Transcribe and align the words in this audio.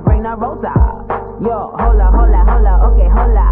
the 0.00 0.34
rosa. 0.34 0.74
Yo, 1.38 1.70
hola, 1.78 2.10
hola, 2.10 2.40
hola, 2.46 2.72
okay, 2.90 3.06
hola. 3.10 3.46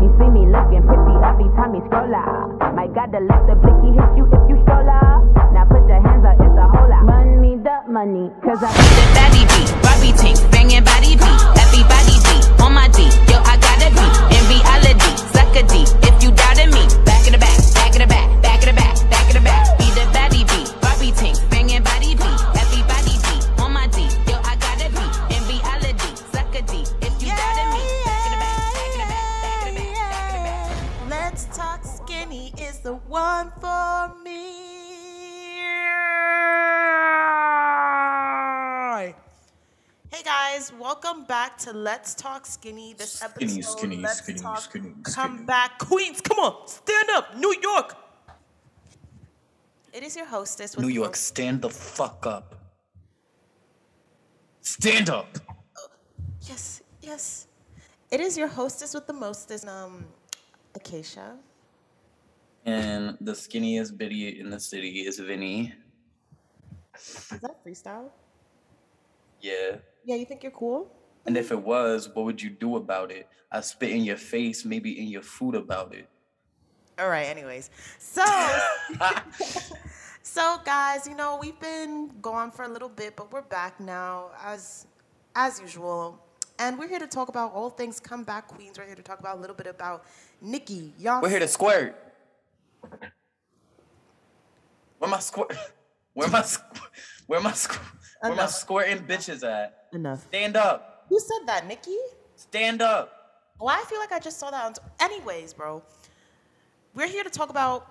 He 0.00 0.08
see 0.18 0.30
me 0.30 0.46
looking 0.50 0.82
pretty 0.82 1.14
every 1.22 1.48
time 1.54 1.74
he 1.74 1.80
scroll 1.86 2.14
out. 2.14 2.74
Might 2.74 2.94
gotta 2.94 3.20
let 3.20 3.46
the 3.46 3.54
blicky 3.54 3.94
hit 3.94 4.10
you 4.18 4.24
if 4.26 4.42
you 4.50 4.56
stroll 4.64 4.88
out. 4.88 5.22
Now 5.52 5.66
put 5.66 5.86
your 5.86 6.02
hands 6.02 6.24
up, 6.24 6.34
it's 6.40 6.58
a 6.58 6.66
hola. 6.66 6.98
Run 7.04 7.40
me 7.40 7.58
the 7.62 7.76
money, 7.86 8.30
cause 8.42 8.62
I 8.62 8.70
The 8.74 9.06
baddie 9.14 9.46
beat, 9.54 9.70
Robbie 9.86 10.14
Tink, 10.18 10.38
banging 10.50 10.82
body 10.82 11.14
beat, 11.14 11.40
everybody 11.62 12.16
beat, 12.26 12.44
on 12.62 12.74
my 12.74 12.88
D, 12.90 13.06
yo 13.30 13.38
I 13.44 13.54
gotta 13.58 13.90
be, 13.94 14.06
in 14.34 14.42
reality, 14.50 15.12
suck 15.30 15.54
a 15.54 15.62
D, 15.62 15.86
if 16.02 16.14
you 16.22 16.30
doubted 16.34 16.74
me, 16.74 16.82
back 17.04 17.26
in 17.26 17.32
the 17.34 17.38
back, 17.38 17.54
back 17.74 17.94
in 17.94 18.02
the 18.02 18.10
back, 18.10 18.23
one 33.14 33.52
for 33.60 34.12
me. 34.24 34.40
Hey 40.10 40.22
guys, 40.24 40.72
welcome 40.80 41.24
back 41.24 41.56
to 41.58 41.72
Let's 41.72 42.14
Talk 42.14 42.44
Skinny. 42.44 42.94
This 42.94 43.22
episode, 43.22 43.48
Skinny, 43.48 43.62
skinny, 43.62 43.96
Let's 43.98 44.18
skinny, 44.18 44.38
Talk 44.40 44.58
skinny, 44.62 44.92
Come 45.04 45.34
skinny. 45.34 45.46
back, 45.46 45.78
Queens. 45.78 46.20
Come 46.20 46.38
on, 46.40 46.66
stand 46.66 47.08
up, 47.10 47.36
New 47.36 47.54
York. 47.62 47.96
It 49.92 50.02
is 50.02 50.16
your 50.16 50.26
hostess. 50.26 50.74
With 50.76 50.84
New 50.84 50.90
York, 50.90 51.10
most- 51.10 51.24
stand 51.24 51.62
the 51.62 51.70
fuck 51.70 52.26
up. 52.26 52.56
Stand 54.60 55.08
up. 55.08 55.28
Yes, 56.48 56.82
yes. 57.00 57.46
It 58.10 58.18
is 58.20 58.36
your 58.36 58.48
hostess 58.48 58.92
with 58.92 59.06
the 59.06 59.12
mostest, 59.12 59.68
um, 59.68 60.04
Acacia. 60.74 61.36
And 62.64 63.18
the 63.20 63.32
skinniest 63.32 63.96
biddy 63.96 64.40
in 64.40 64.48
the 64.50 64.58
city 64.58 65.00
is 65.06 65.18
Vinny. 65.18 65.74
Is 66.94 67.40
that 67.42 67.64
freestyle? 67.64 68.10
Yeah. 69.40 69.76
Yeah, 70.04 70.16
you 70.16 70.24
think 70.24 70.42
you're 70.42 70.52
cool? 70.52 70.90
And 71.26 71.36
if 71.36 71.52
it 71.52 71.60
was, 71.60 72.08
what 72.12 72.24
would 72.24 72.40
you 72.40 72.50
do 72.50 72.76
about 72.76 73.10
it? 73.10 73.28
I 73.50 73.60
spit 73.60 73.90
in 73.90 74.04
your 74.04 74.16
face, 74.16 74.64
maybe 74.64 74.98
in 75.00 75.08
your 75.08 75.22
food 75.22 75.54
about 75.54 75.94
it. 75.94 76.08
All 76.98 77.08
right, 77.08 77.26
anyways. 77.26 77.70
So, 77.98 78.24
so 80.22 80.58
guys, 80.64 81.06
you 81.06 81.16
know, 81.16 81.38
we've 81.40 81.58
been 81.60 82.10
gone 82.22 82.50
for 82.50 82.64
a 82.64 82.68
little 82.68 82.88
bit, 82.88 83.16
but 83.16 83.32
we're 83.32 83.42
back 83.42 83.80
now 83.80 84.30
as 84.42 84.86
as 85.34 85.60
usual. 85.60 86.20
And 86.58 86.78
we're 86.78 86.88
here 86.88 87.00
to 87.00 87.06
talk 87.06 87.28
about 87.28 87.52
all 87.52 87.68
things 87.68 87.98
comeback 87.98 88.46
queens. 88.46 88.78
We're 88.78 88.86
here 88.86 88.94
to 88.94 89.02
talk 89.02 89.18
about 89.18 89.38
a 89.38 89.40
little 89.40 89.56
bit 89.56 89.66
about 89.66 90.04
Nicki. 90.40 90.92
Y'all 90.98 91.20
We're 91.20 91.30
here 91.30 91.40
to 91.40 91.48
squirt. 91.48 92.03
Where 94.98 95.10
my 95.10 95.18
squirt? 95.18 95.56
Where 96.14 96.28
my 96.28 96.42
squ- 96.42 96.78
where 97.26 97.40
my 97.40 97.50
squ- 97.50 97.80
where 98.20 98.30
my 98.30 98.42
Enough. 98.44 98.50
squirting 98.50 98.98
bitches 99.04 99.42
at? 99.42 99.88
enough. 99.92 100.22
Stand 100.28 100.56
up. 100.56 101.06
Who 101.08 101.18
said 101.18 101.46
that, 101.46 101.66
Nicki? 101.66 101.96
Stand 102.36 102.80
up. 102.82 103.50
Well, 103.58 103.68
I 103.76 103.82
feel 103.88 103.98
like 103.98 104.12
I 104.12 104.20
just 104.20 104.38
saw 104.38 104.50
that 104.52 104.64
on. 104.64 104.74
Anyways, 105.00 105.54
bro, 105.54 105.82
we're 106.94 107.08
here 107.08 107.24
to 107.24 107.30
talk 107.30 107.50
about 107.50 107.86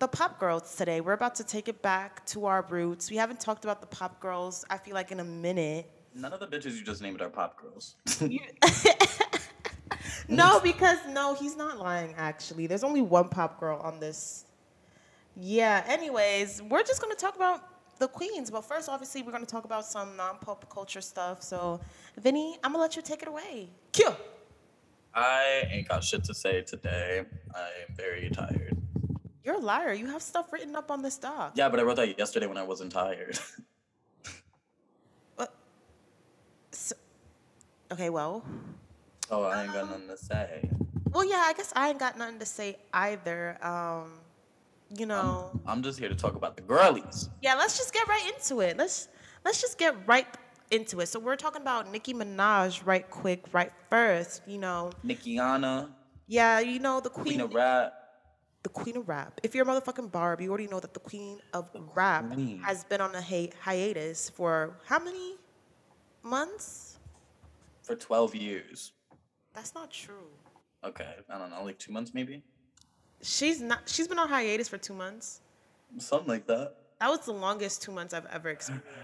the 0.00 0.08
pop 0.08 0.40
girls 0.40 0.74
today. 0.74 1.00
We're 1.00 1.12
about 1.12 1.36
to 1.36 1.44
take 1.44 1.68
it 1.68 1.80
back 1.80 2.26
to 2.26 2.46
our 2.46 2.62
roots. 2.68 3.08
We 3.08 3.16
haven't 3.16 3.38
talked 3.38 3.64
about 3.64 3.80
the 3.80 3.86
pop 3.86 4.18
girls. 4.20 4.64
I 4.68 4.76
feel 4.78 4.94
like 4.94 5.12
in 5.12 5.20
a 5.20 5.24
minute. 5.24 5.88
None 6.14 6.32
of 6.32 6.40
the 6.40 6.46
bitches 6.48 6.76
you 6.76 6.82
just 6.84 7.02
named 7.02 7.20
are 7.22 7.28
pop 7.30 7.56
girls. 7.60 7.94
No, 10.28 10.60
because 10.60 10.98
no, 11.08 11.34
he's 11.34 11.56
not 11.56 11.78
lying. 11.78 12.14
Actually, 12.16 12.66
there's 12.66 12.84
only 12.84 13.02
one 13.02 13.28
pop 13.28 13.58
girl 13.58 13.78
on 13.80 14.00
this. 14.00 14.44
Yeah. 15.36 15.84
Anyways, 15.86 16.62
we're 16.62 16.82
just 16.82 17.00
gonna 17.00 17.14
talk 17.14 17.36
about 17.36 17.62
the 17.98 18.08
queens, 18.08 18.50
but 18.50 18.64
first, 18.64 18.88
obviously, 18.88 19.22
we're 19.22 19.32
gonna 19.32 19.46
talk 19.46 19.64
about 19.64 19.84
some 19.84 20.16
non-pop 20.16 20.68
culture 20.70 21.00
stuff. 21.00 21.42
So, 21.42 21.80
Vinny, 22.18 22.58
I'm 22.64 22.72
gonna 22.72 22.82
let 22.82 22.96
you 22.96 23.02
take 23.02 23.22
it 23.22 23.28
away. 23.28 23.68
Kill. 23.92 24.16
I 25.14 25.64
ain't 25.70 25.88
got 25.88 26.04
shit 26.04 26.24
to 26.24 26.34
say 26.34 26.62
today. 26.62 27.24
I 27.54 27.68
am 27.88 27.94
very 27.96 28.30
tired. 28.30 28.76
You're 29.44 29.56
a 29.56 29.58
liar. 29.58 29.92
You 29.92 30.06
have 30.06 30.22
stuff 30.22 30.52
written 30.52 30.76
up 30.76 30.90
on 30.90 31.02
this 31.02 31.18
doc. 31.18 31.52
Yeah, 31.56 31.68
but 31.68 31.80
I 31.80 31.82
wrote 31.82 31.96
that 31.96 32.18
yesterday 32.18 32.46
when 32.46 32.58
I 32.58 32.62
wasn't 32.62 32.92
tired. 32.92 33.38
What? 35.36 35.52
So, 36.72 36.94
okay. 37.92 38.10
Well. 38.10 38.44
Oh, 39.30 39.44
I 39.44 39.64
ain't 39.64 39.72
got 39.72 39.88
nothing 39.90 40.08
to 40.08 40.16
say. 40.16 40.68
Well, 41.12 41.24
yeah. 41.24 41.42
I 41.46 41.52
guess 41.54 41.72
I 41.74 41.90
ain't 41.90 41.98
got 41.98 42.16
nothing 42.18 42.38
to 42.38 42.46
say 42.46 42.76
either. 42.92 43.58
Um, 43.64 44.12
you 44.96 45.06
know. 45.06 45.50
I'm 45.66 45.82
just 45.82 45.98
here 45.98 46.08
to 46.08 46.14
talk 46.14 46.34
about 46.36 46.56
the 46.56 46.62
girlies. 46.62 47.28
Yeah, 47.42 47.54
let's 47.54 47.76
just 47.78 47.92
get 47.92 48.06
right 48.08 48.32
into 48.34 48.60
it. 48.60 48.76
Let's 48.76 49.08
let's 49.44 49.60
just 49.60 49.78
get 49.78 49.94
right 50.06 50.26
into 50.70 51.00
it. 51.00 51.06
So 51.06 51.18
we're 51.18 51.36
talking 51.36 51.62
about 51.62 51.90
Nicki 51.90 52.14
Minaj 52.14 52.84
right 52.86 53.08
quick, 53.10 53.44
right 53.52 53.72
first. 53.88 54.42
You 54.46 54.58
know, 54.58 54.90
Nickiana, 55.04 55.88
yeah, 56.26 56.60
you 56.60 56.78
know 56.78 57.00
the 57.00 57.10
queen, 57.10 57.24
Queen 57.24 57.40
of 57.40 57.54
Rap. 57.54 57.92
the 58.62 58.68
queen 58.68 58.96
of 58.96 59.08
rap. 59.08 59.40
If 59.42 59.54
you're 59.54 59.64
a 59.64 59.68
motherfucking 59.68 60.12
Barb, 60.12 60.40
you 60.40 60.48
already 60.50 60.68
know 60.68 60.78
that 60.80 60.94
the 60.94 61.00
queen 61.00 61.40
of 61.54 61.68
rap 61.94 62.30
queen. 62.32 62.60
has 62.62 62.84
been 62.84 63.00
on 63.00 63.14
a 63.14 63.20
hi- 63.22 63.50
hiatus 63.60 64.30
for 64.30 64.76
how 64.86 64.98
many 64.98 65.36
months? 66.22 66.98
for 67.82 67.96
12 67.96 68.34
years. 68.36 68.92
That's 69.54 69.74
not 69.74 69.90
true. 69.90 70.28
Okay, 70.84 71.14
I 71.28 71.38
don't 71.38 71.50
know, 71.50 71.64
like 71.64 71.78
two 71.78 71.92
months 71.92 72.12
maybe? 72.14 72.42
She's 73.22 73.60
not. 73.60 73.80
She's 73.86 74.08
been 74.08 74.18
on 74.18 74.28
hiatus 74.28 74.68
for 74.68 74.78
two 74.78 74.94
months. 74.94 75.40
Something 75.98 76.28
like 76.28 76.46
that. 76.46 76.76
That 77.00 77.08
was 77.08 77.20
the 77.20 77.32
longest 77.32 77.82
two 77.82 77.92
months 77.92 78.14
I've 78.14 78.26
ever 78.26 78.48
experienced. 78.50 78.88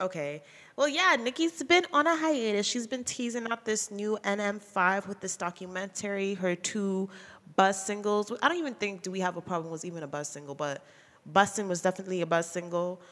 Okay. 0.00 0.42
Well, 0.76 0.88
yeah, 0.88 1.14
Nicki's 1.20 1.62
been 1.62 1.84
on 1.92 2.06
a 2.06 2.16
hiatus. 2.16 2.64
She's 2.64 2.86
been 2.86 3.04
teasing 3.04 3.46
out 3.52 3.66
this 3.66 3.90
new 3.90 4.18
NM5 4.24 5.06
with 5.06 5.20
this 5.20 5.36
documentary, 5.36 6.32
her 6.32 6.56
two 6.56 7.10
buzz 7.54 7.84
singles. 7.84 8.32
I 8.40 8.48
don't 8.48 8.56
even 8.56 8.72
think 8.72 9.02
Do 9.02 9.10
We 9.10 9.20
Have 9.20 9.36
a 9.36 9.42
Problem 9.42 9.70
was 9.70 9.84
even 9.84 10.02
a 10.02 10.06
buzz 10.06 10.30
single, 10.30 10.54
but 10.54 10.82
Bustin' 11.26 11.68
was 11.68 11.82
definitely 11.82 12.22
a 12.22 12.26
buzz 12.26 12.50
single. 12.50 13.02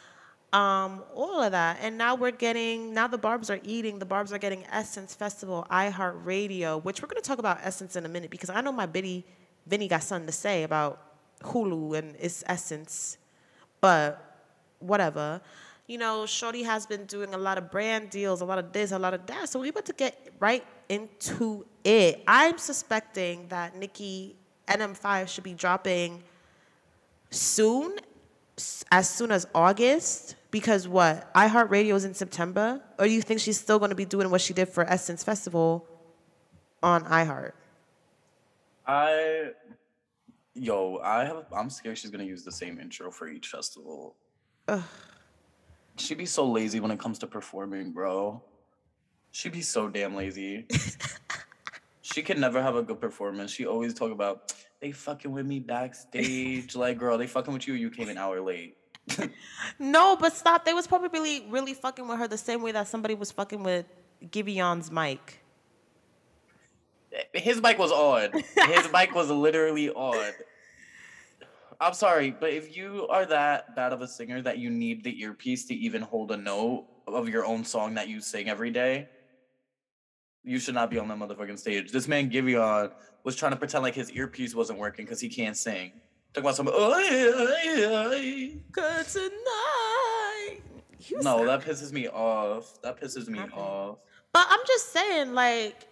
Um, 0.52 1.02
all 1.14 1.42
of 1.42 1.52
that. 1.52 1.78
And 1.82 1.98
now 1.98 2.14
we're 2.14 2.30
getting, 2.30 2.94
now 2.94 3.06
the 3.06 3.18
Barbs 3.18 3.50
are 3.50 3.60
eating, 3.62 3.98
the 3.98 4.06
Barbs 4.06 4.32
are 4.32 4.38
getting 4.38 4.64
Essence 4.72 5.14
Festival, 5.14 5.66
iHeartRadio, 5.70 6.82
which 6.82 7.02
we're 7.02 7.08
going 7.08 7.20
to 7.22 7.28
talk 7.28 7.38
about 7.38 7.58
Essence 7.62 7.96
in 7.96 8.06
a 8.06 8.08
minute 8.08 8.30
because 8.30 8.48
I 8.48 8.62
know 8.62 8.72
my 8.72 8.86
Biddy, 8.86 9.26
Vinny 9.66 9.88
got 9.88 10.02
something 10.02 10.26
to 10.26 10.32
say 10.32 10.62
about 10.62 11.02
Hulu 11.42 11.98
and 11.98 12.16
its 12.16 12.42
Essence 12.46 13.18
but 13.80 14.38
whatever. 14.78 15.40
You 15.86 15.98
know, 15.98 16.26
Shorty 16.26 16.62
has 16.64 16.86
been 16.86 17.06
doing 17.06 17.32
a 17.34 17.38
lot 17.38 17.56
of 17.56 17.70
brand 17.70 18.10
deals, 18.10 18.40
a 18.40 18.44
lot 18.44 18.58
of 18.58 18.72
this, 18.72 18.92
a 18.92 18.98
lot 18.98 19.14
of 19.14 19.26
that. 19.26 19.48
So 19.48 19.60
we're 19.60 19.70
about 19.70 19.86
to 19.86 19.94
get 19.94 20.32
right 20.38 20.64
into 20.88 21.66
it. 21.84 22.22
I'm 22.26 22.58
suspecting 22.58 23.46
that 23.48 23.76
Nicki 23.76 24.36
NM5 24.66 25.28
should 25.28 25.44
be 25.44 25.54
dropping 25.54 26.22
soon, 27.30 27.96
as 28.90 29.08
soon 29.08 29.30
as 29.30 29.46
August. 29.54 30.36
Because 30.50 30.88
what? 30.88 31.32
iHeartRadio 31.34 31.94
is 31.94 32.04
in 32.04 32.14
September? 32.14 32.82
Or 32.98 33.06
do 33.06 33.12
you 33.12 33.22
think 33.22 33.40
she's 33.40 33.60
still 33.60 33.78
going 33.78 33.90
to 33.90 33.94
be 33.94 34.04
doing 34.04 34.30
what 34.30 34.40
she 34.40 34.54
did 34.54 34.68
for 34.68 34.84
Essence 34.84 35.22
Festival 35.22 35.86
on 36.82 37.04
iHeart? 37.04 37.52
I, 38.86 39.50
yo, 40.54 40.98
I 41.04 41.26
have, 41.26 41.44
I'm 41.54 41.68
scared 41.68 41.98
she's 41.98 42.10
gonna 42.10 42.24
use 42.24 42.42
the 42.42 42.52
same 42.52 42.80
intro 42.80 43.10
for 43.10 43.28
each 43.28 43.48
festival. 43.48 44.16
She'd 45.96 46.16
be 46.16 46.26
so 46.26 46.46
lazy 46.46 46.80
when 46.80 46.90
it 46.90 46.98
comes 46.98 47.18
to 47.18 47.26
performing, 47.26 47.92
bro. 47.92 48.42
She'd 49.30 49.52
be 49.52 49.60
so 49.60 49.88
damn 49.88 50.16
lazy. 50.16 50.66
she 52.02 52.22
can 52.22 52.40
never 52.40 52.62
have 52.62 52.76
a 52.76 52.82
good 52.82 53.00
performance. 53.00 53.50
She 53.50 53.66
always 53.66 53.92
talk 53.92 54.10
about 54.10 54.54
they 54.80 54.92
fucking 54.92 55.32
with 55.32 55.44
me 55.44 55.60
backstage. 55.60 56.74
like, 56.74 56.98
girl, 56.98 57.18
they 57.18 57.26
fucking 57.26 57.52
with 57.52 57.66
you. 57.66 57.74
You 57.74 57.90
came 57.90 58.08
an 58.08 58.16
hour 58.16 58.40
late. 58.40 58.76
No, 59.78 60.16
but 60.16 60.32
stop. 60.32 60.64
They 60.64 60.74
was 60.74 60.86
probably 60.86 61.08
really, 61.08 61.46
really 61.48 61.74
fucking 61.74 62.06
with 62.08 62.18
her 62.18 62.28
the 62.28 62.38
same 62.38 62.62
way 62.62 62.72
that 62.72 62.88
somebody 62.88 63.14
was 63.14 63.30
fucking 63.30 63.62
with 63.62 63.86
Giveon's 64.30 64.90
mic. 64.90 65.40
His 67.32 67.62
mic 67.62 67.78
was 67.78 67.92
on. 67.92 68.32
His 68.66 68.92
mic 68.92 69.14
was 69.14 69.30
literally 69.30 69.90
on. 69.90 70.32
I'm 71.80 71.94
sorry, 71.94 72.32
but 72.32 72.52
if 72.52 72.76
you 72.76 73.06
are 73.08 73.24
that 73.26 73.76
bad 73.76 73.92
of 73.92 74.02
a 74.02 74.08
singer 74.08 74.42
that 74.42 74.58
you 74.58 74.68
need 74.68 75.04
the 75.04 75.20
earpiece 75.20 75.64
to 75.66 75.74
even 75.74 76.02
hold 76.02 76.32
a 76.32 76.36
note 76.36 76.86
of 77.06 77.28
your 77.28 77.44
own 77.44 77.64
song 77.64 77.94
that 77.94 78.08
you 78.08 78.20
sing 78.20 78.48
every 78.48 78.70
day, 78.70 79.08
you 80.42 80.58
should 80.58 80.74
not 80.74 80.90
be 80.90 80.98
on 80.98 81.06
that 81.08 81.18
motherfucking 81.18 81.58
stage. 81.58 81.92
This 81.92 82.08
man 82.08 82.30
Giveon 82.30 82.90
was 83.22 83.36
trying 83.36 83.52
to 83.52 83.56
pretend 83.56 83.84
like 83.84 83.94
his 83.94 84.10
earpiece 84.10 84.54
wasn't 84.56 84.78
working 84.78 85.04
because 85.04 85.20
he 85.20 85.28
can't 85.28 85.56
sing. 85.56 85.92
Talking 86.32 86.44
about 86.44 86.56
some. 86.56 86.66
Good 88.72 89.06
tonight. 89.06 90.60
No, 91.22 91.44
that 91.46 91.62
pisses 91.62 91.92
me 91.92 92.08
off. 92.08 92.80
That 92.82 93.00
pisses 93.00 93.28
me 93.28 93.40
off. 93.40 93.98
But 94.32 94.46
I'm 94.50 94.60
just 94.66 94.92
saying, 94.92 95.32
like, 95.32 95.86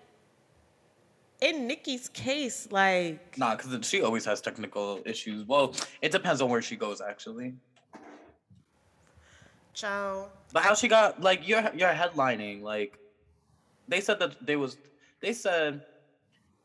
in 1.40 1.66
Nicki's 1.66 2.08
case, 2.10 2.68
like, 2.70 3.38
Nah, 3.38 3.56
because 3.56 3.86
she 3.86 4.02
always 4.02 4.24
has 4.26 4.40
technical 4.40 5.00
issues. 5.06 5.46
Well, 5.46 5.74
it 6.02 6.12
depends 6.12 6.40
on 6.42 6.50
where 6.50 6.62
she 6.62 6.76
goes, 6.76 7.00
actually. 7.00 7.54
Joe. 9.76 10.28
But 10.52 10.62
how 10.62 10.74
she 10.74 10.88
got 10.88 11.20
like 11.20 11.46
you're 11.46 11.70
you're 11.74 11.92
headlining 11.92 12.62
like 12.62 12.98
they 13.88 14.00
said 14.00 14.18
that 14.20 14.34
they 14.44 14.56
was 14.56 14.78
they 15.20 15.34
said 15.34 15.84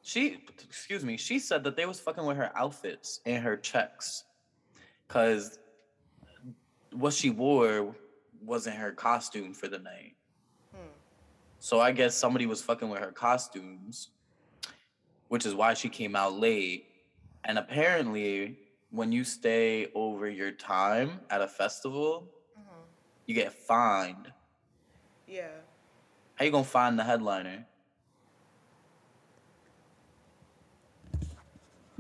she 0.02 0.44
excuse 0.64 1.06
me 1.06 1.16
she 1.16 1.38
said 1.38 1.64
that 1.64 1.76
they 1.76 1.86
was 1.86 2.00
fucking 2.00 2.26
with 2.26 2.38
her 2.38 2.52
outfits 2.56 3.20
and 3.26 3.44
her 3.44 3.56
checks 3.56 4.24
because 5.08 5.60
what 6.92 7.14
she 7.14 7.30
wore 7.30 7.96
wasn't 8.44 8.76
her 8.76 8.92
costume 8.92 9.54
for 9.54 9.68
the 9.68 9.80
night. 9.80 10.16
Hmm. 10.74 10.88
So 11.60 11.80
I 11.80 11.92
guess 11.92 12.16
somebody 12.16 12.46
was 12.46 12.62
fucking 12.62 12.90
with 12.90 13.00
her 13.00 13.12
costumes, 13.12 14.10
which 15.28 15.46
is 15.46 15.54
why 15.54 15.74
she 15.74 15.90
came 15.90 16.16
out 16.16 16.34
late. 16.34 16.88
And 17.44 17.58
apparently, 17.58 18.58
when 18.92 19.12
you 19.12 19.24
stay 19.24 19.88
over 19.96 20.30
your 20.30 20.52
time 20.52 21.20
at 21.30 21.42
a 21.42 21.48
festival, 21.48 22.28
mm-hmm. 22.58 22.82
you 23.26 23.36
get 23.36 23.54
fined. 23.54 24.32
Yeah. 25.28 25.48
How 26.36 26.46
you 26.46 26.52
gonna 26.52 26.64
find 26.64 27.00
the 27.00 27.04
headliner? 27.04 27.66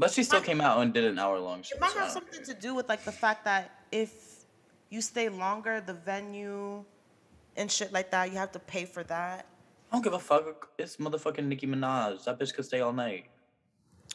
But 0.02 0.10
she 0.10 0.24
still 0.24 0.40
Might- 0.40 0.48
came 0.48 0.62
out 0.62 0.82
and 0.82 0.92
did 0.92 1.04
an 1.04 1.20
hour 1.20 1.38
long 1.38 1.62
show. 1.62 1.76
It 1.76 1.80
might 1.80 1.92
so 1.92 2.00
have 2.00 2.10
something 2.10 2.44
to 2.44 2.56
do 2.56 2.74
with 2.74 2.90
like 2.90 3.04
the 3.04 3.12
fact 3.12 3.46
that 3.46 3.70
if 3.92 4.46
you 4.90 5.00
stay 5.00 5.30
longer, 5.30 5.80
the 5.80 5.94
venue 5.94 6.84
and 7.56 7.72
shit 7.72 7.94
like 7.94 8.10
that, 8.10 8.32
you 8.32 8.38
have 8.40 8.52
to 8.54 8.60
pay 8.60 8.86
for 8.86 9.04
that. 9.04 9.46
I 9.92 9.96
don't 9.96 10.04
give 10.04 10.14
a 10.14 10.20
fuck. 10.20 10.70
It's 10.80 10.98
motherfucking 10.98 11.46
Nicki 11.46 11.68
Minaj. 11.68 12.24
That 12.24 12.40
bitch 12.40 12.52
could 12.56 12.66
stay 12.66 12.80
all 12.80 12.92
night. 12.92 13.26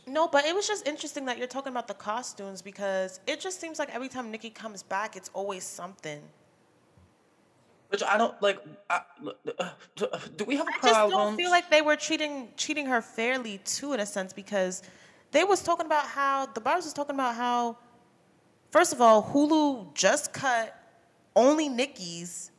No, 0.09 0.27
but 0.27 0.45
it 0.45 0.57
was 0.57 0.67
just 0.67 0.89
interesting 0.89 1.25
that 1.27 1.39
you're 1.39 1.47
talking 1.47 1.71
about 1.71 1.87
the 1.87 1.95
costumes 1.95 2.63
because 2.63 3.21
it 3.29 3.39
just 3.39 3.61
seems 3.61 3.79
like 3.79 3.95
every 3.95 4.09
time 4.09 4.33
Nicki 4.33 4.51
comes 4.51 4.83
back, 4.83 5.15
it's 5.15 5.31
always 5.35 5.63
something. 5.63 6.21
Which 7.91 8.03
I 8.03 8.19
don't 8.19 8.35
like. 8.43 8.59
I, 8.91 9.03
uh, 9.61 9.71
do 10.37 10.45
we 10.47 10.57
have 10.57 10.67
a 10.67 10.71
I 10.71 10.79
just 10.83 11.11
don't 11.11 11.37
feel 11.37 11.51
like 11.51 11.71
they 11.71 11.83
were 11.83 11.95
treating 11.95 12.49
treating 12.57 12.87
her 12.87 13.01
fairly 13.01 13.59
too, 13.59 13.93
in 13.93 14.01
a 14.01 14.07
sense, 14.07 14.33
because 14.33 14.83
they 15.37 15.45
was 15.45 15.63
talking 15.63 15.85
about 15.85 16.07
how 16.07 16.47
the 16.47 16.63
Barbs 16.63 16.87
was 16.87 16.95
talking 16.95 17.15
about 17.15 17.35
how, 17.35 17.77
first 18.71 18.95
of 18.95 19.03
all, 19.03 19.23
Hulu 19.23 19.93
just 19.93 20.33
cut 20.33 20.75
only 21.37 21.69
Nicki's, 21.69 22.51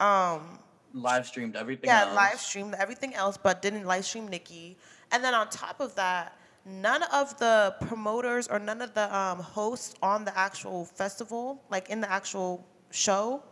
um, 0.00 0.58
live 0.92 1.26
streamed 1.26 1.56
everything. 1.56 1.88
yeah, 1.88 2.02
else. 2.02 2.14
live 2.14 2.38
streamed 2.38 2.74
everything 2.74 3.14
else, 3.14 3.38
but 3.38 3.62
didn't 3.62 3.86
live 3.86 4.04
stream 4.04 4.28
Nicki. 4.28 4.76
And 5.12 5.24
then 5.24 5.32
on 5.32 5.48
top 5.48 5.80
of 5.80 5.94
that, 5.94 6.36
none 6.66 7.02
of 7.04 7.38
the 7.38 7.74
promoters 7.80 8.48
or 8.48 8.58
none 8.58 8.82
of 8.82 8.92
the 8.92 9.06
um, 9.16 9.38
hosts 9.38 9.94
on 10.02 10.26
the 10.26 10.36
actual 10.36 10.84
festival, 10.84 11.62
like 11.70 11.88
in 11.88 12.02
the 12.02 12.12
actual 12.12 12.66
show, 12.90 13.42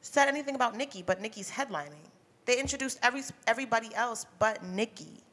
said 0.00 0.28
anything 0.28 0.54
about 0.54 0.76
Nicki, 0.76 1.02
but 1.02 1.20
Nicki's 1.20 1.50
headlining. 1.50 2.06
They 2.44 2.60
introduced 2.60 3.00
every 3.02 3.22
everybody 3.48 3.92
else 3.96 4.26
but 4.38 4.62
Nicki. 4.62 5.23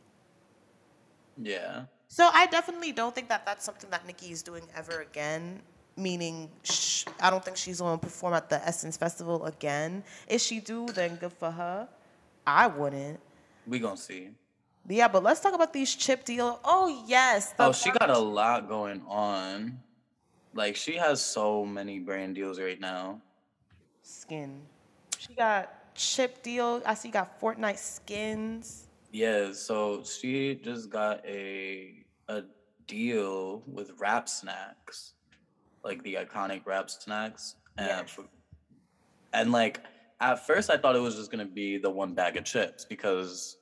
Yeah. 1.38 1.86
So 2.08 2.30
I 2.34 2.46
definitely 2.48 2.92
don't 2.92 3.16
think 3.16 3.30
that 3.30 3.46
that's 3.46 3.64
something 3.64 3.90
that 3.90 4.06
Nicki 4.06 4.32
is 4.32 4.42
doing 4.44 4.64
ever 4.76 5.02
again. 5.02 5.62
Meaning, 5.98 6.50
sh- 6.64 7.06
I 7.20 7.30
don't 7.30 7.44
think 7.44 7.58
she's 7.58 7.80
going 7.80 8.00
to 8.00 8.06
perform 8.06 8.34
at 8.34 8.50
the 8.50 8.66
Essence 8.66 8.98
Festival 8.98 9.46
again. 9.46 10.04
If 10.28 10.42
she 10.42 10.60
do, 10.60 10.88
then 10.88 11.16
good 11.16 11.34
for 11.34 11.52
her. 11.52 11.88
I 12.48 12.68
wouldn't. 12.68 13.20
We 13.68 13.80
gonna 13.80 13.98
see. 13.98 14.30
Yeah, 14.88 15.08
but 15.08 15.22
let's 15.22 15.40
talk 15.40 15.54
about 15.54 15.74
these 15.74 15.94
chip 15.94 16.26
deal. 16.26 16.60
Oh 16.66 17.04
yes. 17.08 17.54
Oh, 17.60 17.72
she 17.72 17.92
got 17.92 18.10
a 18.10 18.18
lot 18.18 18.68
going 18.68 19.02
on. 19.08 19.80
Like 20.54 20.76
she 20.76 20.96
has 20.96 21.22
so 21.24 21.66
many 21.66 22.00
brand 22.00 22.36
deals 22.36 22.60
right 22.60 22.80
now. 22.80 23.22
skin. 24.02 24.62
She 25.20 25.36
got 25.36 25.94
chip 25.94 26.42
deal. 26.42 26.82
I 26.86 26.96
see 26.96 27.10
you 27.10 27.14
got 27.14 27.40
Fortnite 27.40 27.78
skins. 27.78 28.88
Yeah, 29.12 29.52
so 29.52 30.04
she 30.04 30.56
just 30.56 30.90
got 30.90 31.26
a 31.26 32.06
a 32.30 32.44
deal 32.88 33.64
with 33.68 33.92
Rap 34.00 34.30
Snacks, 34.30 35.14
like 35.84 36.02
the 36.04 36.16
iconic 36.16 36.66
Rap 36.66 36.90
Snacks, 36.90 37.56
and 37.78 37.88
Yes. 38.08 38.20
and 39.34 39.52
like 39.52 39.82
at 40.22 40.46
first 40.46 40.70
I 40.70 40.78
thought 40.78 40.96
it 40.96 41.00
was 41.02 41.16
just 41.16 41.30
gonna 41.32 41.46
be 41.46 41.78
the 41.78 41.90
one 41.90 42.14
bag 42.14 42.38
of 42.38 42.46
chips 42.46 42.86
because 42.86 43.58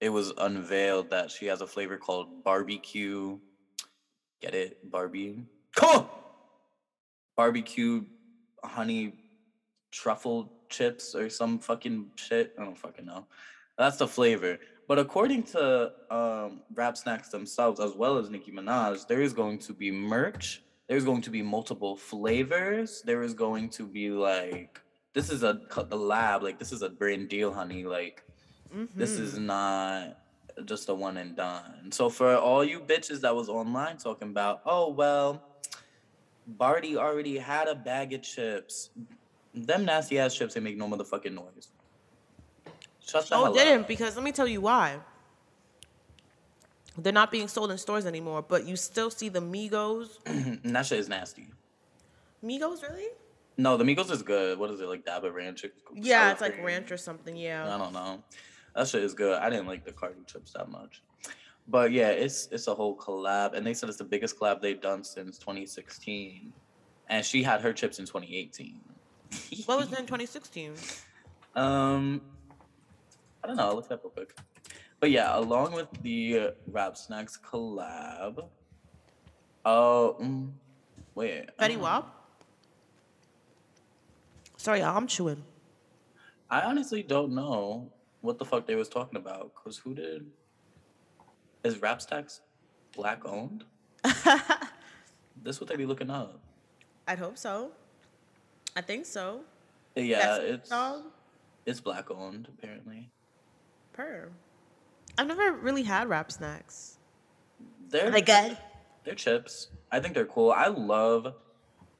it 0.00 0.10
was 0.10 0.32
unveiled 0.38 1.10
that 1.10 1.30
she 1.30 1.46
has 1.46 1.60
a 1.60 1.66
flavor 1.66 1.96
called 1.96 2.44
barbecue. 2.44 3.38
Get 4.40 4.54
it, 4.54 4.90
Barbie? 4.90 5.44
Come 5.74 5.90
on, 6.02 6.08
barbecue 7.36 8.04
honey 8.62 9.14
truffle 9.90 10.52
chips 10.68 11.14
or 11.14 11.28
some 11.28 11.58
fucking 11.58 12.10
shit. 12.16 12.54
I 12.58 12.64
don't 12.64 12.78
fucking 12.78 13.06
know. 13.06 13.26
That's 13.78 13.96
the 13.96 14.06
flavor. 14.06 14.58
But 14.86 14.98
according 14.98 15.44
to 15.44 15.92
um, 16.10 16.60
Rap 16.74 16.96
Snacks 16.96 17.28
themselves, 17.28 17.80
as 17.80 17.94
well 17.94 18.18
as 18.18 18.28
Nicki 18.28 18.52
Minaj, 18.52 19.06
there 19.06 19.22
is 19.22 19.32
going 19.32 19.58
to 19.60 19.72
be 19.72 19.90
merch. 19.90 20.62
There's 20.88 21.04
going 21.04 21.22
to 21.22 21.30
be 21.30 21.40
multiple 21.40 21.96
flavors. 21.96 23.02
There 23.02 23.22
is 23.22 23.32
going 23.32 23.70
to 23.70 23.86
be 23.86 24.10
like 24.10 24.80
this 25.14 25.30
is 25.30 25.42
a 25.42 25.60
lab. 25.90 26.42
Like 26.42 26.58
this 26.58 26.72
is 26.72 26.82
a 26.82 26.90
brand 26.90 27.28
deal, 27.30 27.52
honey. 27.52 27.84
Like 27.84 28.22
this 28.94 29.12
is 29.12 29.38
not 29.38 30.18
just 30.66 30.88
a 30.88 30.94
one 30.94 31.16
and 31.16 31.34
done. 31.34 31.90
So 31.90 32.10
for 32.10 32.36
all 32.36 32.64
you 32.64 32.80
bitches 32.80 33.20
that 33.22 33.34
was 33.34 33.48
online 33.48 33.96
talking 33.96 34.28
about, 34.28 34.60
oh 34.66 34.90
well, 34.90 35.42
Barty 36.46 36.96
already 36.96 37.38
had 37.38 37.68
a 37.68 37.74
bag 37.74 38.12
of 38.12 38.22
chips. 38.22 38.90
Them 39.54 39.84
nasty 39.84 40.18
ass 40.18 40.34
chips, 40.34 40.54
they 40.54 40.60
make 40.60 40.76
no 40.76 40.88
motherfucking 40.88 41.32
noise. 41.32 41.68
Shut 43.06 43.28
the 43.28 43.34
Oh, 43.36 43.44
hell 43.44 43.52
didn't 43.54 43.82
up. 43.82 43.88
because 43.88 44.16
let 44.16 44.24
me 44.24 44.32
tell 44.32 44.46
you 44.48 44.60
why. 44.60 44.98
They're 46.96 47.12
not 47.12 47.30
being 47.30 47.48
sold 47.48 47.70
in 47.72 47.78
stores 47.78 48.06
anymore, 48.06 48.42
but 48.42 48.66
you 48.66 48.76
still 48.76 49.10
see 49.10 49.28
the 49.28 49.40
Migos. 49.40 50.18
And 50.26 50.76
that 50.76 50.86
shit 50.86 51.00
is 51.00 51.08
nasty. 51.08 51.48
Migos, 52.44 52.82
really? 52.82 53.08
No, 53.56 53.76
the 53.76 53.84
Migos 53.84 54.10
is 54.10 54.22
good. 54.22 54.58
What 54.58 54.70
is 54.70 54.80
it 54.80 54.88
like 54.88 55.04
Dabba 55.04 55.32
Ranch? 55.32 55.64
Yeah, 55.94 56.30
it's 56.32 56.40
like 56.40 56.62
ranch 56.62 56.90
or 56.92 56.96
something. 56.96 57.36
Yeah. 57.36 57.72
I 57.74 57.78
don't 57.78 57.92
know. 57.92 58.22
That 58.76 58.88
shit 58.88 59.02
is 59.02 59.14
good. 59.14 59.38
I 59.40 59.50
didn't 59.50 59.66
like 59.66 59.84
the 59.84 59.92
Cardi 59.92 60.20
chips 60.26 60.52
that 60.52 60.68
much. 60.70 61.02
But 61.66 61.92
yeah, 61.92 62.08
it's 62.10 62.48
it's 62.52 62.66
a 62.66 62.74
whole 62.74 62.96
collab, 62.96 63.54
and 63.54 63.66
they 63.66 63.72
said 63.72 63.88
it's 63.88 63.96
the 63.98 64.04
biggest 64.04 64.38
collab 64.38 64.60
they've 64.60 64.80
done 64.80 65.02
since 65.02 65.38
2016. 65.38 66.52
And 67.08 67.24
she 67.24 67.42
had 67.42 67.60
her 67.62 67.72
chips 67.72 67.98
in 67.98 68.06
2018. 68.06 68.80
What 69.66 69.78
was 69.78 69.92
it 69.92 69.98
in 69.98 70.06
2016? 70.06 70.74
Um, 71.56 72.20
I 73.44 73.46
don't 73.46 73.56
know. 73.56 73.68
I'll 73.68 73.74
look 73.76 73.84
it 73.84 73.92
up 73.92 74.00
real 74.02 74.10
quick. 74.10 74.34
But 75.00 75.10
yeah, 75.10 75.38
along 75.38 75.72
with 75.74 75.88
the 76.02 76.38
uh, 76.38 76.50
Rap 76.66 76.96
Snacks 76.96 77.38
collab. 77.38 78.48
Oh, 79.66 80.16
mm, 80.18 80.50
wait. 81.14 81.50
Fetty 81.60 81.76
Wap. 81.76 82.24
Sorry, 84.56 84.80
y'all, 84.80 84.96
I'm 84.96 85.06
chewing. 85.06 85.44
I 86.48 86.62
honestly 86.62 87.02
don't 87.02 87.34
know 87.34 87.92
what 88.22 88.38
the 88.38 88.46
fuck 88.46 88.66
they 88.66 88.76
was 88.76 88.88
talking 88.88 89.18
about. 89.18 89.54
Cause 89.54 89.76
who 89.76 89.92
did? 89.92 90.24
Is 91.64 91.82
Rap 91.82 92.00
Snacks 92.00 92.40
black 92.96 93.26
owned? 93.26 93.64
this 95.42 95.60
what 95.60 95.68
they 95.68 95.76
be 95.76 95.84
looking 95.84 96.08
up. 96.08 96.40
I'd 97.06 97.18
hope 97.18 97.36
so. 97.36 97.72
I 98.74 98.80
think 98.80 99.04
so. 99.04 99.42
Yeah, 99.96 100.38
That's 100.38 100.44
it's 100.44 100.68
dog 100.70 101.02
it's 101.66 101.80
black 101.80 102.10
owned 102.10 102.48
apparently. 102.48 103.10
Per. 103.94 104.28
I've 105.16 105.26
never 105.28 105.52
really 105.52 105.84
had 105.84 106.08
rap 106.08 106.30
snacks. 106.30 106.98
They're 107.88 108.08
Are 108.08 108.10
they 108.10 108.20
good? 108.20 108.58
They're 109.04 109.14
chips. 109.14 109.68
I 109.90 110.00
think 110.00 110.14
they're 110.14 110.26
cool. 110.26 110.50
I 110.50 110.66
love 110.66 111.32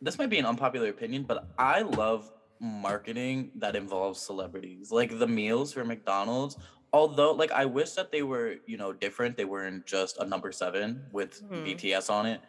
this 0.03 0.19
might 0.19 0.29
be 0.29 0.39
an 0.39 0.45
unpopular 0.45 0.89
opinion, 0.89 1.23
but 1.23 1.49
I 1.59 1.81
love 1.81 2.31
marketing 2.61 3.51
that 3.57 3.77
involves 3.77 4.21
celebrities. 4.21 4.91
Like 4.91 5.19
the 5.19 5.27
meals 5.27 5.73
for 5.73 5.85
McDonald's. 5.85 6.59
Although 6.93 7.33
like 7.33 7.51
I 7.53 7.65
wish 7.65 7.93
that 7.93 8.13
they 8.13 8.23
were, 8.23 8.57
you 8.67 8.77
know, 8.77 8.93
different. 8.93 9.37
They 9.37 9.45
weren't 9.45 9.87
just 9.87 10.19
a 10.19 10.27
number 10.27 10.53
seven 10.53 11.05
with 11.13 11.43
BTS 11.51 12.11
on 12.11 12.27
it. 12.27 12.41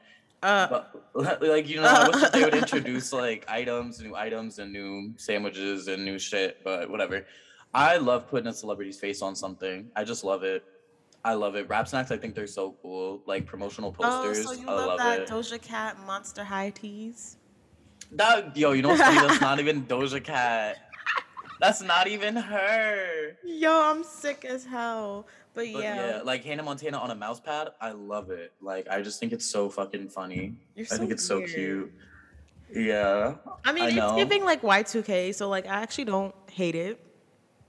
Uh, 0.44 0.68
But 0.68 1.42
like 1.42 1.68
you 1.68 1.78
know, 1.78 1.88
I 1.88 2.08
wish 2.10 2.22
that 2.22 2.34
they 2.34 2.44
would 2.44 2.54
introduce 2.56 3.14
like 3.14 3.46
items, 3.48 4.02
new 4.02 4.16
items 4.16 4.60
and 4.60 4.72
new 4.72 5.14
sandwiches 5.18 5.88
and 5.88 6.04
new 6.04 6.20
shit, 6.20 6.64
but 6.64 6.90
whatever. 6.90 7.25
I 7.75 7.98
love 7.98 8.29
putting 8.29 8.48
a 8.48 8.53
celebrity's 8.53 8.98
face 8.98 9.22
on 9.22 9.36
something. 9.36 9.91
I 9.98 10.05
just 10.05 10.24
love 10.24 10.44
it. 10.44 10.63
I 11.25 11.34
love 11.34 11.55
it. 11.55 11.67
Rap 11.67 11.89
snacks, 11.89 12.10
I 12.10 12.15
think 12.15 12.34
they're 12.34 12.48
so 12.48 12.75
cool. 12.82 13.22
Like 13.25 13.46
promotional 13.46 13.91
posters. 13.91 14.46
oh, 14.48 14.53
so 14.53 14.62
you 14.62 14.65
I 14.70 14.72
love, 14.72 14.88
love 14.88 14.98
that 15.00 15.20
it. 15.22 15.27
Doja 15.27 15.62
Cat 15.62 16.00
Monster 16.08 16.46
High 16.46 16.70
Teas? 16.70 17.36
That 18.13 18.55
yo, 18.55 18.72
you 18.72 18.82
know 18.82 18.89
what's 18.89 19.01
funny? 19.01 19.27
That's 19.27 19.41
not 19.41 19.60
even 19.63 19.86
Doja 19.86 20.24
Cat. 20.24 20.77
That's 21.60 21.82
not 21.82 22.08
even 22.08 22.38
her. 22.38 23.38
Yo, 23.44 23.72
I'm 23.72 24.05
sick 24.05 24.46
as 24.46 24.63
hell. 24.63 25.27
But, 25.53 25.65
But 25.74 25.84
yeah. 25.84 25.96
yeah. 26.17 26.22
like 26.24 26.46
Hannah 26.46 26.63
Montana 26.63 26.98
on 26.98 27.12
a 27.12 27.15
mouse 27.15 27.41
pad, 27.41 27.72
I 27.82 27.91
love 27.91 28.29
it. 28.29 28.53
Like 28.62 28.88
I 28.89 29.01
just 29.01 29.20
think 29.20 29.34
it's 29.34 29.46
so 29.46 29.70
fucking 29.70 30.08
funny. 30.08 30.55
You're 30.75 30.86
so 30.86 30.96
I 30.96 31.00
think 31.00 31.12
it's 31.12 31.25
so 31.25 31.46
cute. 31.46 31.91
Yeah. 32.74 33.36
I 33.65 33.74
mean, 33.74 33.84
I 34.00 34.05
it's 34.05 34.15
giving 34.15 34.46
like 34.46 34.62
Y2K, 34.62 35.36
so 35.36 35.50
like 35.50 35.65
I 35.65 35.82
actually 35.82 36.05
don't 36.05 36.34
hate 36.50 36.75
it. 36.75 37.01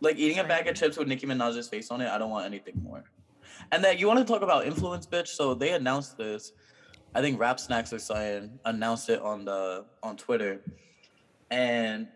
Like 0.01 0.17
eating 0.17 0.39
a 0.39 0.45
bag 0.45 0.67
of 0.69 0.75
chips 0.77 0.97
with 0.97 1.09
Nicki 1.09 1.27
Minaj's 1.27 1.69
face 1.69 1.91
on 1.91 2.01
it, 2.01 2.09
I 2.09 2.19
don't 2.19 2.31
want 2.31 2.47
anything 2.47 2.81
more. 2.83 3.05
And 3.73 3.83
then 3.83 3.99
you 3.99 4.07
want 4.07 4.19
to 4.19 4.25
talk 4.25 4.43
about 4.43 4.67
influence, 4.67 5.07
bitch? 5.07 5.29
So 5.29 5.55
they 5.55 5.73
announced 5.73 6.19
this. 6.19 6.53
I 7.15 7.21
think 7.23 7.41
Rap 7.41 7.59
Snacks 7.59 7.93
or 7.93 7.99
something 7.99 8.59
announced 8.65 9.09
it 9.09 9.21
on 9.23 9.45
the 9.45 9.87
on 10.03 10.17
Twitter, 10.17 10.61
and 11.51 12.09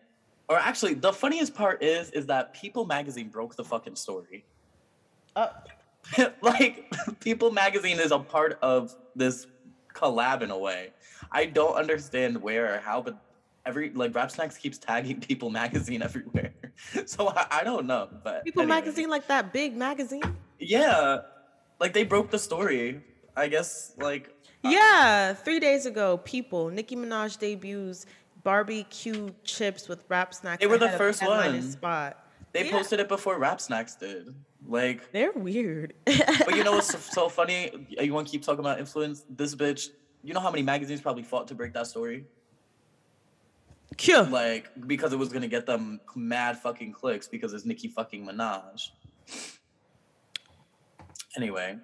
or 0.49 0.59
actually 0.59 0.95
the 0.95 1.13
funniest 1.13 1.55
part 1.55 1.83
is 1.83 2.11
is 2.11 2.27
that 2.27 2.53
People 2.53 2.85
Magazine 2.85 3.29
broke 3.29 3.57
the 3.57 3.65
fucking 3.65 3.97
story. 3.97 4.45
Uh, 5.35 5.49
like 6.43 6.93
People 7.21 7.51
Magazine 7.51 7.99
is 7.99 8.13
a 8.13 8.19
part 8.19 8.59
of 8.61 8.95
this 9.17 9.47
collab 9.95 10.43
in 10.43 10.51
a 10.51 10.59
way. 10.59 10.91
I 11.33 11.47
don't 11.47 11.75
understand 11.75 12.41
where 12.43 12.75
or 12.75 12.79
how, 12.79 13.01
but 13.01 13.17
every 13.67 13.91
like 13.91 14.15
Rap 14.15 14.31
Snacks 14.31 14.57
keeps 14.57 14.79
tagging 14.79 15.21
People 15.29 15.51
Magazine 15.51 16.03
everywhere. 16.03 16.53
So 17.05 17.29
I, 17.29 17.47
I 17.51 17.65
don't 17.65 17.85
know, 17.87 18.09
but 18.25 18.43
People 18.43 18.63
anyway. 18.63 18.77
magazine, 18.77 19.11
like 19.11 19.27
that 19.29 19.53
big 19.53 19.77
magazine. 19.77 20.23
Yeah, 20.59 21.19
like 21.79 21.93
they 21.93 22.05
broke 22.05 22.31
the 22.31 22.39
story. 22.39 23.03
I 23.37 23.49
guess 23.49 23.93
like 23.99 24.31
uh, 24.65 24.71
Yeah, 24.71 25.35
three 25.35 25.61
days 25.61 25.85
ago, 25.85 26.17
People, 26.25 26.71
Nicki 26.71 26.97
Minaj 26.97 27.39
debuts 27.39 28.07
barbecue 28.43 29.29
chips 29.45 29.89
with 29.89 30.05
rap 30.09 30.33
snacks. 30.35 30.61
They 30.61 30.67
were 30.67 30.79
the 30.79 30.89
first 30.91 31.23
one. 31.25 31.61
Spot. 31.63 32.17
they 32.53 32.65
Yeah. 32.65 32.71
posted 32.73 32.99
it 33.01 33.09
before 33.09 33.39
Rap 33.39 33.61
Snacks 33.61 33.95
did. 33.95 34.35
Like, 34.67 35.13
They're 35.13 35.33
weird. 35.33 35.95
but 36.07 36.55
you 36.57 36.65
know 36.65 36.73
what's 36.73 36.89
so, 36.89 36.99
so 36.99 37.29
funny? 37.29 37.71
You 37.91 38.13
want 38.15 38.27
to 38.29 38.31
keep 38.31 38.43
talking 38.43 38.61
about 38.61 38.79
influence? 38.79 39.25
This 39.29 39.55
bitch. 39.55 39.89
You 40.23 40.35
know 40.35 40.41
how 40.41 40.51
many 40.51 40.63
magazines 40.63 41.01
probably 41.01 41.23
fought 41.23 41.49
to 41.49 41.55
break 41.55 41.73
that 41.75 41.87
story? 41.87 42.25
Cure. 43.97 44.25
Like 44.25 44.71
because 44.87 45.13
it 45.13 45.19
was 45.19 45.31
gonna 45.31 45.49
get 45.49 45.67
them 45.67 46.01
mad 46.15 46.59
fucking 46.59 46.93
clicks 46.93 47.29
because 47.29 47.53
it's 47.53 47.65
Nicki 47.65 47.89
fucking 47.89 48.27
Minaj. 48.27 48.89
Anyway, 51.37 51.77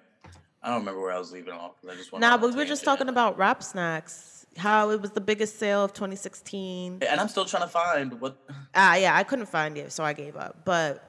I 0.61 0.69
don't 0.69 0.79
remember 0.79 1.01
where 1.01 1.13
I 1.13 1.17
was 1.17 1.31
leaving 1.31 1.53
off. 1.53 1.73
I 1.89 1.95
just 1.95 2.11
Nah, 2.13 2.37
but 2.37 2.49
we 2.51 2.55
were 2.55 2.65
just 2.65 2.83
talking 2.83 3.09
about 3.09 3.37
rap 3.37 3.63
snacks. 3.63 4.45
How 4.57 4.89
it 4.89 4.99
was 4.99 5.11
the 5.11 5.21
biggest 5.21 5.59
sale 5.59 5.83
of 5.85 5.93
2016. 5.93 7.03
And 7.07 7.21
I'm 7.21 7.27
still 7.27 7.45
trying 7.45 7.63
to 7.63 7.69
find 7.69 8.19
what. 8.19 8.37
Ah, 8.75 8.95
yeah, 8.95 9.15
I 9.15 9.23
couldn't 9.23 9.45
find 9.47 9.77
it, 9.77 9.91
so 9.91 10.03
I 10.03 10.13
gave 10.13 10.35
up. 10.35 10.65
But 10.65 11.03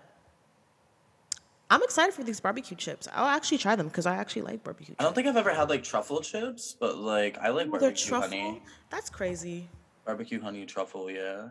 I'm 1.71 1.83
excited 1.83 2.15
for 2.15 2.25
these 2.25 2.41
barbecue 2.41 2.77
chips. 2.77 3.09
I'll 3.13 3.27
actually 3.27 3.59
try 3.59 3.75
them 3.77 3.89
because 3.89 4.07
I 4.07 4.17
actually 4.17 4.43
like 4.43 4.65
barbecue 4.65 4.95
chips. 4.95 4.97
I 5.01 5.05
don't 5.05 5.15
think 5.15 5.27
I've 5.27 5.37
ever 5.37 5.53
had 5.53 5.69
like 5.69 5.83
truffle 5.83 6.21
chips, 6.21 6.77
but 6.79 6.97
like 6.97 7.39
I 7.39 7.49
like 7.49 7.67
Ooh, 7.67 7.73
they're 7.73 7.81
barbecue 7.81 8.07
truffle. 8.09 8.29
honey. 8.29 8.63
That's 8.91 9.11
crazy. 9.11 9.69
Barbecue 10.09 10.41
honey 10.41 10.65
truffle, 10.65 11.11
yeah. 11.11 11.51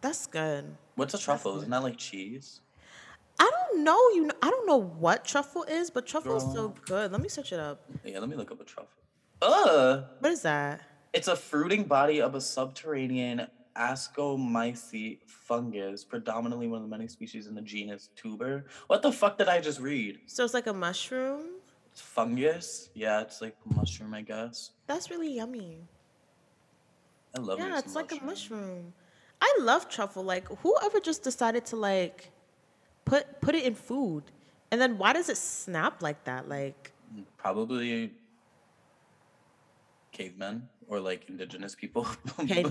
That's 0.00 0.26
good. 0.26 0.64
What's 0.96 1.14
a 1.14 1.18
truffle? 1.18 1.58
Isn't 1.58 1.70
that 1.70 1.84
like 1.84 1.96
cheese? 1.96 2.60
I 3.38 3.48
don't 3.48 3.84
know. 3.84 3.96
You 4.10 4.26
know, 4.26 4.34
I 4.42 4.50
don't 4.50 4.66
know 4.66 4.80
what 4.80 5.24
truffle 5.24 5.62
is, 5.62 5.88
but 5.88 6.04
truffle 6.04 6.36
is 6.36 6.42
so 6.52 6.74
good. 6.84 7.12
Let 7.12 7.20
me 7.20 7.28
search 7.28 7.52
it 7.52 7.60
up. 7.60 7.80
Yeah, 8.04 8.18
let 8.18 8.28
me 8.28 8.34
look 8.34 8.50
up 8.50 8.60
a 8.60 8.64
truffle. 8.64 8.90
Uh, 9.40 10.02
What 10.18 10.32
is 10.32 10.42
that? 10.42 10.80
it's 11.12 11.28
a 11.28 11.36
fruiting 11.36 11.84
body 11.84 12.20
of 12.20 12.34
a 12.34 12.40
subterranean 12.40 13.46
Ascomycete 13.76 15.18
fungus, 15.28 16.02
predominantly 16.02 16.66
one 16.66 16.82
of 16.82 16.90
the 16.90 16.90
many 16.90 17.06
species 17.06 17.46
in 17.46 17.54
the 17.54 17.62
genus 17.62 18.08
Tuber. 18.16 18.64
What 18.88 19.02
the 19.02 19.12
fuck 19.12 19.38
did 19.38 19.46
I 19.46 19.60
just 19.60 19.78
read? 19.78 20.18
So 20.26 20.44
it's 20.44 20.54
like 20.54 20.66
a 20.66 20.72
mushroom. 20.74 21.42
It's 21.92 22.00
fungus? 22.00 22.90
Yeah, 22.94 23.20
it's 23.20 23.40
like 23.40 23.54
mushroom, 23.76 24.12
I 24.12 24.22
guess. 24.22 24.70
That's 24.88 25.08
really 25.08 25.36
yummy. 25.36 25.86
I 27.36 27.40
love 27.40 27.58
Yeah, 27.58 27.78
it's 27.78 27.94
like 27.94 28.12
a 28.12 28.24
mushroom. 28.24 28.92
I 29.40 29.58
love 29.60 29.88
truffle. 29.88 30.22
Like, 30.22 30.46
whoever 30.62 31.00
just 31.00 31.22
decided 31.22 31.64
to 31.66 31.76
like 31.76 32.30
put 33.04 33.40
put 33.40 33.54
it 33.54 33.64
in 33.64 33.74
food, 33.74 34.24
and 34.70 34.80
then 34.80 34.98
why 34.98 35.12
does 35.12 35.28
it 35.28 35.36
snap 35.36 36.02
like 36.02 36.24
that? 36.24 36.48
Like, 36.48 36.92
Probably 37.36 38.12
cavemen 40.12 40.68
or 40.86 41.00
like 41.00 41.28
indigenous 41.28 41.74
people. 41.74 42.06
Okay. 42.40 42.64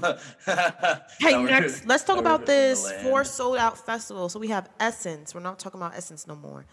Hey, 1.19 1.43
next, 1.43 1.85
let's 1.85 2.03
talk 2.03 2.19
about 2.19 2.45
this 2.45 2.91
four 3.03 3.23
sold 3.23 3.57
out 3.57 3.77
festival. 3.77 4.29
So 4.29 4.39
we 4.39 4.47
have 4.49 4.69
Essence. 4.79 5.33
We're 5.33 5.41
not 5.41 5.59
talking 5.59 5.79
about 5.81 5.95
Essence 5.95 6.27
no 6.27 6.35
more. 6.35 6.65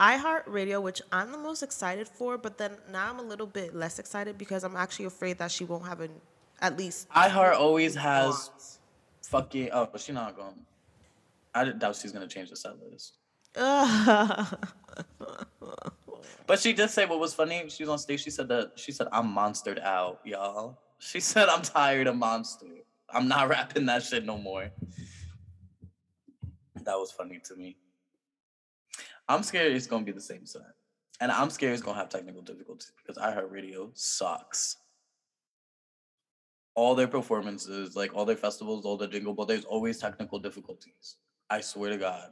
iHeartRadio, 0.00 0.82
which 0.82 1.02
I'm 1.12 1.32
the 1.32 1.38
most 1.38 1.62
excited 1.62 2.08
for, 2.08 2.38
but 2.38 2.58
then 2.58 2.72
now 2.90 3.10
I'm 3.10 3.18
a 3.18 3.22
little 3.22 3.46
bit 3.46 3.74
less 3.74 3.98
excited 3.98 4.38
because 4.38 4.64
I'm 4.64 4.76
actually 4.76 5.06
afraid 5.06 5.38
that 5.38 5.50
she 5.50 5.64
won't 5.64 5.86
have 5.86 6.00
an 6.00 6.12
at 6.64 6.78
least. 6.78 7.08
iHeart 7.10 7.54
always 7.54 7.94
has 7.94 8.78
fucking. 9.22 9.70
Oh, 9.72 9.88
but 9.90 10.00
she's 10.00 10.14
not 10.14 10.36
going. 10.36 10.66
I 11.54 11.64
doubt 11.70 11.96
she's 11.96 12.12
gonna 12.12 12.28
change 12.28 12.50
the 12.50 12.56
set 12.56 12.74
list. 12.82 13.18
But 16.46 16.58
she 16.58 16.72
did 16.72 16.90
say 16.90 17.06
what 17.06 17.20
was 17.20 17.34
funny. 17.34 17.64
She 17.68 17.82
was 17.82 17.90
on 17.90 17.98
stage. 17.98 18.22
She 18.22 18.30
said 18.30 18.48
that 18.48 18.72
she 18.76 18.92
said 18.92 19.08
I'm 19.12 19.34
monstered 19.34 19.82
out, 19.82 20.20
y'all. 20.24 20.78
She 20.98 21.20
said 21.30 21.48
I'm 21.48 21.62
tired 21.62 22.06
of 22.06 22.16
monster. 22.16 22.66
I'm 23.10 23.28
not 23.28 23.48
rapping 23.48 23.86
that 23.86 24.02
shit 24.02 24.24
no 24.24 24.36
more. 24.36 24.70
That 26.82 26.98
was 26.98 27.10
funny 27.10 27.40
to 27.44 27.56
me. 27.56 27.76
I'm 29.28 29.42
scared 29.42 29.72
it's 29.72 29.86
gonna 29.86 30.04
be 30.04 30.12
the 30.12 30.20
same 30.20 30.44
set, 30.44 30.62
and 31.20 31.32
I'm 31.32 31.48
scared 31.48 31.72
it's 31.72 31.82
gonna 31.82 31.98
have 31.98 32.10
technical 32.10 32.42
difficulties 32.42 32.92
because 32.98 33.16
iHeartRadio 33.16 33.90
sucks. 33.94 34.76
All 36.74 36.94
their 36.94 37.06
performances, 37.06 37.94
like 37.94 38.14
all 38.14 38.24
their 38.24 38.36
festivals, 38.36 38.84
all 38.84 38.96
the 38.96 39.06
jingle, 39.06 39.32
but 39.32 39.46
there's 39.46 39.64
always 39.64 39.98
technical 39.98 40.38
difficulties. 40.38 41.16
I 41.48 41.60
swear 41.60 41.90
to 41.90 41.96
God. 41.96 42.30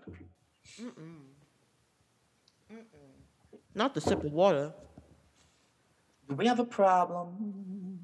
Not 3.75 3.95
the 3.95 4.01
sip 4.01 4.25
of 4.25 4.33
water. 4.33 4.73
Do 6.29 6.35
we 6.35 6.47
have 6.47 6.59
a 6.59 6.65
problem? 6.65 7.99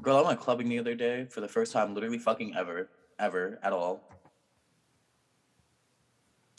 Girl, 0.00 0.16
I 0.16 0.22
went 0.22 0.40
clubbing 0.40 0.68
the 0.68 0.78
other 0.80 0.94
day 0.96 1.26
for 1.26 1.40
the 1.40 1.48
first 1.48 1.72
time, 1.72 1.94
literally 1.94 2.18
fucking 2.18 2.54
ever, 2.56 2.88
ever 3.20 3.60
at 3.62 3.72
all. 3.72 4.02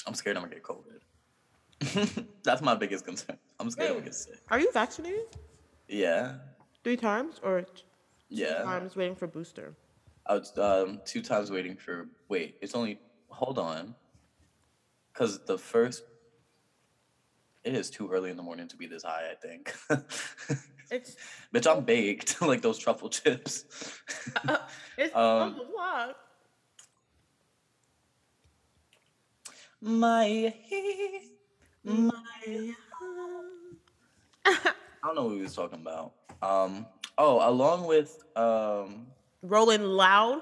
I'm 0.07 0.13
scared 0.13 0.37
I'm 0.37 0.43
gonna 0.43 0.55
get 0.55 0.63
COVID. 0.63 2.23
That's 2.43 2.61
my 2.61 2.75
biggest 2.75 3.05
concern. 3.05 3.37
I'm 3.59 3.69
scared 3.69 3.89
I'm 3.89 3.95
gonna 3.95 4.05
get 4.05 4.15
sick. 4.15 4.39
Are 4.49 4.59
you 4.59 4.71
vaccinated? 4.71 5.25
Yeah, 5.89 6.35
Three 6.83 6.97
times 6.97 7.39
or 7.43 7.65
two 8.35 8.43
yeah. 8.43 8.63
times 8.63 8.95
waiting 8.95 9.15
for 9.15 9.27
booster? 9.27 9.75
I 10.25 10.35
was 10.35 10.57
um, 10.57 11.01
two 11.05 11.21
times 11.21 11.51
waiting 11.51 11.75
for. 11.75 12.07
Wait, 12.29 12.57
it's 12.61 12.75
only. 12.75 12.99
Hold 13.29 13.59
on. 13.59 13.95
Because 15.11 15.43
the 15.45 15.57
first. 15.57 16.03
It 17.63 17.75
is 17.75 17.89
too 17.89 18.11
early 18.11 18.29
in 18.29 18.35
the 18.35 18.43
morning 18.43 18.67
to 18.67 18.75
be 18.75 18.87
this 18.87 19.03
high, 19.03 19.31
I 19.31 19.35
think. 19.35 19.73
It's 20.93 21.15
Bitch, 21.53 21.69
I'm 21.69 21.83
baked 21.83 22.41
like 22.41 22.61
those 22.61 22.77
truffle 22.77 23.09
chips. 23.09 23.65
it's 24.97 25.15
Um, 25.15 25.59
what? 25.71 26.17
My, 29.81 30.53
my. 31.83 32.13
I 34.45 34.55
don't 35.03 35.15
know 35.15 35.25
what 35.25 35.35
we 35.35 35.41
was 35.41 35.55
talking 35.55 35.79
about. 35.81 36.13
Um. 36.41 36.85
Oh, 37.17 37.47
along 37.49 37.85
with 37.85 38.23
um. 38.35 39.07
Rolling 39.41 39.83
loud. 39.83 40.41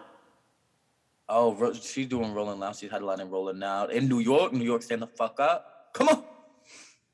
Oh, 1.27 1.73
she's 1.73 2.07
doing 2.07 2.33
Rolling 2.33 2.59
Loud. 2.59 2.75
She's 2.75 2.89
headlining 2.91 3.31
Rolling 3.31 3.59
Loud 3.59 3.91
in 3.91 4.09
New 4.09 4.19
York. 4.19 4.51
New 4.51 4.65
York, 4.65 4.81
stand 4.83 5.01
the 5.01 5.07
fuck 5.07 5.39
up. 5.39 5.89
Come 5.93 6.09
on. 6.09 6.23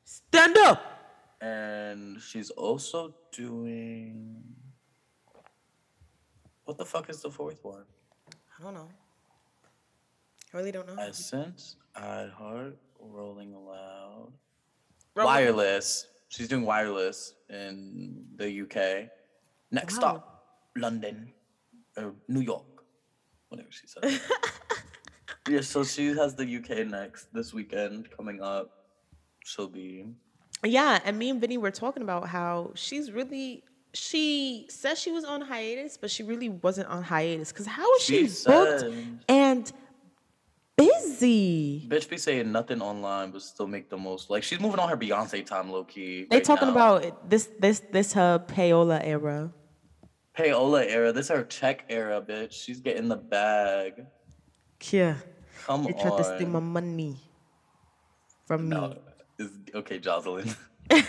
Stand 0.03 0.57
up. 0.57 0.81
And 1.39 2.19
she's 2.19 2.49
also 2.49 3.13
doing. 3.31 4.41
What 6.65 6.77
the 6.79 6.85
fuck 6.85 7.09
is 7.09 7.21
the 7.21 7.29
fourth 7.29 7.63
one? 7.63 7.83
I 8.59 8.63
don't 8.63 8.73
know. 8.73 8.89
I 10.53 10.57
really 10.57 10.71
don't 10.71 10.87
know. 10.87 10.95
Essence, 11.01 11.75
iHeart, 11.95 12.73
Rolling 12.99 13.53
Loud, 13.53 14.31
Rolling- 15.15 15.27
Wireless. 15.33 16.07
She's 16.29 16.47
doing 16.47 16.65
Wireless 16.65 17.35
in 17.49 18.25
the 18.35 18.61
UK. 18.63 19.09
Next 19.71 19.95
Wow. 19.95 19.99
stop, 19.99 20.43
London, 20.75 21.33
or 21.97 22.15
New 22.27 22.41
York, 22.41 22.65
whatever 23.49 23.69
she 23.71 23.87
said. 23.87 24.03
yeah, 25.49 25.61
so 25.61 25.83
she 25.83 26.07
has 26.07 26.35
the 26.35 26.45
UK 26.57 26.87
next 26.87 27.33
this 27.33 27.53
weekend 27.53 28.09
coming 28.15 28.41
up. 28.41 28.71
She'll 29.43 29.67
be 29.67 30.05
Yeah, 30.63 30.99
and 31.05 31.17
me 31.17 31.29
and 31.29 31.39
Vinny 31.39 31.57
were 31.57 31.71
talking 31.71 32.03
about 32.03 32.27
how 32.27 32.71
she's 32.75 33.11
really 33.11 33.63
she 33.93 34.67
said 34.69 34.97
she 34.97 35.11
was 35.11 35.23
on 35.23 35.41
hiatus, 35.41 35.97
but 35.97 36.11
she 36.11 36.23
really 36.23 36.49
wasn't 36.49 36.87
on 36.87 37.03
hiatus. 37.03 37.51
Cause 37.51 37.65
how 37.65 37.91
is 37.95 38.01
she, 38.03 38.27
She 38.27 38.43
booked 38.45 38.83
and 39.27 39.71
Bitch 41.21 42.09
be 42.09 42.17
saying 42.17 42.51
nothing 42.51 42.81
online, 42.81 43.31
but 43.31 43.41
still 43.41 43.67
make 43.67 43.89
the 43.89 43.97
most. 43.97 44.29
Like 44.29 44.43
she's 44.43 44.59
moving 44.59 44.79
on 44.79 44.89
her 44.89 44.97
Beyonce 44.97 45.45
time, 45.45 45.71
low 45.71 45.83
key. 45.83 46.27
They 46.29 46.37
right 46.37 46.43
talking 46.43 46.69
now. 46.69 46.97
about 46.97 47.29
this 47.29 47.49
this 47.59 47.81
this 47.91 48.13
her 48.13 48.39
payola 48.39 48.99
era. 49.03 49.51
payola 50.37 50.85
era. 50.87 51.11
This 51.11 51.29
her 51.29 51.43
check 51.43 51.85
era, 51.89 52.21
bitch. 52.21 52.51
She's 52.53 52.79
getting 52.79 53.07
the 53.07 53.17
bag. 53.17 54.05
Yeah. 54.91 55.15
Come 55.65 55.83
They 55.83 55.93
tried 55.93 56.17
to 56.17 56.23
steal 56.23 56.47
my 56.49 56.59
money 56.59 57.17
from 58.45 58.69
me. 58.69 58.75
No, 58.75 58.97
is 59.37 59.49
okay, 59.75 59.99
Jocelyn. 59.99 60.47
is 60.89 61.03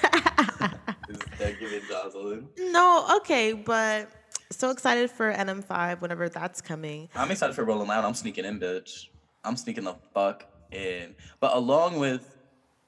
that 1.38 1.56
giving 1.60 1.82
Jocelyn? 1.88 2.48
No, 2.58 3.06
okay, 3.18 3.52
but 3.52 4.10
so 4.50 4.70
excited 4.70 5.10
for 5.10 5.32
NM5 5.32 6.00
whenever 6.00 6.28
that's 6.28 6.60
coming. 6.60 7.08
I'm 7.14 7.30
excited 7.30 7.54
for 7.54 7.64
Rolling 7.64 7.88
Loud. 7.88 8.04
I'm 8.04 8.14
sneaking 8.14 8.44
in, 8.44 8.58
bitch. 8.58 9.08
I'm 9.44 9.56
sneaking 9.56 9.84
the 9.84 9.94
fuck 10.14 10.46
in. 10.70 11.14
But 11.40 11.54
along 11.56 11.98
with 11.98 12.36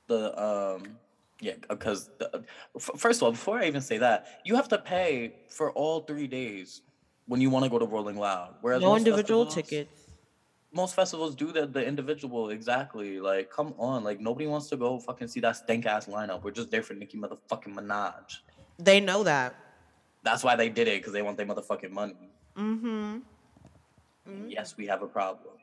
the 0.08 0.40
um, 0.42 0.82
yeah, 1.40 1.54
because 1.68 2.10
f- 2.76 2.90
first 2.96 3.20
of 3.20 3.24
all, 3.24 3.30
before 3.32 3.58
I 3.58 3.66
even 3.66 3.80
say 3.80 3.98
that, 3.98 4.26
you 4.44 4.56
have 4.56 4.68
to 4.68 4.78
pay 4.78 5.34
for 5.48 5.70
all 5.72 6.00
three 6.00 6.26
days 6.26 6.82
when 7.26 7.40
you 7.40 7.48
want 7.50 7.64
to 7.64 7.70
go 7.70 7.78
to 7.78 7.86
Rolling 7.86 8.18
Loud. 8.18 8.56
Whereas 8.60 8.82
No 8.82 8.96
individual 8.96 9.46
tickets. 9.46 10.10
most 10.72 10.94
festivals 10.94 11.34
do 11.34 11.52
the, 11.52 11.66
the 11.66 11.84
individual 11.84 12.50
exactly. 12.50 13.20
Like, 13.20 13.50
come 13.50 13.74
on, 13.78 14.04
like 14.04 14.20
nobody 14.20 14.46
wants 14.46 14.68
to 14.68 14.76
go 14.76 14.98
fucking 14.98 15.28
see 15.28 15.40
that 15.40 15.56
stank 15.56 15.86
ass 15.86 16.06
lineup. 16.06 16.42
We're 16.42 16.50
just 16.50 16.70
there 16.70 16.82
for 16.82 16.94
Nicki 16.94 17.16
motherfucking 17.18 17.74
Minaj. 17.74 18.38
They 18.78 19.00
know 19.00 19.22
that. 19.22 19.54
That's 20.22 20.44
why 20.44 20.56
they 20.56 20.68
did 20.68 20.86
it 20.88 20.98
because 21.00 21.12
they 21.14 21.22
want 21.22 21.36
their 21.38 21.46
motherfucking 21.46 21.90
money. 21.92 22.14
Mm-hmm. 22.56 23.18
Yes, 24.48 24.76
we 24.76 24.86
have 24.86 25.02
a 25.02 25.06
problem. 25.06 25.54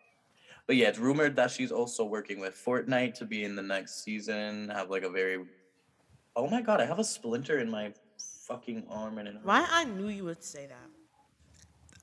But 0.68 0.76
yeah, 0.76 0.90
it's 0.90 1.00
rumored 1.00 1.38
that 1.38 1.50
she's 1.50 1.72
also 1.72 2.04
working 2.04 2.40
with 2.40 2.54
Fortnite 2.54 3.14
to 3.16 3.26
be 3.26 3.46
in 3.46 3.56
the 3.56 3.62
next 3.62 4.04
season. 4.04 4.70
Have 4.70 4.90
like 4.90 5.04
a 5.04 5.10
very. 5.10 5.46
Oh 6.36 6.48
my 6.50 6.62
god, 6.62 6.82
I 6.82 6.86
have 6.86 7.00
a 7.00 7.04
splinter 7.04 7.60
in 7.60 7.72
my 7.72 7.94
fucking 8.48 8.84
arm 8.90 9.18
and 9.18 9.28
it 9.30 9.34
hurts. 9.36 9.46
Why 9.46 9.66
I 9.70 9.86
knew 9.86 10.10
you 10.10 10.26
would 10.26 10.44
say 10.44 10.68
that. 10.68 10.90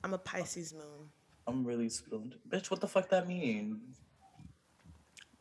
I'm 0.03 0.13
a 0.13 0.17
Pisces 0.17 0.73
moon. 0.73 1.09
I'm 1.47 1.63
really 1.63 1.89
splinter. 1.89 2.37
Bitch, 2.49 2.71
what 2.71 2.81
the 2.81 2.87
fuck 2.87 3.07
that 3.09 3.27
mean? 3.27 3.81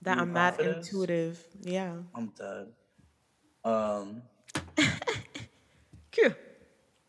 That 0.02 0.16
You 0.19 0.23
I'm 0.23 0.33
prophetess? 0.33 0.87
intuitive. 0.87 1.43
Yeah. 1.62 1.97
I'm 2.14 2.31
dead. 2.38 2.69
Um. 3.64 4.23
Cute. 6.11 6.37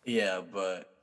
Yeah, 0.06 0.40
but 0.52 0.95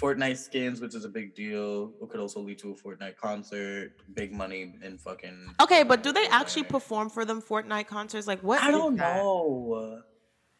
Fortnite 0.00 0.38
skins, 0.38 0.80
which 0.80 0.94
is 0.94 1.04
a 1.04 1.08
big 1.08 1.34
deal, 1.34 1.92
it 2.02 2.08
could 2.10 2.20
also 2.20 2.40
lead 2.40 2.58
to 2.58 2.72
a 2.72 2.74
Fortnite 2.74 3.16
concert. 3.16 3.92
Big 4.14 4.32
money 4.32 4.74
in 4.82 4.98
fucking. 4.98 5.54
Okay, 5.60 5.84
but 5.84 6.02
do 6.02 6.12
they 6.12 6.26
actually 6.26 6.64
perform 6.64 7.08
for 7.08 7.24
them 7.24 7.40
Fortnite 7.40 7.86
concerts? 7.86 8.26
Like 8.26 8.40
what? 8.40 8.60
I 8.62 8.70
don't 8.70 8.96
that? 8.96 9.16
know. 9.16 10.02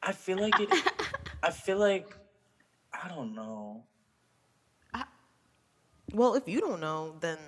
I 0.02 0.12
feel 0.12 0.38
like 0.38 0.58
it. 0.60 0.68
I 1.42 1.50
feel 1.64 1.78
like 1.78 2.16
I 2.92 3.08
don't 3.08 3.34
know. 3.34 3.84
Well, 6.12 6.34
if 6.34 6.48
you 6.48 6.60
don't 6.60 6.80
know, 6.80 7.16
then 7.20 7.38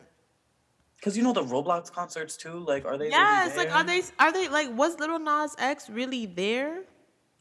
Cause 1.02 1.16
you 1.16 1.22
know 1.22 1.32
the 1.32 1.44
Roblox 1.44 1.92
concerts 1.92 2.36
too. 2.36 2.58
Like, 2.58 2.84
are 2.84 2.96
they? 2.96 3.04
really 3.04 3.10
yes. 3.10 3.56
Like, 3.56 3.72
are 3.72 3.84
they? 3.84 4.02
Are 4.18 4.32
they? 4.32 4.48
Like, 4.48 4.76
was 4.76 4.98
Lil 4.98 5.18
Nas 5.20 5.54
X 5.58 5.88
really 5.88 6.26
there? 6.26 6.82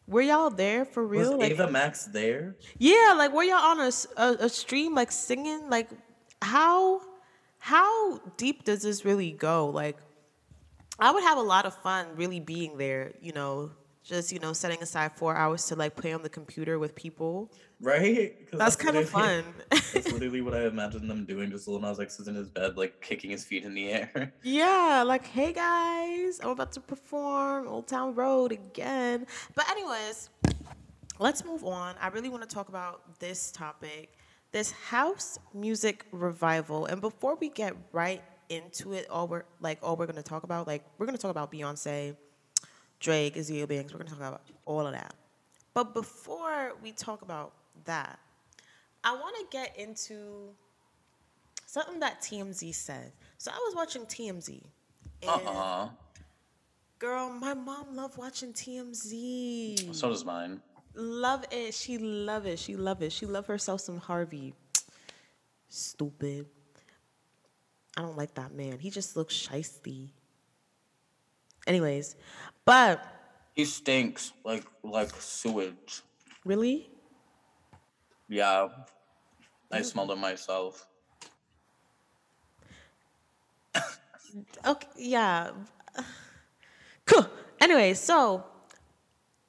Were 0.07 0.21
y'all 0.21 0.49
there 0.49 0.85
for 0.85 1.05
Was 1.05 1.27
real? 1.29 1.37
Like, 1.39 1.51
Ava 1.51 1.69
Max 1.69 2.05
there? 2.05 2.55
yeah. 2.77 3.13
Like, 3.17 3.33
were 3.33 3.43
y'all 3.43 3.55
on 3.57 3.79
a 3.79 4.45
a 4.45 4.49
stream 4.49 4.93
like 4.93 5.11
singing? 5.11 5.69
Like, 5.69 5.89
how 6.41 7.01
how 7.57 8.19
deep 8.37 8.63
does 8.63 8.83
this 8.83 9.03
really 9.03 9.31
go? 9.31 9.69
Like, 9.69 9.97
I 10.99 11.11
would 11.11 11.23
have 11.23 11.37
a 11.37 11.41
lot 11.41 11.65
of 11.65 11.75
fun 11.81 12.07
really 12.15 12.39
being 12.39 12.77
there. 12.77 13.13
You 13.19 13.33
know, 13.33 13.71
just 14.05 14.31
you 14.31 14.39
know, 14.39 14.53
setting 14.53 14.81
aside 14.81 15.11
four 15.13 15.35
hours 15.35 15.65
to 15.65 15.75
like 15.75 15.95
play 15.95 16.13
on 16.13 16.21
the 16.21 16.29
computer 16.29 16.77
with 16.77 16.95
people. 16.95 17.51
right 17.81 18.37
That's 18.51 18.75
kind 18.75 18.95
of 18.97 19.09
fun. 19.09 19.43
That's 19.69 20.11
literally 20.11 20.41
what 20.41 20.53
I 20.53 20.67
imagine 20.67 21.07
them 21.07 21.25
doing. 21.25 21.49
Just 21.49 21.67
Lil 21.67 21.79
Nas 21.79 21.99
X 21.99 22.19
is 22.19 22.27
in 22.27 22.35
his 22.35 22.49
bed, 22.49 22.77
like 22.77 23.01
kicking 23.01 23.31
his 23.31 23.43
feet 23.43 23.63
in 23.63 23.73
the 23.73 23.89
air. 23.89 24.33
Yeah, 24.43 25.03
like, 25.05 25.25
hey 25.25 25.51
guys, 25.53 26.39
I'm 26.41 26.49
about 26.49 26.71
to 26.73 26.79
perform 26.79 27.67
Old 27.67 27.87
Town 27.87 28.13
Road 28.13 28.51
again. 28.51 29.25
But, 29.55 29.69
anyways, 29.69 30.29
let's 31.19 31.43
move 31.43 31.63
on. 31.65 31.95
I 31.99 32.09
really 32.09 32.29
want 32.29 32.47
to 32.47 32.53
talk 32.53 32.69
about 32.69 33.19
this 33.19 33.51
topic 33.51 34.17
this 34.51 34.71
house 34.71 35.37
music 35.53 36.05
revival. 36.13 36.85
And 36.85 37.01
before 37.01 37.35
we 37.35 37.49
get 37.49 37.75
right 37.91 38.23
into 38.47 38.93
it, 38.93 39.05
all 39.09 39.27
we're 39.27 39.43
like, 39.59 39.79
all 39.83 39.97
we're 39.97 40.05
going 40.05 40.15
to 40.15 40.23
talk 40.23 40.43
about, 40.43 40.65
like, 40.65 40.85
we're 40.97 41.05
going 41.05 41.17
to 41.17 41.21
talk 41.21 41.31
about 41.31 41.51
Beyonce, 41.51 42.15
Drake, 42.99 43.35
Azealia 43.35 43.67
Banks. 43.67 43.93
We're 43.93 43.99
going 43.99 44.09
to 44.09 44.15
talk 44.15 44.27
about 44.27 44.41
all 44.65 44.85
of 44.85 44.93
that. 44.93 45.13
But 45.73 45.93
before 45.93 46.73
we 46.81 46.91
talk 46.91 47.21
about 47.21 47.53
that, 47.85 48.19
I 49.03 49.13
want 49.13 49.35
to 49.37 49.45
get 49.51 49.77
into 49.77 50.49
something 51.65 51.99
that 51.99 52.21
TMZ 52.21 52.73
said. 52.73 53.11
So 53.37 53.51
I 53.51 53.57
was 53.57 53.75
watching 53.75 54.03
TMZ. 54.03 54.61
Uh 55.27 55.39
huh. 55.43 55.87
girl, 56.99 57.29
my 57.29 57.53
mom 57.53 57.95
loved 57.95 58.17
watching 58.17 58.53
TMZ. 58.53 59.93
So 59.93 60.09
does 60.09 60.23
mine. 60.25 60.61
love 60.95 61.45
it. 61.51 61.73
She 61.73 61.97
love 61.97 62.45
it. 62.45 62.57
She 62.59 62.75
love 62.75 63.01
it. 63.01 63.11
She 63.11 63.25
love 63.25 63.47
herself 63.47 63.81
some 63.81 63.97
Harvey. 63.97 64.53
Stupid. 65.69 66.45
I 67.97 68.01
don't 68.01 68.17
like 68.17 68.33
that 68.35 68.53
man. 68.53 68.79
He 68.79 68.89
just 68.89 69.15
looks 69.15 69.33
shisty. 69.35 70.09
Anyways, 71.67 72.15
but 72.65 73.01
He 73.53 73.65
stinks 73.65 74.33
like 74.43 74.65
like 74.83 75.09
sewage. 75.19 76.01
really, 76.45 76.89
Yeah, 78.27 78.69
I 79.71 79.79
mm. 79.81 79.85
smelled 79.85 80.11
it 80.11 80.17
myself. 80.17 80.87
Okay, 84.65 84.87
yeah. 84.97 85.51
Cool. 87.05 87.27
Anyway, 87.61 87.93
so 87.93 88.43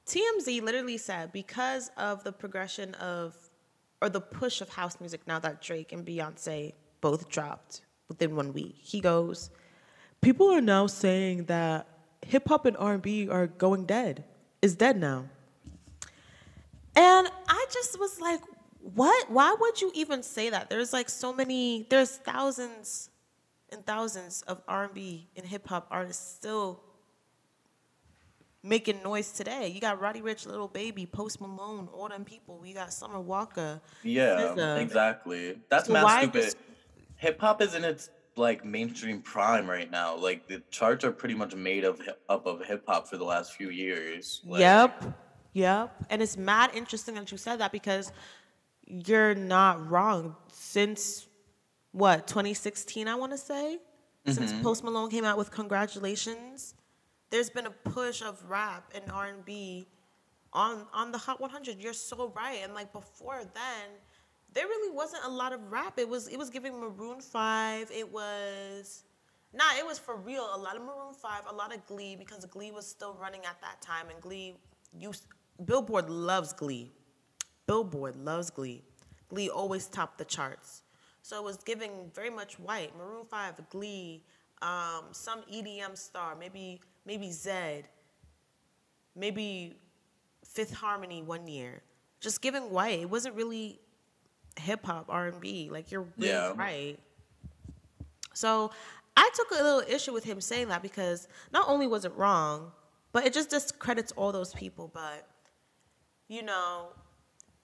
TMZ 0.07 0.63
literally 0.63 0.99
said 0.99 1.33
because 1.33 1.91
of 1.97 2.23
the 2.25 2.33
progression 2.33 2.95
of 2.95 3.35
or 4.01 4.09
the 4.09 4.21
push 4.21 4.61
of 4.61 4.69
house 4.69 5.01
music 5.01 5.23
now 5.27 5.39
that 5.39 5.63
Drake 5.63 5.93
and 5.93 6.07
Beyonce 6.07 6.75
both 7.01 7.29
dropped 7.29 7.81
within 8.09 8.37
one 8.37 8.53
week. 8.53 8.77
He 8.79 9.01
goes, 9.01 9.51
"People 10.21 10.51
are 10.53 10.61
now 10.61 10.87
saying 10.87 11.45
that 11.47 11.89
hip 12.27 12.49
hop 12.49 12.67
and 12.67 12.77
R&B 12.77 13.29
are 13.29 13.47
going 13.47 13.87
dead. 13.87 14.25
Is 14.63 14.75
dead 14.75 14.99
now." 14.99 15.29
And 16.95 17.29
I 17.49 17.67
just 17.73 17.99
was 17.99 18.21
like, 18.21 18.41
"What? 18.81 19.31
Why 19.31 19.55
would 19.59 19.81
you 19.81 19.91
even 19.95 20.23
say 20.23 20.51
that? 20.51 20.71
There's 20.71 20.93
like 20.93 21.09
so 21.09 21.33
many 21.33 21.87
there's 21.91 22.17
thousands 22.17 23.11
and 23.71 23.85
thousands 23.85 24.43
of 24.43 24.63
R&B 24.69 25.29
and 25.37 25.45
hip 25.47 25.67
hop 25.69 25.87
artists 25.91 26.35
still 26.35 26.81
making 28.63 29.03
noise 29.03 29.31
today. 29.33 29.69
You 29.69 29.81
got 29.81 30.01
Roddy 30.01 30.21
Ricch, 30.21 30.47
Lil 30.47 30.69
Baby, 30.69 31.07
Post 31.07 31.41
Malone, 31.41 31.89
all 31.93 32.09
them 32.09 32.25
people. 32.25 32.59
We 32.59 32.73
got 32.73 32.93
Summer 32.93 33.21
Walker. 33.21 33.81
Yeah, 34.03 34.55
SZA. 34.57 34.81
exactly. 34.81 35.59
That's 35.69 35.87
So 35.87 35.93
mad 35.93 36.31
stupid. 36.31 36.55
Hip 37.17 37.41
hop 37.41 37.63
is 37.63 37.75
in 37.75 37.85
its 37.85 38.11
like 38.37 38.65
mainstream 38.65 39.21
prime 39.23 39.69
right 39.69 39.91
now. 39.91 40.17
Like 40.17 40.49
the 40.49 40.63
charts 40.71 41.05
are 41.05 41.13
pretty 41.13 41.35
much 41.35 41.55
made 41.55 41.85
of 41.85 42.01
hip- 42.01 42.23
up 42.29 42.47
of 42.47 42.65
hip 42.65 42.85
hop 42.87 43.09
for 43.09 43.17
the 43.17 43.25
last 43.25 43.55
few 43.55 43.71
years. 43.71 44.43
Like, 44.45 44.61
Yep. 44.61 45.05
Yep. 45.53 46.05
And 46.11 46.23
it's 46.23 46.37
mad 46.37 46.71
interesting 46.75 47.15
that 47.15 47.33
you 47.33 47.39
said 47.39 47.57
that 47.57 47.73
because 47.73 48.13
you're 48.87 49.35
not 49.35 49.89
wrong. 49.91 50.37
Since 50.53 51.27
what, 51.93 52.27
2016, 52.27 53.09
I 53.09 53.15
want 53.15 53.33
to 53.33 53.39
say? 53.39 53.79
Since 54.27 54.53
mm-hmm. 54.53 54.63
Post 54.63 54.85
Malone 54.85 55.11
came 55.11 55.25
out 55.25 55.39
with 55.39 55.51
Congratulations, 55.51 56.75
there's 57.31 57.49
been 57.49 57.67
a 57.67 57.71
push 57.71 58.23
of 58.23 58.43
rap 58.49 58.93
and 58.95 59.11
R&B 59.11 59.87
on 60.53 60.87
on 60.93 61.13
the 61.13 61.19
Hot 61.19 61.41
100. 61.41 61.81
You're 61.81 61.93
so 61.93 62.33
right. 62.35 62.61
And 62.63 62.75
like 62.75 62.93
before 62.93 63.43
then, 63.55 63.91
there 64.57 64.67
really 64.67 64.95
wasn't 64.95 65.23
a 65.25 65.29
lot 65.29 65.53
of 65.53 65.71
rap. 65.71 65.99
It 65.99 66.09
was 66.09 66.27
it 66.29 66.39
was 66.39 66.51
giving 66.51 66.81
Maroon 66.81 67.21
5. 67.21 67.91
It 67.93 68.11
was 68.13 69.05
Nah, 69.57 69.65
it 69.79 69.87
was 69.87 69.99
for 69.99 70.17
real. 70.17 70.47
A 70.55 70.59
lot 70.59 70.77
of 70.77 70.83
Maroon 70.83 71.15
Five, 71.15 71.43
a 71.49 71.55
lot 71.55 71.75
of 71.75 71.85
Glee 71.87 72.15
because 72.15 72.45
Glee 72.45 72.71
was 72.71 72.87
still 72.87 73.17
running 73.19 73.41
at 73.47 73.59
that 73.63 73.81
time, 73.81 74.11
and 74.11 74.21
Glee 74.21 74.55
used 74.99 75.25
Billboard 75.65 76.11
loves 76.11 76.53
Glee. 76.53 76.93
Billboard 77.67 78.17
loves 78.17 78.51
Glee. 78.51 78.85
Glee 79.29 79.49
always 79.49 79.87
topped 79.87 80.19
the 80.19 80.27
charts, 80.27 80.83
so 81.23 81.39
it 81.39 81.45
was 81.45 81.57
giving 81.57 82.11
very 82.15 82.29
much 82.29 82.59
white. 82.59 82.97
Maroon 82.99 83.25
Five, 83.25 83.55
Glee, 83.71 84.25
um, 84.61 85.05
some 85.13 85.41
EDM 85.51 85.97
star, 85.97 86.37
maybe 86.37 86.83
maybe 87.07 87.29
Zedd, 87.29 87.85
maybe 89.15 89.79
Fifth 90.45 90.75
Harmony 90.75 91.23
one 91.23 91.49
year, 91.49 91.81
just 92.21 92.43
giving 92.43 92.71
white. 92.71 93.01
It 93.01 93.09
wasn't 93.09 93.37
really 93.37 93.81
hip 94.59 94.85
hop 94.87 95.07
R 95.09 95.27
and 95.29 95.41
B. 95.41 95.69
Like 95.71 95.91
you're 95.91 96.07
really 96.17 96.33
Yeah. 96.33 96.53
right. 96.57 96.99
So 98.35 98.71
I 99.17 99.31
took 99.35 99.51
a 99.51 99.63
little 99.63 99.83
issue 99.89 100.13
with 100.13 100.25
him 100.25 100.41
saying 100.41 100.69
that 100.69 100.83
because 100.83 101.27
not 101.53 101.69
only 101.69 101.87
was 101.87 102.05
it 102.05 102.15
wrong, 102.17 102.73
but 103.13 103.25
it 103.27 103.33
just 103.33 103.51
discredits 103.51 104.13
all 104.13 104.33
those 104.33 104.53
people. 104.55 104.91
But 104.93 105.27
you 106.29 106.43
know, 106.43 106.89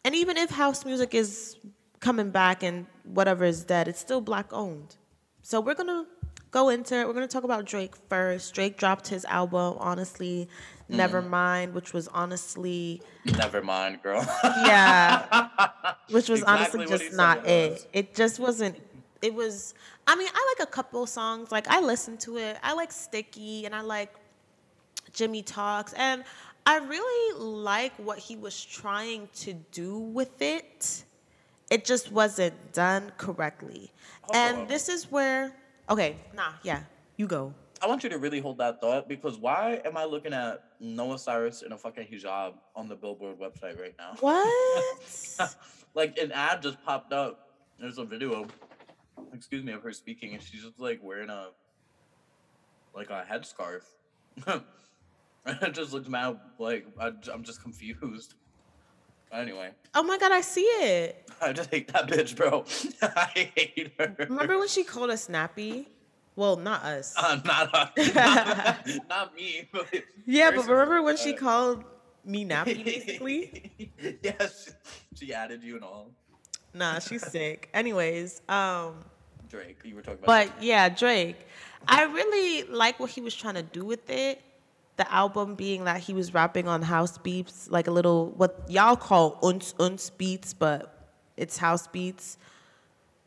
and 0.05 0.15
even 0.15 0.37
if 0.37 0.51
house 0.51 0.85
music 0.85 1.15
is 1.15 1.57
coming 2.01 2.31
back 2.31 2.63
and 2.63 2.87
whatever 3.05 3.45
is 3.45 3.65
dead, 3.65 3.89
it's 3.89 4.01
still 4.01 4.21
black 4.21 4.53
owned. 4.53 4.97
So 5.43 5.61
we're 5.61 5.75
gonna 5.75 6.07
go 6.51 6.69
into 6.69 6.95
it. 6.97 7.07
We're 7.07 7.13
gonna 7.15 7.29
talk 7.29 7.45
about 7.45 7.65
Drake 7.67 7.95
first. 8.09 8.55
Drake 8.55 8.77
dropped 8.79 9.09
his 9.09 9.25
album, 9.27 9.77
honestly, 9.79 10.49
Nevermind, 10.93 11.69
mm. 11.69 11.73
which 11.73 11.93
was 11.93 12.09
honestly 12.09 13.03
Never 13.25 13.63
mind, 13.63 14.03
girl. 14.03 14.25
yeah, 14.45 15.49
which 16.11 16.29
was 16.29 16.41
Exactly 16.41 16.81
honestly 16.81 16.87
just 16.87 17.17
not 17.17 17.47
it 17.47 17.63
it. 17.63 17.89
It 17.93 18.15
just 18.15 18.39
wasn't. 18.39 18.81
It 19.21 19.35
was. 19.35 19.75
I 20.07 20.17
mean, 20.17 20.29
I 20.33 20.55
like 20.59 20.69
a 20.69 20.71
couple 20.71 21.07
songs. 21.07 21.53
Like 21.53 21.69
I 21.69 21.81
listened 21.81 22.21
to 22.21 22.37
it. 22.39 22.59
I 22.63 22.75
like 22.75 22.93
Sticky, 22.93 23.67
and 23.67 23.75
I 23.75 23.81
like 23.81 24.13
Jimmy 25.13 25.43
Talks, 25.43 25.93
and 25.95 26.25
I 26.67 26.79
really 26.79 27.39
like 27.41 27.93
what 27.97 28.19
he 28.19 28.37
was 28.37 28.63
trying 28.65 29.29
to 29.37 29.55
do 29.71 29.99
with 29.99 30.41
it. 30.43 31.05
It 31.71 31.85
just 31.85 32.13
wasn't 32.13 32.73
done 32.73 33.13
correctly, 33.17 33.93
and 34.35 34.69
this 34.69 34.89
is 34.89 35.11
where. 35.11 35.53
Okay, 35.89 36.17
nah, 36.35 36.53
yeah, 36.63 36.83
you 37.17 37.27
go. 37.27 37.55
I 37.83 37.89
want 37.89 38.05
you 38.05 38.11
to 38.11 38.19
really 38.19 38.39
hold 38.39 38.59
that 38.59 38.81
thought 38.81 39.09
because 39.09 39.39
why 39.39 39.81
am 39.85 39.97
I 39.97 40.05
looking 40.05 40.33
at 40.33 40.63
Noah 40.79 41.19
Cyrus 41.19 41.63
in 41.63 41.73
a 41.73 41.77
fucking 41.77 42.07
hijab 42.07 42.55
on 42.77 42.89
the 42.89 42.95
Billboard 42.95 43.41
website 43.41 43.81
right 43.81 43.95
now? 43.99 44.15
What? 44.21 45.57
like 45.95 46.17
an 46.17 46.31
ad 46.31 46.63
just 46.63 46.81
popped 46.85 47.13
up. 47.13 47.51
There's 47.81 47.99
a 47.99 48.05
video, 48.05 48.47
excuse 49.33 49.65
me, 49.65 49.73
of 49.73 49.83
her 49.83 49.93
speaking, 49.93 50.33
and 50.35 50.41
she's 50.41 50.63
just 50.63 50.79
like 50.79 51.01
wearing 51.03 51.29
a 51.29 51.49
like 52.95 53.11
a 53.11 53.25
headscarf. 53.29 53.83
it 55.47 55.75
just 55.75 55.93
looks 55.93 56.09
mad 56.09 56.39
like 56.61 56.87
I, 57.01 57.09
am 57.33 57.43
just 57.43 57.63
confused. 57.63 58.35
Anyway, 59.33 59.71
oh 59.95 60.05
my 60.05 60.19
god, 60.19 60.31
I 60.31 60.41
see 60.41 60.61
it. 60.61 61.29
I 61.43 61.53
just 61.53 61.71
hate 61.71 61.93
that 61.93 62.07
bitch, 62.07 62.37
bro. 62.37 62.65
I 63.03 63.51
hate 63.57 63.93
her. 63.99 64.15
Remember 64.29 64.57
when 64.57 64.69
she 64.69 64.85
called 64.85 65.11
us 65.11 65.25
snappy? 65.25 65.89
Well, 66.37 66.57
not 66.57 66.83
us. 66.85 67.15
Uh, 67.17 67.41
not, 67.45 67.73
not, 67.73 67.99
not 69.09 69.35
me. 69.37 69.69
But 69.73 69.87
Yeah, 70.27 70.51
but 70.55 70.67
remember 70.67 71.03
when 71.03 71.17
she 71.17 71.35
uh, 71.35 71.39
called 71.39 71.85
me 72.25 72.45
nappy, 72.45 72.85
basically? 72.85 73.73
yes, 74.23 74.75
she 75.15 75.35
added 75.35 75.63
you 75.63 75.75
and 75.77 75.85
all. 75.85 76.11
nah, 76.73 76.99
she's 77.01 77.27
sick. 77.27 77.69
Anyways, 77.75 78.41
um, 78.49 79.05
Drake, 79.51 79.79
you 79.85 79.95
were 79.95 80.03
talking 80.03 80.25
about. 80.25 80.27
but 80.27 80.63
yeah, 80.63 80.89
Drake. 80.89 81.37
I 81.87 82.05
really 82.05 82.63
like 82.69 82.99
what 83.01 83.11
he 83.11 83.21
was 83.21 83.35
trying 83.35 83.55
to 83.55 83.63
do 83.63 83.85
with 83.85 84.09
it. 84.09 84.41
The 84.97 85.13
album 85.13 85.55
being 85.57 85.85
that 85.85 86.01
he 86.01 86.15
was 86.15 86.33
rapping 86.33 86.69
on 86.69 86.81
house 86.83 87.19
beats, 87.19 87.69
like 87.71 87.89
a 87.89 87.91
little 87.91 88.31
what 88.37 88.65
y'all 88.69 88.95
call 88.97 89.39
uns 89.43 89.75
uns 89.81 90.11
beats, 90.11 90.55
but 90.55 91.09
it's 91.37 91.59
house 91.59 91.89
beats. 91.89 92.39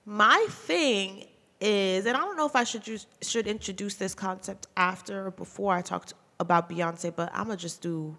My 0.05 0.45
thing 0.49 1.25
is, 1.59 2.05
and 2.05 2.15
I 2.15 2.19
don't 2.21 2.37
know 2.37 2.45
if 2.45 2.55
I 2.55 2.63
should 2.63 2.83
just 2.83 3.07
should 3.23 3.47
introduce 3.47 3.95
this 3.95 4.13
concept 4.13 4.67
after 4.75 5.27
or 5.27 5.31
before 5.31 5.73
I 5.73 5.81
talked 5.81 6.13
about 6.39 6.69
Beyonce, 6.69 7.15
but 7.15 7.29
I'm 7.33 7.45
gonna 7.45 7.57
just 7.57 7.81
do 7.81 8.17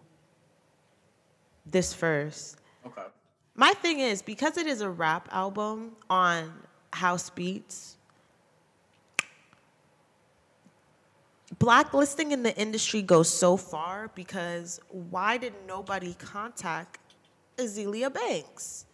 this 1.65 1.93
first. 1.93 2.57
okay. 2.87 3.03
My 3.55 3.73
thing 3.73 4.01
is 4.01 4.23
because 4.23 4.57
it 4.57 4.67
is 4.67 4.81
a 4.81 4.91
rap 4.91 5.29
album 5.33 5.93
on 6.11 6.53
house 6.93 7.31
beats, 7.31 7.97
blacklisting 11.59 12.33
in 12.33 12.43
the 12.43 12.57
industry 12.57 13.03
goes 13.03 13.29
so 13.29 13.57
far 13.57 14.11
because 14.15 14.81
why 14.89 15.37
did 15.37 15.55
nobody 15.67 16.15
contact 16.15 16.99
Azealia 17.59 18.13
Banks? 18.13 18.86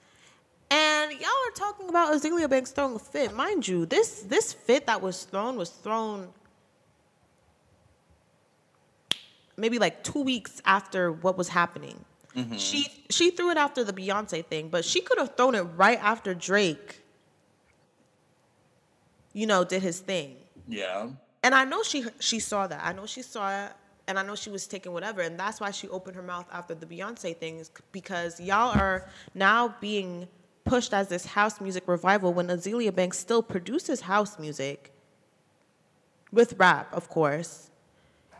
And 0.72 1.12
y'all 1.12 1.28
are 1.28 1.54
talking 1.54 1.90
about 1.90 2.14
Azealia 2.14 2.48
Banks 2.48 2.70
throwing 2.70 2.94
a 2.94 2.98
fit. 2.98 3.34
Mind 3.34 3.68
you, 3.68 3.84
this 3.84 4.22
this 4.22 4.54
fit 4.54 4.86
that 4.86 5.02
was 5.02 5.24
thrown 5.24 5.56
was 5.56 5.68
thrown 5.68 6.28
maybe 9.58 9.78
like 9.78 10.02
two 10.02 10.22
weeks 10.22 10.62
after 10.64 11.12
what 11.12 11.36
was 11.36 11.48
happening. 11.48 12.02
Mm-hmm. 12.34 12.56
She 12.56 12.86
she 13.10 13.30
threw 13.32 13.50
it 13.50 13.58
after 13.58 13.84
the 13.84 13.92
Beyonce 13.92 14.46
thing, 14.46 14.70
but 14.70 14.82
she 14.82 15.02
could 15.02 15.18
have 15.18 15.36
thrown 15.36 15.54
it 15.54 15.60
right 15.76 16.02
after 16.02 16.32
Drake, 16.32 17.02
you 19.34 19.46
know, 19.46 19.64
did 19.64 19.82
his 19.82 20.00
thing. 20.00 20.36
Yeah. 20.66 21.08
And 21.42 21.54
I 21.54 21.66
know 21.66 21.82
she 21.82 22.06
she 22.18 22.38
saw 22.38 22.66
that. 22.66 22.80
I 22.82 22.94
know 22.94 23.04
she 23.04 23.20
saw 23.20 23.66
it, 23.66 23.72
and 24.06 24.18
I 24.18 24.22
know 24.22 24.36
she 24.36 24.48
was 24.48 24.66
taking 24.66 24.94
whatever, 24.94 25.20
and 25.20 25.38
that's 25.38 25.60
why 25.60 25.70
she 25.70 25.86
opened 25.88 26.16
her 26.16 26.22
mouth 26.22 26.46
after 26.50 26.74
the 26.74 26.86
Beyonce 26.86 27.36
things 27.36 27.70
because 27.90 28.40
y'all 28.40 28.74
are 28.74 29.10
now 29.34 29.74
being 29.78 30.28
pushed 30.64 30.94
as 30.94 31.08
this 31.08 31.26
house 31.26 31.60
music 31.60 31.84
revival 31.86 32.32
when 32.32 32.48
Azealia 32.48 32.94
Banks 32.94 33.18
still 33.18 33.42
produces 33.42 34.02
house 34.02 34.38
music 34.38 34.92
with 36.32 36.54
rap, 36.58 36.92
of 36.94 37.08
course. 37.08 37.70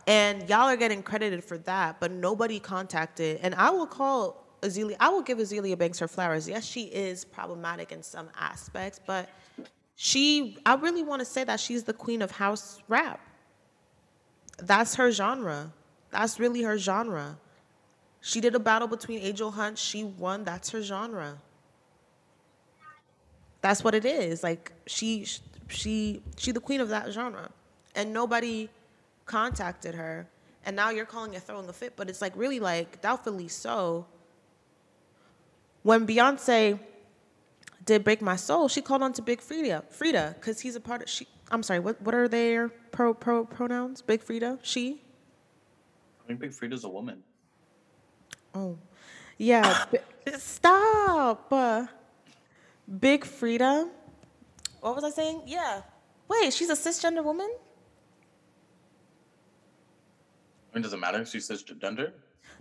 And 0.07 0.47
y'all 0.49 0.67
are 0.67 0.75
getting 0.75 1.01
credited 1.01 1.43
for 1.43 1.57
that, 1.59 1.99
but 1.99 2.11
nobody 2.11 2.59
contacted. 2.59 3.39
And 3.41 3.55
I 3.55 3.69
will 3.69 3.87
call 3.87 4.43
Azealia, 4.61 4.95
I 4.99 5.09
will 5.09 5.21
give 5.21 5.37
Azealia 5.37 5.77
Banks 5.77 5.99
her 5.99 6.07
flowers. 6.07 6.47
Yes, 6.47 6.65
she 6.65 6.83
is 6.83 7.23
problematic 7.23 7.91
in 7.91 8.03
some 8.03 8.29
aspects, 8.37 8.99
but 9.05 9.29
she, 9.95 10.57
I 10.65 10.75
really 10.75 11.03
want 11.03 11.19
to 11.19 11.25
say 11.25 11.43
that 11.43 11.59
she's 11.59 11.83
the 11.83 11.93
queen 11.93 12.21
of 12.21 12.31
house 12.31 12.81
rap. 12.87 13.19
That's 14.57 14.95
her 14.95 15.11
genre. 15.11 15.71
That's 16.11 16.39
really 16.39 16.61
her 16.63 16.77
genre. 16.77 17.37
She 18.21 18.39
did 18.39 18.55
a 18.55 18.59
battle 18.59 18.87
between 18.87 19.19
Angel 19.19 19.51
Hunt. 19.51 19.77
She 19.77 20.03
won. 20.03 20.43
That's 20.43 20.69
her 20.69 20.81
genre. 20.81 21.37
That's 23.63 23.81
what 23.81 23.95
it 23.95 24.03
is. 24.03 24.43
Like 24.43 24.73
she, 24.85 25.25
she, 25.69 26.21
she 26.37 26.51
the 26.51 26.59
queen 26.59 26.81
of 26.81 26.89
that 26.89 27.11
genre, 27.13 27.49
and 27.95 28.13
nobody 28.13 28.69
contacted 29.25 29.95
her. 29.95 30.27
And 30.65 30.75
now 30.75 30.89
you're 30.89 31.05
calling 31.05 31.33
it 31.33 31.43
throwing 31.43 31.67
a 31.69 31.73
fit, 31.73 31.93
but 31.95 32.09
it's 32.09 32.21
like 32.21 32.33
really 32.35 32.59
like 32.59 33.01
doubtfully 33.01 33.47
so. 33.47 34.05
When 35.81 36.05
Beyonce 36.05 36.77
did 37.85 38.03
break 38.03 38.21
my 38.21 38.35
soul, 38.35 38.67
she 38.67 38.81
called 38.81 39.01
on 39.01 39.13
to 39.13 39.21
Big 39.21 39.39
Freedia, 39.39 39.83
Freedia, 39.97 40.33
because 40.35 40.59
he's 40.59 40.75
a 40.75 40.81
part 40.81 41.01
of 41.01 41.09
she. 41.09 41.25
I'm 41.49 41.63
sorry, 41.63 41.79
what 41.79 42.01
what 42.01 42.13
are 42.13 42.27
their 42.27 42.67
pro 42.91 43.13
pro 43.13 43.45
pronouns? 43.45 44.01
Big 44.01 44.25
Freedia, 44.25 44.59
she. 44.61 45.01
I 46.23 46.27
think 46.27 46.41
Big 46.41 46.51
Freedia's 46.51 46.83
a 46.83 46.89
woman. 46.89 47.23
Oh, 48.53 48.77
yeah. 49.37 49.85
stop. 50.37 51.47
Uh, 51.51 51.87
Big 52.99 53.23
Freedia. 53.25 53.89
What 54.81 54.95
was 54.95 55.03
I 55.03 55.09
saying? 55.09 55.43
Yeah. 55.45 55.81
Wait, 56.27 56.53
she's 56.53 56.69
a 56.69 56.73
cisgender 56.75 57.23
woman. 57.23 57.49
I 60.71 60.75
mean, 60.75 60.83
does 60.83 60.93
it 60.93 60.97
matter 60.99 61.21
if 61.21 61.29
she 61.29 61.39
says 61.39 61.61
gender? 61.63 62.13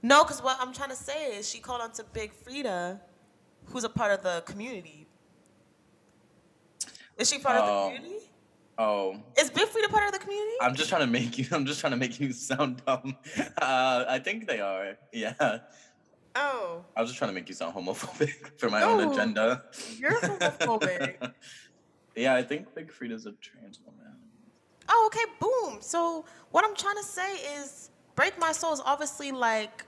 No, 0.03 0.23
because 0.23 0.43
what 0.43 0.59
I'm 0.61 0.73
trying 0.73 0.91
to 0.91 0.97
say 0.97 1.37
is 1.37 1.49
she 1.49 1.59
called 1.61 1.81
on 1.81 1.93
to 1.93 2.05
Big 2.13 2.33
Freedia, 2.45 3.01
who's 3.67 3.85
a 3.85 3.89
part 3.89 4.13
of 4.13 4.23
the 4.23 4.43
community. 4.43 5.07
Is 7.17 7.31
she 7.31 7.39
part 7.39 7.57
of 7.57 7.65
Oh. 7.69 7.89
the 7.91 7.97
community? 7.97 8.25
Oh, 8.79 9.17
Is 9.39 9.51
Big 9.51 9.69
Freedia 9.69 9.91
part 9.91 10.07
of 10.07 10.13
the 10.13 10.19
community? 10.19 10.57
I'm 10.61 10.75
just 10.75 10.89
trying 10.89 11.03
to 11.03 11.07
make 11.07 11.39
you. 11.39 11.47
I'm 11.53 11.67
just 11.67 11.81
trying 11.81 11.93
to 11.93 11.97
make 11.97 12.19
you 12.19 12.33
sound 12.33 12.83
dumb. 12.87 13.17
Uh, 13.61 14.05
I 14.09 14.19
think 14.19 14.47
they 14.47 14.61
are. 14.61 14.97
Yeah. 15.13 15.59
Oh, 16.35 16.85
I 16.97 17.01
was 17.01 17.11
just 17.11 17.19
trying 17.19 17.31
to 17.31 17.35
make 17.35 17.49
you 17.49 17.55
sound 17.55 17.75
homophobic 17.75 18.57
for 18.59 18.71
my 18.71 18.83
own 18.83 19.13
agenda. 19.13 19.65
you're 19.99 20.21
homophobic. 20.21 21.33
yeah, 22.17 22.35
I 22.35 22.43
think 22.43 22.75
Big 22.75 22.91
Freedia's 22.91 23.27
a 23.27 23.33
trans 23.33 23.81
woman. 23.85 24.17
Oh, 24.89 25.11
okay, 25.13 25.25
boom. 25.41 25.79
So 25.81 26.25
what 26.51 26.65
I'm 26.65 26.75
trying 26.75 26.97
to 26.97 27.05
say 27.05 27.35
is 27.61 27.91
break 28.15 28.39
my 28.39 28.53
soul 28.53 28.73
is 28.73 28.83
obviously 28.85 29.33
like 29.33 29.85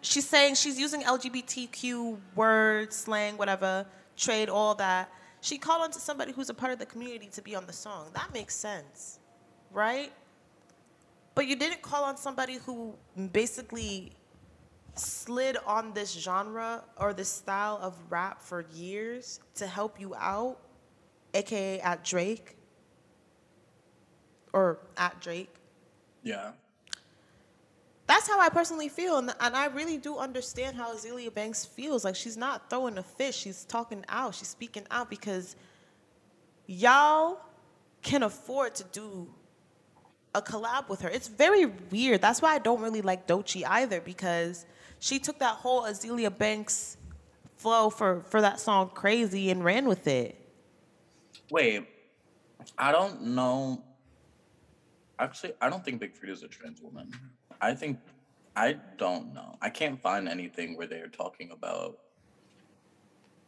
she's 0.00 0.28
saying 0.28 0.54
she's 0.54 0.78
using 0.78 1.02
LGBTQ 1.02 2.18
words, 2.34 2.96
slang, 2.96 3.36
whatever, 3.36 3.86
trade, 4.16 4.48
all 4.48 4.74
that. 4.76 5.12
She 5.40 5.58
called 5.58 5.82
on 5.82 5.90
to 5.92 6.00
somebody 6.00 6.32
who's 6.32 6.50
a 6.50 6.54
part 6.54 6.72
of 6.72 6.78
the 6.78 6.86
community 6.86 7.28
to 7.32 7.42
be 7.42 7.54
on 7.54 7.66
the 7.66 7.72
song. 7.72 8.10
That 8.14 8.32
makes 8.32 8.54
sense, 8.54 9.20
right? 9.72 10.12
But 11.34 11.46
you 11.46 11.56
didn't 11.56 11.82
call 11.82 12.04
on 12.04 12.16
somebody 12.16 12.58
who 12.64 12.94
basically 13.32 14.12
slid 14.98 15.56
on 15.66 15.92
this 15.92 16.12
genre 16.12 16.84
or 16.98 17.12
this 17.12 17.28
style 17.28 17.78
of 17.82 17.94
rap 18.10 18.42
for 18.42 18.64
years 18.74 19.40
to 19.56 19.66
help 19.66 20.00
you 20.00 20.14
out, 20.14 20.58
aka 21.34 21.80
at 21.80 22.04
Drake 22.04 22.56
or 24.52 24.78
at 24.96 25.20
Drake. 25.20 25.54
Yeah. 26.22 26.52
That's 28.06 28.28
how 28.28 28.38
I 28.38 28.48
personally 28.48 28.88
feel, 28.88 29.18
and, 29.18 29.34
and 29.40 29.56
I 29.56 29.66
really 29.66 29.98
do 29.98 30.16
understand 30.16 30.76
how 30.76 30.94
Azealia 30.94 31.34
Banks 31.34 31.64
feels. 31.64 32.04
Like 32.04 32.14
she's 32.14 32.36
not 32.36 32.70
throwing 32.70 32.98
a 32.98 33.02
fish; 33.02 33.36
she's 33.36 33.64
talking 33.64 34.04
out, 34.08 34.36
she's 34.36 34.48
speaking 34.48 34.86
out 34.90 35.10
because 35.10 35.56
y'all 36.66 37.40
can 38.02 38.22
afford 38.22 38.76
to 38.76 38.84
do 38.92 39.28
a 40.36 40.42
collab 40.42 40.88
with 40.88 41.00
her. 41.00 41.08
It's 41.08 41.26
very 41.26 41.66
weird. 41.66 42.20
That's 42.22 42.40
why 42.40 42.54
I 42.54 42.58
don't 42.58 42.80
really 42.80 43.02
like 43.02 43.26
Doechii 43.26 43.64
either 43.66 44.00
because 44.00 44.66
she 44.98 45.18
took 45.18 45.38
that 45.38 45.56
whole 45.56 45.82
Azealia 45.82 46.36
Banks 46.36 46.96
flow 47.56 47.90
for 47.90 48.22
for 48.22 48.40
that 48.40 48.60
song 48.60 48.90
Crazy 48.94 49.50
and 49.50 49.64
ran 49.64 49.86
with 49.86 50.06
it. 50.06 50.36
Wait, 51.50 51.86
I 52.78 52.92
don't 52.92 53.22
know. 53.22 53.82
Actually, 55.18 55.54
I 55.60 55.70
don't 55.70 55.84
think 55.84 56.00
Big 56.00 56.12
is 56.24 56.42
a 56.42 56.48
trans 56.48 56.80
woman. 56.82 57.10
I 57.60 57.74
think 57.74 57.98
I 58.54 58.76
don't 58.96 59.34
know. 59.34 59.56
I 59.60 59.70
can't 59.70 60.00
find 60.00 60.28
anything 60.28 60.76
where 60.76 60.86
they're 60.86 61.08
talking 61.08 61.50
about. 61.50 61.98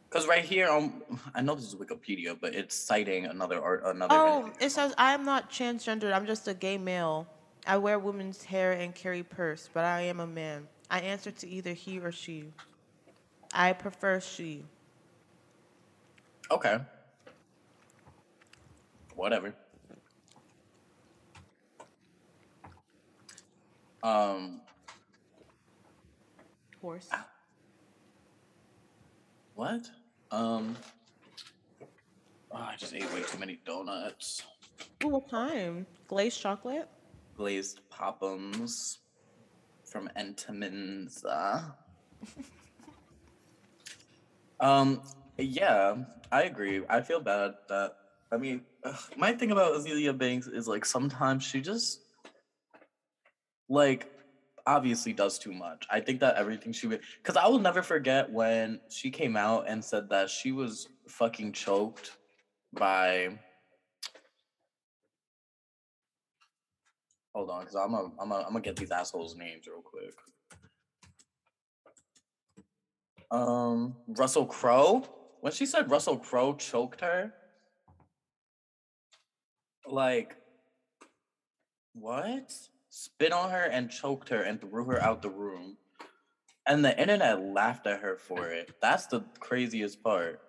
Because 0.09 0.27
right 0.27 0.43
here, 0.43 0.69
um, 0.69 1.03
I 1.35 1.41
know 1.41 1.53
this 1.53 1.65
is 1.65 1.75
Wikipedia, 1.75 2.35
but 2.39 2.55
it's 2.55 2.75
citing 2.75 3.25
another 3.25 3.61
art, 3.61 3.83
another. 3.85 4.15
Oh, 4.15 4.51
it 4.59 4.71
says 4.71 4.93
I 4.97 5.13
am 5.13 5.23
not 5.23 5.51
transgendered. 5.51 6.13
I'm 6.13 6.25
just 6.25 6.47
a 6.47 6.53
gay 6.53 6.77
male. 6.77 7.27
I 7.67 7.77
wear 7.77 7.99
women's 7.99 8.43
hair 8.43 8.71
and 8.71 8.95
carry 8.95 9.21
purse, 9.21 9.69
but 9.71 9.83
I 9.83 10.01
am 10.01 10.19
a 10.19 10.27
man. 10.27 10.67
I 10.89 10.99
answer 10.99 11.31
to 11.31 11.47
either 11.47 11.73
he 11.73 11.99
or 11.99 12.11
she. 12.11 12.51
I 13.53 13.73
prefer 13.73 14.19
she. 14.19 14.65
Okay. 16.51 16.79
Whatever. 19.15 19.53
Um, 24.01 24.61
Horse. 26.81 27.09
what? 29.55 29.89
Um, 30.31 30.77
oh, 31.81 31.87
I 32.55 32.75
just 32.77 32.93
ate 32.93 33.03
way 33.13 33.23
too 33.23 33.37
many 33.37 33.59
donuts. 33.65 34.43
Ooh, 35.03 35.09
what 35.09 35.29
kind? 35.29 35.85
Glazed 36.07 36.39
chocolate? 36.39 36.87
Glazed 37.35 37.81
Pop'ems 37.91 38.99
from 39.89 40.09
Entenmann's. 40.17 41.25
um, 44.59 45.01
yeah, 45.37 45.95
I 46.31 46.43
agree. 46.43 46.83
I 46.89 47.01
feel 47.01 47.19
bad 47.19 47.55
that, 47.67 47.95
I 48.31 48.37
mean, 48.37 48.61
ugh, 48.83 48.99
my 49.17 49.33
thing 49.33 49.51
about 49.51 49.73
Azealia 49.73 50.17
Banks 50.17 50.47
is 50.47 50.67
like 50.67 50.85
sometimes 50.85 51.43
she 51.43 51.61
just, 51.61 52.01
like, 53.67 54.11
obviously 54.65 55.13
does 55.13 55.39
too 55.39 55.53
much. 55.53 55.85
I 55.89 55.99
think 55.99 56.19
that 56.19 56.35
everything 56.35 56.71
she 56.71 56.87
would, 56.87 57.01
because 57.21 57.37
I 57.37 57.47
will 57.47 57.59
never 57.59 57.81
forget 57.81 58.31
when 58.31 58.79
she 58.89 59.09
came 59.09 59.35
out 59.35 59.65
and 59.67 59.83
said 59.83 60.09
that 60.09 60.29
she 60.29 60.51
was 60.51 60.87
fucking 61.07 61.53
choked 61.53 62.11
by 62.73 63.39
Hold 67.35 67.49
on, 67.49 67.61
because 67.61 67.75
I'm 67.75 67.91
gonna 67.91 68.11
I'm 68.19 68.29
gonna 68.29 68.43
I'm 68.43 68.53
gonna 68.53 68.61
get 68.61 68.75
these 68.75 68.91
assholes' 68.91 69.35
names 69.35 69.67
real 69.67 69.81
quick. 69.81 70.13
Um, 73.31 73.95
Russell 74.07 74.45
Crowe. 74.45 75.03
When 75.41 75.53
she 75.53 75.65
said 75.65 75.89
Russell 75.89 76.17
Crowe 76.17 76.55
choked 76.55 76.99
her, 77.01 77.33
like, 79.87 80.35
what? 81.93 82.51
Spit 82.89 83.31
on 83.31 83.51
her 83.51 83.63
and 83.63 83.89
choked 83.89 84.29
her 84.29 84.41
and 84.41 84.59
threw 84.59 84.85
her 84.85 85.01
out 85.01 85.21
the 85.21 85.29
room. 85.29 85.77
And 86.67 86.83
the 86.83 86.99
internet 86.99 87.41
laughed 87.41 87.87
at 87.87 88.01
her 88.01 88.17
for 88.17 88.49
it. 88.49 88.71
That's 88.81 89.07
the 89.07 89.21
craziest 89.39 90.03
part. 90.03 90.41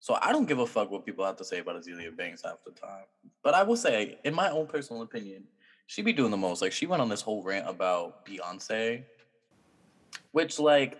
So 0.00 0.16
I 0.20 0.32
don't 0.32 0.46
give 0.46 0.60
a 0.60 0.66
fuck 0.66 0.90
what 0.90 1.04
people 1.04 1.24
have 1.24 1.36
to 1.36 1.44
say 1.44 1.58
about 1.58 1.82
Azealia 1.82 2.16
Banks 2.16 2.42
half 2.44 2.64
the 2.64 2.72
time. 2.72 3.04
But 3.42 3.54
I 3.54 3.62
will 3.62 3.76
say, 3.76 4.18
in 4.24 4.34
my 4.34 4.50
own 4.50 4.66
personal 4.66 5.02
opinion, 5.02 5.44
she 5.86 6.02
be 6.02 6.12
doing 6.12 6.30
the 6.30 6.36
most. 6.36 6.62
Like 6.62 6.72
she 6.72 6.86
went 6.86 7.00
on 7.00 7.08
this 7.08 7.22
whole 7.22 7.42
rant 7.42 7.68
about 7.68 8.26
Beyonce, 8.26 9.04
which 10.32 10.58
like 10.58 10.98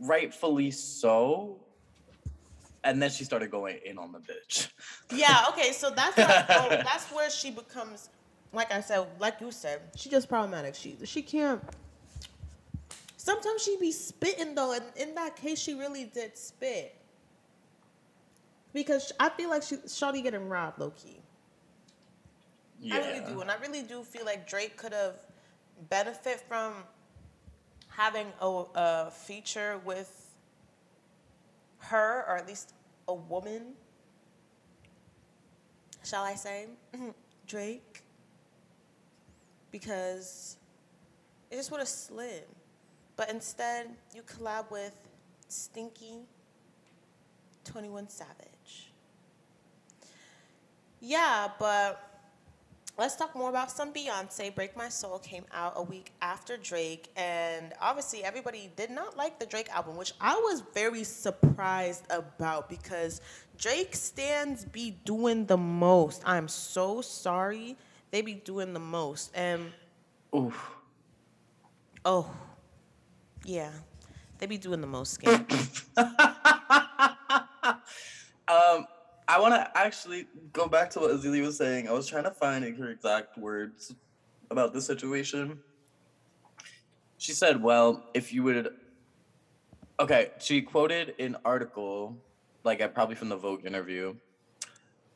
rightfully 0.00 0.70
so. 0.70 1.60
And 2.82 3.00
then 3.00 3.08
she 3.08 3.24
started 3.24 3.50
going 3.50 3.78
in 3.86 3.96
on 3.96 4.12
the 4.12 4.18
bitch. 4.18 4.68
Yeah, 5.10 5.46
okay, 5.48 5.72
so 5.72 5.88
that's 5.88 6.18
like, 6.18 6.44
oh, 6.50 6.68
that's 6.68 7.10
where 7.10 7.30
she 7.30 7.50
becomes, 7.50 8.10
like 8.52 8.70
I 8.70 8.82
said, 8.82 9.06
like 9.18 9.40
you 9.40 9.50
said, 9.50 9.80
she 9.96 10.10
just 10.10 10.28
problematic. 10.28 10.74
She 10.74 10.96
she 11.04 11.22
can't. 11.22 11.62
Sometimes 13.16 13.62
she 13.62 13.78
be 13.78 13.90
spitting 13.90 14.54
though, 14.54 14.74
and 14.74 14.84
in 14.96 15.14
that 15.14 15.36
case, 15.36 15.58
she 15.58 15.74
really 15.74 16.04
did 16.04 16.36
spit. 16.36 16.94
Because 18.74 19.12
I 19.18 19.30
feel 19.30 19.48
like 19.48 19.62
she 19.62 19.76
Shawty 19.76 20.22
getting 20.22 20.48
robbed, 20.48 20.80
low 20.80 20.90
key. 20.90 21.22
I 22.92 22.98
really 22.98 23.26
do, 23.26 23.40
and 23.40 23.50
I 23.50 23.56
really 23.56 23.82
do 23.82 24.02
feel 24.02 24.24
like 24.24 24.48
Drake 24.48 24.76
could 24.76 24.92
have 24.92 25.16
benefit 25.88 26.40
from 26.48 26.74
having 27.88 28.26
a, 28.40 28.64
a 28.74 29.10
feature 29.10 29.80
with 29.84 30.34
her, 31.78 32.24
or 32.28 32.36
at 32.36 32.46
least 32.46 32.74
a 33.08 33.14
woman. 33.14 33.74
Shall 36.04 36.24
I 36.24 36.34
say, 36.34 36.66
Drake? 37.46 38.02
Because 39.70 40.58
it 41.50 41.56
just 41.56 41.70
would 41.70 41.80
have 41.80 41.88
slid. 41.88 42.44
But 43.16 43.30
instead, 43.30 43.88
you 44.14 44.22
collab 44.22 44.70
with 44.70 44.94
Stinky 45.48 46.26
21 47.64 48.08
Savage. 48.08 48.92
Yeah, 51.00 51.48
but 51.58 52.13
let's 52.96 53.16
talk 53.16 53.34
more 53.34 53.48
about 53.48 53.70
some 53.70 53.92
Beyonce. 53.92 54.54
Break 54.54 54.76
My 54.76 54.88
Soul 54.88 55.18
came 55.18 55.44
out 55.52 55.72
a 55.76 55.82
week 55.82 56.12
after 56.22 56.56
Drake, 56.56 57.10
and 57.16 57.72
obviously 57.80 58.22
everybody 58.24 58.70
did 58.76 58.90
not 58.90 59.16
like 59.16 59.38
the 59.38 59.46
Drake 59.46 59.68
album, 59.70 59.96
which 59.96 60.12
I 60.20 60.34
was 60.34 60.62
very 60.72 61.04
surprised 61.04 62.04
about 62.10 62.68
because 62.68 63.20
Drake 63.58 63.94
stands 63.94 64.64
be 64.64 64.96
doing 65.04 65.46
the 65.46 65.56
most. 65.56 66.22
I'm 66.24 66.48
so 66.48 67.00
sorry. 67.00 67.76
They 68.10 68.22
be 68.22 68.34
doing 68.34 68.72
the 68.72 68.80
most. 68.80 69.32
And 69.34 69.72
Oof. 70.34 70.70
oh, 72.04 72.30
yeah. 73.44 73.70
They 74.38 74.46
be 74.46 74.58
doing 74.58 74.80
the 74.80 74.86
most 74.86 75.20
scam. 75.20 75.44
um, 78.48 78.86
I 79.26 79.40
want 79.40 79.54
to 79.54 79.78
actually 79.78 80.26
go 80.52 80.68
back 80.68 80.90
to 80.90 81.00
what 81.00 81.10
Azealia 81.10 81.42
was 81.42 81.56
saying. 81.56 81.88
I 81.88 81.92
was 81.92 82.06
trying 82.06 82.24
to 82.24 82.30
find 82.30 82.64
her 82.76 82.90
exact 82.90 83.38
words 83.38 83.94
about 84.50 84.74
this 84.74 84.86
situation. 84.86 85.58
She 87.16 87.32
said, 87.32 87.62
"Well, 87.62 88.04
if 88.12 88.32
you 88.32 88.42
would." 88.42 88.74
Okay, 89.98 90.32
she 90.38 90.60
quoted 90.60 91.14
an 91.18 91.36
article, 91.44 92.16
like 92.64 92.80
uh, 92.80 92.88
probably 92.88 93.14
from 93.14 93.28
the 93.28 93.36
Vogue 93.36 93.64
interview. 93.64 94.14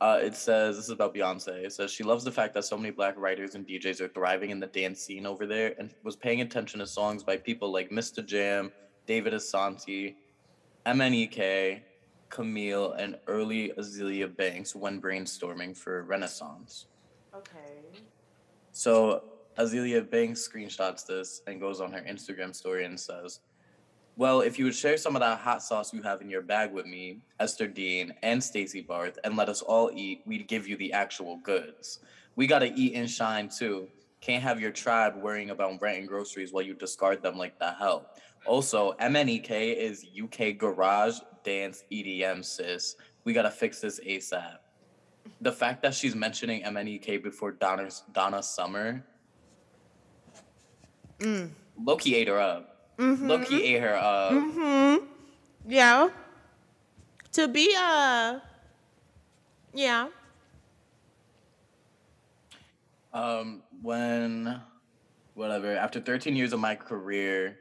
Uh, 0.01 0.21
it 0.23 0.37
says 0.37 0.77
this 0.77 0.85
is 0.85 0.91
about 0.91 1.13
Beyonce. 1.13 1.65
It 1.65 1.73
says 1.73 1.91
she 1.91 2.05
loves 2.05 2.23
the 2.23 2.31
fact 2.31 2.55
that 2.55 2.65
so 2.65 2.77
many 2.77 2.93
black 2.93 3.15
writers 3.19 3.57
and 3.57 3.67
DJs 3.67 4.01
are 4.01 4.09
thriving 4.09 4.51
in 4.51 4.61
the 4.61 4.69
dance 4.69 5.01
scene 5.01 5.27
over 5.27 5.45
there, 5.45 5.75
and 5.79 5.91
was 6.05 6.17
paying 6.17 6.41
attention 6.41 6.79
to 6.81 6.87
songs 6.87 7.23
by 7.23 7.37
people 7.37 7.71
like 7.73 7.91
Mr. 7.91 8.25
Jam, 8.25 8.73
David 9.07 9.33
Asante, 9.33 10.15
MNEK, 10.87 11.83
Camille, 12.31 12.93
and 12.93 13.17
early 13.27 13.73
Azealia 13.79 14.35
Banks 14.35 14.75
when 14.75 15.01
brainstorming 15.01 15.77
for 15.77 16.03
Renaissance. 16.03 16.87
okay. 17.35 17.83
So 18.73 19.25
Azealia 19.59 20.09
Banks 20.09 20.49
screenshots 20.49 21.05
this 21.05 21.43
and 21.47 21.61
goes 21.61 21.81
on 21.81 21.93
her 21.93 22.01
Instagram 22.03 22.55
story 22.55 22.85
and 22.85 22.99
says, 22.99 23.41
Well, 24.17 24.41
if 24.41 24.59
you 24.59 24.65
would 24.67 24.75
share 24.75 24.97
some 24.97 25.17
of 25.17 25.21
that 25.21 25.41
hot 25.41 25.63
sauce 25.63 25.93
you 25.93 26.03
have 26.03 26.21
in 26.21 26.31
your 26.31 26.43
bag 26.43 26.73
with 26.73 26.87
me, 26.87 27.19
Esther 27.41 27.67
Dean, 27.67 28.15
and 28.23 28.43
Stacy 28.43 28.83
Barthe, 28.85 29.17
and 29.25 29.37
let 29.37 29.49
us 29.49 29.63
all 29.63 29.91
eat, 29.93 30.23
we'd 30.27 30.47
give 30.47 30.69
you 30.69 30.77
the 30.77 30.93
actual 30.93 31.39
goods. 31.39 32.01
We 32.37 32.47
gotta 32.47 32.73
eat 32.75 32.95
and 32.95 33.11
shine 33.11 33.49
too. 33.49 33.89
Can't 34.21 34.43
have 34.43 34.61
your 34.61 34.71
tribe 34.71 35.17
worrying 35.17 35.51
about 35.51 35.81
rent 35.81 35.99
and 35.99 36.09
groceries 36.09 36.53
while 36.53 36.63
you 36.63 36.75
discard 36.75 37.23
them 37.23 37.37
like 37.37 37.59
the 37.59 37.73
hell. 37.73 38.07
Also, 38.47 38.93
MNEK 39.01 39.51
is 39.77 40.07
UK 40.21 40.57
garage 40.57 41.19
dance 41.49 41.85
EDM 41.91 42.45
sis. 42.45 42.97
We 43.25 43.33
gotta 43.33 43.51
fix 43.51 43.81
this 43.81 43.99
ASAP. 44.01 44.59
The 45.41 45.53
fact 45.53 45.83
that 45.83 45.95
she's 45.95 46.15
mentioning 46.15 46.63
MNEK 46.63 47.23
before 47.23 47.53
Donna's 47.53 48.03
Donna 48.13 48.43
Summer, 48.43 49.03
mm. 51.19 51.49
Loki 51.83 52.17
ate 52.17 52.29
her 52.29 52.39
up. 52.39 52.93
Mm-hmm. 52.99 53.27
Loki 53.27 53.65
ate 53.65 53.81
her 53.81 53.97
up. 53.97 54.33
Mm-hmm. 54.33 55.07
Yeah. 55.67 56.09
To 57.33 57.49
be 57.49 57.75
a, 57.75 58.43
yeah. 59.73 60.09
Um, 63.13 63.63
when, 63.81 64.61
whatever, 65.35 65.77
after 65.77 66.01
13 66.01 66.37
years 66.37 66.53
of 66.53 66.61
my 66.61 66.75
career, 66.75 67.59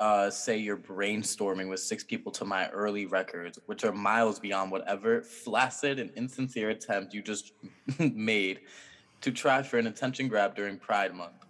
uh, 0.00 0.30
say 0.30 0.56
you're 0.58 0.76
brainstorming 0.76 1.68
with 1.68 1.80
six 1.80 2.04
people 2.04 2.30
to 2.32 2.44
my 2.44 2.68
early 2.70 3.06
records, 3.06 3.58
which 3.66 3.84
are 3.84 3.92
miles 3.92 4.38
beyond 4.38 4.70
whatever 4.70 5.22
flaccid 5.22 5.98
and 5.98 6.10
insincere 6.16 6.70
attempt 6.70 7.14
you 7.14 7.22
just 7.22 7.52
made 7.98 8.60
to 9.22 9.32
try 9.32 9.62
for 9.62 9.78
an 9.78 9.86
attention 9.86 10.28
grab 10.28 10.54
during 10.54 10.78
Pride 10.78 11.14
Month 11.14 11.46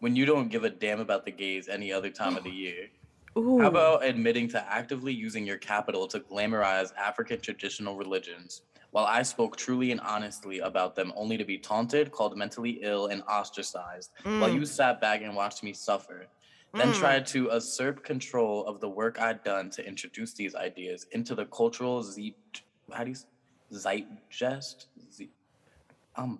when 0.00 0.16
you 0.16 0.26
don't 0.26 0.48
give 0.48 0.64
a 0.64 0.70
damn 0.70 1.00
about 1.00 1.24
the 1.24 1.30
gays 1.30 1.68
any 1.68 1.92
other 1.92 2.10
time 2.10 2.36
of 2.36 2.44
the 2.44 2.50
year? 2.64 2.88
Ooh. 3.36 3.58
How 3.60 3.68
about 3.68 4.04
admitting 4.04 4.48
to 4.48 4.72
actively 4.72 5.12
using 5.12 5.46
your 5.46 5.56
capital 5.56 6.06
to 6.08 6.20
glamorize 6.20 6.94
African 6.96 7.40
traditional 7.40 7.96
religions, 7.96 8.62
while 8.92 9.06
I 9.06 9.22
spoke 9.22 9.56
truly 9.56 9.90
and 9.90 10.00
honestly 10.00 10.60
about 10.60 10.94
them 10.94 11.12
only 11.16 11.36
to 11.36 11.44
be 11.44 11.58
taunted, 11.58 12.12
called 12.12 12.36
mentally 12.36 12.78
ill, 12.82 13.06
and 13.06 13.22
ostracized, 13.22 14.12
while 14.22 14.52
you 14.52 14.64
sat 14.64 15.00
back 15.00 15.22
and 15.22 15.34
watched 15.34 15.64
me 15.64 15.72
suffer? 15.72 16.26
Then 16.74 16.92
tried 16.92 17.26
to 17.28 17.50
usurp 17.52 18.02
control 18.04 18.66
of 18.66 18.80
the 18.80 18.88
work 18.88 19.20
I'd 19.20 19.42
done 19.44 19.70
to 19.70 19.86
introduce 19.86 20.32
these 20.34 20.54
ideas 20.54 21.06
into 21.12 21.34
the 21.34 21.46
cultural 21.46 22.02
z 22.02 22.34
how 22.92 23.04
do 23.04 23.10
you 23.10 23.16
zeitgeist 23.72 24.86
z 25.12 25.30
um 26.16 26.38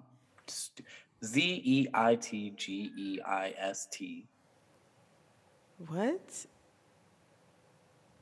z 1.25 1.63
e 1.65 1.89
i 1.95 2.17
t 2.17 2.53
g 2.57 2.91
e 2.97 3.21
i 3.25 3.55
s 3.57 3.87
t 3.91 4.27
What? 5.89 6.47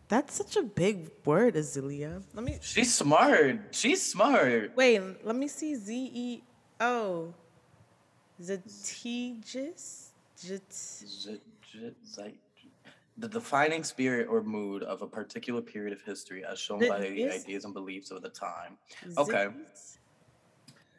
That's 0.09 0.35
such 0.35 0.57
a 0.57 0.63
big 0.63 1.11
word, 1.25 1.55
Azealia. 1.55 2.23
Let 2.35 2.45
me 2.45 2.59
She's 2.61 2.95
smart. 2.95 3.75
She's 3.75 4.03
smart. 4.15 4.73
wait. 4.77 5.01
Let 5.25 5.37
me 5.37 5.49
see. 5.49 5.75
Z 5.75 6.11
E 6.15 6.43
O. 6.81 7.35
Zatigis. 8.41 10.13
Jit- 10.45 11.41
Z- 11.73 11.79
z- 11.81 11.95
zeit- 12.05 12.39
The 13.19 13.29
defining 13.29 13.85
spirit 13.85 14.27
or 14.29 14.43
mood 14.43 14.83
of 14.83 15.03
a 15.03 15.07
particular 15.07 15.61
period 15.61 15.93
of 15.93 16.03
history, 16.03 16.45
as 16.45 16.59
shown 16.59 16.79
Th- 16.81 16.91
by 16.91 17.01
the 17.01 17.31
ideas 17.31 17.65
and 17.65 17.75
beliefs 17.75 18.11
of 18.11 18.23
the 18.23 18.31
time. 18.31 18.79
Okay. 19.19 19.49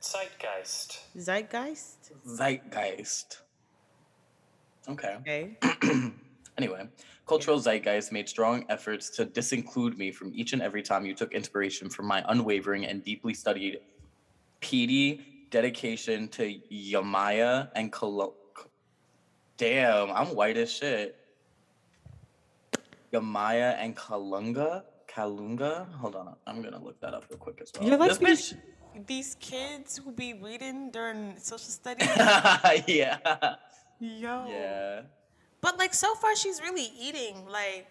Zeitgeist. 0.02 1.00
Zeitgeist. 1.18 2.12
Zeitgeist. 2.28 3.42
Okay. 4.90 5.16
Okay. 5.22 5.58
Anyway, 6.56 6.88
cultural 7.26 7.58
zeitgeist 7.60 8.12
made 8.12 8.30
strong 8.30 8.64
efforts 8.70 9.10
to 9.10 9.26
disinclude 9.26 9.98
me 9.98 10.12
from 10.12 10.32
each 10.36 10.54
and 10.54 10.62
every 10.62 10.84
time 10.84 11.04
you 11.04 11.16
took 11.16 11.34
inspiration 11.34 11.90
from 11.90 12.06
my 12.06 12.24
unwavering 12.28 12.86
and 12.86 13.04
deeply 13.04 13.34
studied 13.34 13.80
PD 14.62 15.50
dedication 15.50 16.28
to 16.28 16.60
Yamaya 16.72 17.70
and 17.76 17.92
Kalo. 17.92 18.36
Damn, 19.58 20.12
I'm 20.12 20.36
white 20.36 20.58
as 20.58 20.72
shit. 20.72 21.16
Yamaya 23.14 23.76
and 23.78 23.96
Kalunga? 23.96 24.84
Kalunga? 25.08 25.92
Hold 25.94 26.16
on, 26.16 26.36
I'm 26.48 26.62
gonna 26.62 26.84
look 26.84 27.00
that 27.02 27.14
up 27.14 27.26
real 27.30 27.38
quick 27.38 27.60
as 27.62 27.72
well. 27.74 27.88
You're 27.88 27.98
like 27.98 28.18
these, 28.18 28.56
these 29.06 29.36
kids 29.40 29.98
who 30.04 30.12
be 30.12 30.34
reading 30.34 30.90
during 30.90 31.38
social 31.38 31.60
studies. 31.60 32.08
yeah. 32.88 33.18
Yo. 34.00 34.48
Yeah. 34.50 35.02
But 35.62 35.78
like 35.78 35.94
so 35.94 36.14
far, 36.16 36.36
she's 36.36 36.62
really 36.62 36.92
eating 37.00 37.46
like. 37.48 37.88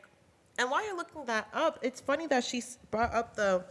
And 0.58 0.70
while 0.70 0.84
you're 0.84 0.96
looking 0.96 1.24
that 1.24 1.48
up, 1.54 1.78
it's 1.80 2.00
funny 2.00 2.26
that 2.26 2.44
she 2.44 2.62
brought 2.90 3.14
up 3.14 3.36
the. 3.36 3.64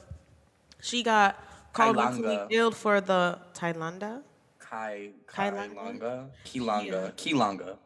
She 0.82 1.04
got 1.04 1.38
called 1.74 1.98
mentally 1.98 2.40
ill 2.50 2.72
for 2.72 3.02
the 3.02 3.38
Thailander. 3.54 4.24
Kai 4.72 5.10
Kai 5.28 5.52
Kailanga? 5.52 5.76
Langa. 5.76 6.28
Kilanga. 6.46 7.14
Kilanga. 7.16 7.78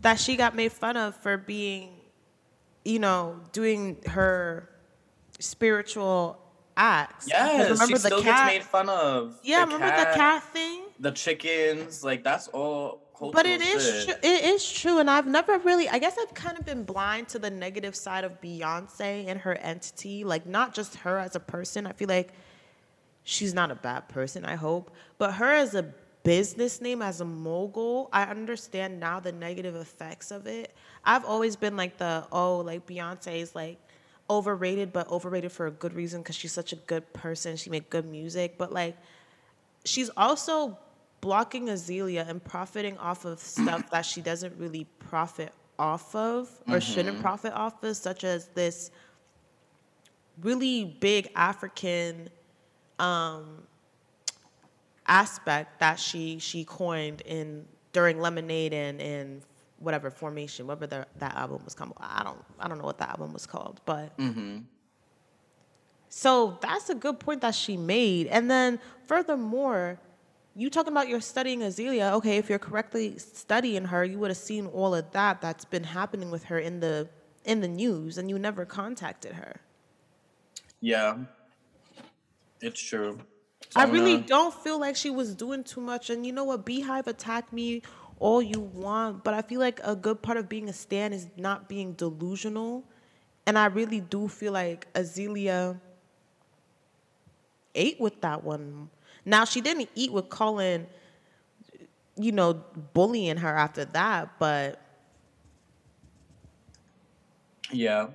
that 0.00 0.18
she 0.18 0.36
got 0.36 0.56
made 0.56 0.72
fun 0.72 0.96
of 0.96 1.14
for 1.16 1.36
being, 1.36 1.90
you 2.84 2.98
know, 2.98 3.38
doing 3.52 3.98
her 4.06 4.68
spiritual 5.38 6.38
acts. 6.76 7.26
Because 7.26 7.78
Yes, 7.78 7.88
she 7.88 7.96
still 7.96 8.22
gets 8.22 8.46
made 8.46 8.62
fun 8.62 8.88
of. 8.88 9.38
Yeah, 9.42 9.66
The 9.66 9.74
remember 9.74 9.96
the 9.98 10.16
cat 10.16 10.42
thing? 10.44 10.84
The 10.98 11.10
chickens, 11.12 12.02
like 12.02 12.24
that's 12.24 12.48
all 12.48 13.02
But 13.20 13.44
it 13.44 13.60
is 13.60 13.84
shit. 13.84 14.04
true. 14.06 14.14
It 14.30 14.44
is 14.46 14.72
true, 14.72 14.98
and 14.98 15.10
I've 15.10 15.26
never 15.26 15.58
really. 15.58 15.90
I 15.90 15.98
guess 15.98 16.16
I've 16.18 16.32
kind 16.32 16.58
of 16.58 16.64
been 16.64 16.84
blind 16.84 17.28
to 17.30 17.38
the 17.38 17.50
negative 17.50 17.94
side 17.94 18.24
of 18.24 18.40
Beyonce 18.40 19.26
and 19.28 19.38
her 19.40 19.54
entity. 19.56 20.24
Like 20.24 20.46
not 20.46 20.72
just 20.72 20.96
her 21.04 21.18
as 21.18 21.36
a 21.36 21.40
person. 21.40 21.86
I 21.86 21.92
feel 21.92 22.08
like 22.08 22.32
she's 23.24 23.52
not 23.52 23.70
a 23.70 23.74
bad 23.74 24.08
person. 24.08 24.46
I 24.46 24.54
hope, 24.56 24.90
but 25.18 25.34
her 25.34 25.52
as 25.52 25.74
a 25.74 25.92
business 26.22 26.80
name, 26.80 27.02
as 27.02 27.20
a 27.20 27.24
mogul, 27.24 28.08
I 28.12 28.24
understand 28.24 29.00
now 29.00 29.20
the 29.20 29.32
negative 29.32 29.74
effects 29.76 30.30
of 30.30 30.46
it. 30.46 30.74
I've 31.04 31.24
always 31.24 31.56
been 31.56 31.76
like 31.76 31.96
the 31.98 32.26
oh, 32.32 32.58
like 32.58 32.86
Beyonce 32.86 33.40
is 33.40 33.54
like 33.54 33.78
overrated, 34.28 34.92
but 34.92 35.10
overrated 35.10 35.52
for 35.52 35.66
a 35.66 35.70
good 35.70 35.92
reason 35.92 36.20
because 36.22 36.36
she's 36.36 36.52
such 36.52 36.72
a 36.72 36.76
good 36.76 37.12
person. 37.12 37.56
She 37.56 37.70
make 37.70 37.90
good 37.90 38.06
music, 38.06 38.56
but 38.58 38.72
like 38.72 38.96
she's 39.84 40.10
also 40.16 40.78
blocking 41.20 41.66
Azealia 41.66 42.28
and 42.28 42.42
profiting 42.42 42.96
off 42.98 43.24
of 43.24 43.38
stuff 43.38 43.88
that 43.92 44.02
she 44.02 44.20
doesn't 44.20 44.56
really 44.58 44.84
profit 44.98 45.52
off 45.78 46.14
of 46.14 46.50
or 46.68 46.80
shouldn't 46.80 47.20
profit 47.20 47.52
off 47.54 47.82
of, 47.82 47.96
such 47.96 48.24
as 48.24 48.48
this 48.48 48.90
really 50.42 50.96
big 51.00 51.30
African 51.34 52.28
um, 52.98 53.62
aspect 55.10 55.80
that 55.80 55.98
she 55.98 56.38
she 56.38 56.64
coined 56.64 57.20
in 57.22 57.66
during 57.92 58.20
Lemonade 58.20 58.72
and 58.72 59.02
and 59.02 59.42
whatever 59.78 60.10
formation, 60.10 60.66
whatever 60.66 60.86
the, 60.86 61.06
that 61.18 61.34
album 61.34 61.62
was 61.64 61.74
called. 61.74 61.92
I 61.98 62.22
don't 62.22 62.42
I 62.58 62.68
don't 62.68 62.78
know 62.78 62.84
what 62.84 62.98
that 62.98 63.10
album 63.10 63.32
was 63.34 63.46
called, 63.46 63.80
but 63.84 64.16
mm-hmm. 64.16 64.58
so 66.08 66.58
that's 66.62 66.88
a 66.88 66.94
good 66.94 67.18
point 67.18 67.42
that 67.42 67.54
she 67.54 67.76
made. 67.76 68.28
And 68.28 68.50
then 68.50 68.78
furthermore, 69.06 69.98
you 70.54 70.70
talking 70.70 70.92
about 70.92 71.08
you're 71.08 71.20
studying 71.20 71.60
Azealia. 71.60 72.12
Okay, 72.12 72.36
if 72.36 72.48
you're 72.48 72.58
correctly 72.58 73.18
studying 73.18 73.86
her, 73.86 74.04
you 74.04 74.18
would 74.18 74.30
have 74.30 74.38
seen 74.38 74.66
all 74.66 74.94
of 74.94 75.10
that 75.10 75.40
that's 75.40 75.64
been 75.64 75.84
happening 75.84 76.30
with 76.30 76.44
her 76.44 76.58
in 76.58 76.80
the 76.80 77.08
in 77.44 77.60
the 77.60 77.68
news, 77.68 78.16
and 78.16 78.30
you 78.30 78.38
never 78.38 78.64
contacted 78.64 79.32
her. 79.32 79.60
Yeah, 80.80 81.18
it's 82.60 82.80
true. 82.80 83.18
So 83.70 83.80
I 83.80 83.84
really 83.84 84.18
don't 84.18 84.52
feel 84.52 84.80
like 84.80 84.96
she 84.96 85.10
was 85.10 85.34
doing 85.34 85.62
too 85.62 85.80
much. 85.80 86.10
And 86.10 86.26
you 86.26 86.32
know 86.32 86.44
what? 86.44 86.66
Beyhive 86.66 87.06
attacked 87.06 87.52
me 87.52 87.82
all 88.18 88.42
you 88.42 88.60
want, 88.60 89.22
but 89.24 89.32
I 89.32 89.42
feel 89.42 89.60
like 89.60 89.80
a 89.84 89.94
good 89.94 90.22
part 90.22 90.36
of 90.38 90.48
being 90.48 90.68
a 90.68 90.72
stan 90.72 91.12
is 91.12 91.28
not 91.36 91.68
being 91.68 91.92
delusional. 91.92 92.84
And 93.46 93.56
I 93.58 93.66
really 93.66 94.00
do 94.00 94.28
feel 94.28 94.52
like 94.52 94.92
Azealia 94.94 95.78
ate 97.74 98.00
with 98.00 98.20
that 98.22 98.42
one. 98.42 98.90
Now 99.24 99.44
she 99.44 99.60
didn't 99.60 99.88
eat 99.94 100.12
with 100.12 100.28
Colin, 100.28 100.86
you 102.16 102.32
know, 102.32 102.54
bullying 102.92 103.36
her 103.38 103.56
after 103.56 103.84
that, 103.86 104.38
but 104.38 104.80
Yeah. 107.72 108.08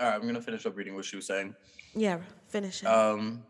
All 0.00 0.06
right, 0.08 0.14
I'm 0.14 0.26
gonna 0.26 0.40
finish 0.42 0.66
up 0.66 0.76
reading 0.76 0.94
what 0.94 1.04
she 1.04 1.16
was 1.16 1.26
saying. 1.26 1.54
yeah, 1.94 2.18
finish 2.48 2.82
it. 2.82 2.86
Um. 2.86 3.42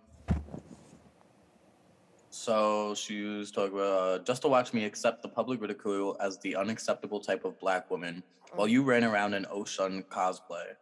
So 2.43 2.93
she 2.97 3.23
was 3.23 3.53
talking 3.53 3.75
about 3.75 3.87
uh, 3.87 4.19
just 4.25 4.43
to 4.43 4.49
watch 4.49 4.73
me 4.73 4.85
accept 4.85 5.23
the 5.23 5.29
public 5.29 5.61
ridicule 5.61 6.17
as 6.19 6.39
the 6.39 6.57
unacceptable 6.57 7.21
type 7.21 7.45
of 7.45 7.57
black 7.61 7.89
woman, 7.89 8.21
while 8.57 8.67
you 8.67 8.83
ran 8.83 9.05
around 9.05 9.35
in 9.35 9.45
Oshun 9.45 10.05
cosplay. 10.07 10.75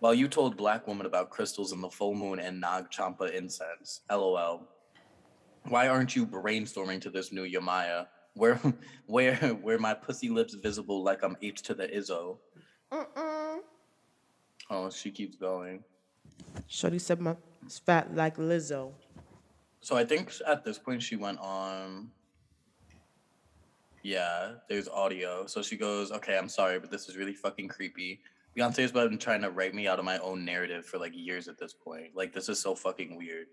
While 0.00 0.12
you 0.12 0.26
told 0.26 0.56
black 0.56 0.88
woman 0.88 1.06
about 1.06 1.30
crystals 1.30 1.70
in 1.70 1.80
the 1.80 1.88
full 1.88 2.16
moon 2.16 2.40
and 2.40 2.60
Nag 2.60 2.90
Champa 2.90 3.26
incense. 3.26 4.00
LOL. 4.10 4.66
Why 5.68 5.86
aren't 5.86 6.16
you 6.16 6.26
brainstorming 6.26 7.00
to 7.02 7.10
this 7.10 7.30
new 7.30 7.48
Yamaya? 7.48 8.08
Where, 8.34 8.60
where, 9.06 9.36
where 9.36 9.78
my 9.78 9.94
pussy 9.94 10.30
lips 10.30 10.54
visible 10.54 11.04
like 11.04 11.22
I'm 11.22 11.36
H 11.40 11.62
to 11.62 11.74
the 11.74 11.86
Izzo. 11.86 12.38
Oh, 14.68 14.90
she 14.90 15.12
keeps 15.12 15.36
going. 15.36 15.84
Shorty 16.66 16.98
said 16.98 17.20
my 17.20 17.36
it's 17.64 17.78
fat 17.78 18.16
like 18.16 18.36
Lizzo. 18.36 18.92
So 19.82 19.96
I 19.96 20.04
think 20.04 20.32
at 20.46 20.64
this 20.64 20.78
point 20.78 21.02
she 21.02 21.16
went 21.16 21.40
on. 21.40 22.08
Yeah, 24.04 24.52
there's 24.68 24.88
audio. 24.88 25.46
So 25.46 25.60
she 25.60 25.76
goes, 25.76 26.12
"Okay, 26.12 26.38
I'm 26.38 26.48
sorry, 26.48 26.78
but 26.78 26.90
this 26.90 27.08
is 27.08 27.16
really 27.16 27.34
fucking 27.34 27.68
creepy." 27.68 28.20
Beyonce's 28.56 28.92
been 28.92 29.18
trying 29.18 29.42
to 29.42 29.50
write 29.50 29.74
me 29.74 29.88
out 29.88 29.98
of 29.98 30.04
my 30.04 30.18
own 30.18 30.44
narrative 30.44 30.86
for 30.86 30.98
like 30.98 31.12
years 31.14 31.48
at 31.48 31.58
this 31.58 31.72
point. 31.72 32.14
Like 32.14 32.32
this 32.32 32.48
is 32.48 32.60
so 32.60 32.74
fucking 32.74 33.16
weird. 33.16 33.48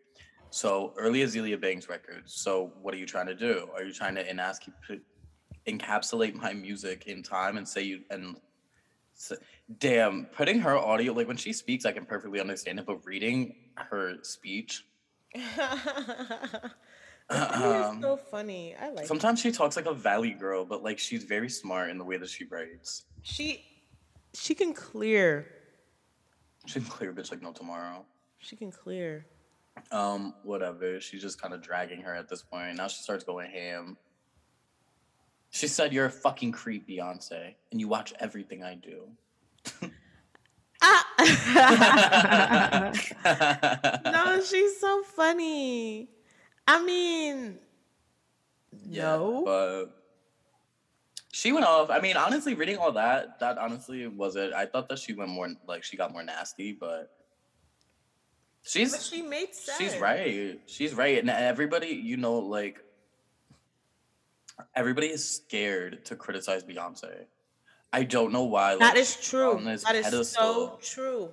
So 0.52 0.94
early 0.98 1.22
Azealia 1.22 1.60
Banks 1.60 1.90
records. 1.90 2.34
So 2.36 2.74
what 2.82 2.94
are 2.94 2.98
you 2.98 3.06
trying 3.06 3.28
to 3.28 3.36
do? 3.36 3.70
Are 3.74 3.84
you 3.84 3.94
trying 3.94 4.16
to 4.16 4.24
enas- 4.24 4.60
encapsulate 5.68 6.36
my 6.36 6.54
music 6.54 7.08
in 7.08 7.24
time 7.24 7.58
and 7.58 7.68
say 7.68 7.82
you 7.82 8.02
and 8.12 8.36
s 9.16 9.34
damn 9.80 10.26
putting 10.26 10.60
her 10.60 10.78
audio 10.78 11.14
like 11.14 11.28
when 11.28 11.38
she 11.38 11.54
speaks, 11.54 11.86
I 11.86 11.92
can 11.92 12.06
perfectly 12.06 12.40
understand 12.40 12.80
it, 12.80 12.86
but 12.86 13.04
reading 13.06 13.56
her 13.76 14.16
speech 14.24 14.84
It's 17.32 18.02
so 18.02 18.18
funny. 18.18 18.76
I 18.76 18.90
like 18.90 19.06
it. 19.06 19.08
Sometimes 19.08 19.40
she 19.40 19.52
talks 19.52 19.76
like 19.76 19.86
a 19.86 19.94
valley 19.94 20.32
girl, 20.32 20.66
but 20.66 20.84
like 20.84 20.98
she's 20.98 21.24
very 21.24 21.50
smart 21.50 21.92
in 21.92 21.98
the 21.98 22.04
way 22.04 22.18
that 22.18 22.30
she 22.30 22.46
writes. 22.46 23.06
she 23.22 23.64
She 24.34 24.56
can 24.56 24.74
clear. 24.74 25.46
She 26.66 26.80
can 26.80 26.90
clear 26.90 27.14
bitch 27.14 27.32
like 27.32 27.42
no 27.42 27.52
tomorrow. 27.52 28.06
She 28.40 28.56
can 28.56 28.72
clear. 28.72 29.26
Um, 29.92 30.34
whatever. 30.44 31.00
She's 31.00 31.22
just 31.22 31.42
kind 31.42 31.54
of 31.54 31.62
dragging 31.62 32.02
her 32.02 32.14
at 32.16 32.28
this 32.30 32.42
point. 32.42 32.78
Now 32.78 32.88
she 32.88 33.02
starts 33.02 33.24
going 33.24 33.52
ham. 33.52 33.98
She 35.52 35.68
said, 35.68 35.94
"You're 35.94 36.06
a 36.06 36.12
fucking 36.12 36.52
creep, 36.52 36.88
Beyonce, 36.88 37.56
and 37.72 37.80
you 37.80 37.88
watch 37.88 38.14
everything 38.20 38.64
I 38.64 38.76
do." 38.76 39.10
Ah. 40.82 41.06
No, 44.06 44.42
she's 44.44 44.80
so 44.80 45.04
funny. 45.04 46.10
I 46.68 46.84
mean, 46.84 47.60
Yeah, 48.88 49.18
no. 49.18 49.44
but 49.44 49.86
she 51.32 51.52
went 51.52 51.66
off. 51.66 51.90
I 51.90 52.00
mean, 52.00 52.16
honestly, 52.18 52.54
reading 52.54 52.78
all 52.78 52.92
that, 52.94 53.40
that 53.40 53.58
honestly 53.58 54.08
was 54.08 54.36
it. 54.36 54.54
I 54.54 54.66
thought 54.66 54.88
that 54.90 55.00
she 55.00 55.14
went 55.14 55.30
more 55.32 55.50
like 55.68 55.84
she 55.84 55.98
got 55.98 56.12
more 56.12 56.24
nasty, 56.24 56.74
but 56.74 57.12
she's 58.64 58.92
But 58.92 59.02
she 59.02 59.22
made 59.22 59.54
sense. 59.56 59.78
she's 59.78 59.98
right. 59.98 60.60
She's 60.68 60.94
right, 60.94 61.18
and 61.20 61.30
everybody, 61.30 61.88
you 61.90 62.18
know, 62.18 62.36
like 62.40 62.84
everybody 64.76 65.08
is 65.08 65.28
scared 65.28 66.06
to 66.06 66.16
criticize 66.16 66.64
Beyonce. 66.64 67.26
I 67.92 68.04
don't 68.04 68.32
know 68.32 68.44
why. 68.44 68.76
That 68.76 68.80
like, 68.80 68.98
is 68.98 69.16
she's 69.16 69.30
true. 69.30 69.60
That 69.64 69.74
is 69.74 69.84
pedestal. 69.84 70.24
so 70.24 70.80
true. 70.82 71.30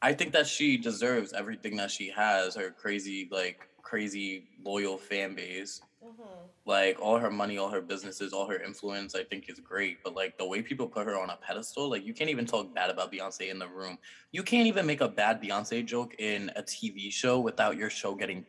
I 0.00 0.12
think 0.12 0.32
that 0.32 0.46
she 0.46 0.76
deserves 0.76 1.32
everything 1.32 1.76
that 1.76 1.90
she 1.90 2.10
has. 2.10 2.54
Her 2.54 2.70
crazy, 2.70 3.28
like 3.30 3.68
crazy 3.82 4.48
loyal 4.64 4.96
fan 4.96 5.34
base. 5.34 5.80
Mm-hmm. 6.04 6.22
Like 6.66 7.00
all 7.00 7.18
her 7.18 7.30
money, 7.30 7.58
all 7.58 7.70
her 7.70 7.80
businesses, 7.80 8.32
all 8.32 8.46
her 8.46 8.62
influence, 8.62 9.14
I 9.14 9.24
think 9.24 9.48
is 9.48 9.58
great. 9.58 9.98
But 10.04 10.14
like 10.14 10.38
the 10.38 10.46
way 10.46 10.62
people 10.62 10.86
put 10.86 11.06
her 11.06 11.18
on 11.18 11.30
a 11.30 11.36
pedestal, 11.36 11.90
like 11.90 12.04
you 12.04 12.14
can't 12.14 12.30
even 12.30 12.46
talk 12.46 12.72
bad 12.74 12.90
about 12.90 13.10
Beyonce 13.10 13.50
in 13.50 13.58
the 13.58 13.66
room. 13.66 13.98
You 14.30 14.42
can't 14.42 14.66
even 14.66 14.86
make 14.86 15.00
a 15.00 15.08
bad 15.08 15.42
Beyonce 15.42 15.84
joke 15.84 16.14
in 16.18 16.50
a 16.54 16.62
TV 16.62 17.10
show 17.12 17.40
without 17.40 17.76
your 17.76 17.90
show 17.90 18.14
getting 18.14 18.46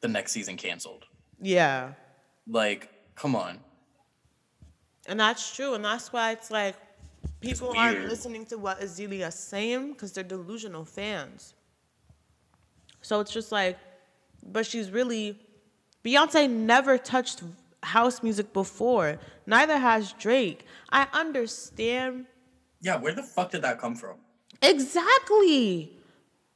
the 0.00 0.08
next 0.08 0.32
season 0.32 0.56
canceled. 0.56 1.04
Yeah. 1.40 1.92
Like, 2.46 2.90
come 3.14 3.36
on. 3.36 3.60
And 5.08 5.18
that's 5.18 5.54
true. 5.56 5.74
And 5.74 5.84
that's 5.84 6.12
why 6.12 6.32
it's 6.32 6.50
like 6.50 6.76
people 7.40 7.72
aren't 7.76 8.06
listening 8.08 8.44
to 8.46 8.58
what 8.58 8.80
Azealia's 8.80 9.34
saying 9.34 9.92
because 9.92 10.12
they're 10.12 10.22
delusional 10.22 10.84
fans. 10.84 11.54
So 13.00 13.20
it's 13.20 13.32
just 13.32 13.50
like, 13.50 13.78
but 14.46 14.66
she's 14.66 14.90
really, 14.90 15.38
Beyonce 16.04 16.48
never 16.48 16.98
touched 16.98 17.42
house 17.82 18.22
music 18.22 18.52
before. 18.52 19.18
Neither 19.46 19.78
has 19.78 20.12
Drake. 20.12 20.66
I 20.90 21.06
understand 21.12 22.26
Yeah, 22.80 22.96
where 22.96 23.14
the 23.14 23.22
fuck 23.22 23.50
did 23.50 23.62
that 23.62 23.78
come 23.80 23.96
from? 23.96 24.16
Exactly. 24.62 25.92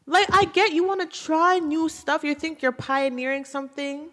Like 0.06 0.26
I 0.32 0.44
get 0.46 0.72
you 0.72 0.84
want 0.84 1.00
to 1.00 1.18
try 1.24 1.58
new 1.58 1.88
stuff. 1.88 2.24
You 2.24 2.34
think 2.34 2.60
you're 2.60 2.72
pioneering 2.72 3.44
something, 3.44 4.10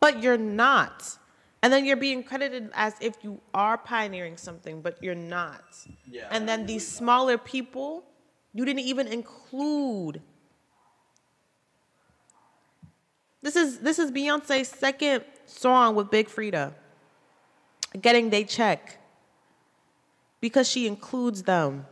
but 0.00 0.22
you're 0.22 0.38
not. 0.38 1.18
And 1.62 1.72
then 1.72 1.84
you're 1.84 1.96
being 1.96 2.24
credited 2.24 2.70
as 2.74 2.94
if 3.00 3.14
you 3.22 3.40
are 3.54 3.78
pioneering 3.78 4.36
something, 4.36 4.82
but 4.82 5.00
you're 5.00 5.14
not. 5.14 5.62
Yeah, 6.10 6.26
And 6.30 6.48
then 6.48 6.66
these 6.66 6.86
smaller 6.86 7.38
people, 7.38 8.04
you 8.52 8.64
didn't 8.64 8.82
even 8.82 9.06
include. 9.06 10.20
This 13.42 13.54
is 13.54 13.78
this 13.78 14.00
is 14.00 14.10
Beyonce's 14.10 14.68
second 14.68 15.24
song 15.46 15.94
with 15.94 16.10
Big 16.10 16.28
Freedia. 16.28 16.72
Getting 18.00 18.30
they 18.30 18.42
check. 18.42 18.98
Because 20.40 20.68
she 20.68 20.88
includes 20.88 21.44
them. 21.44 21.86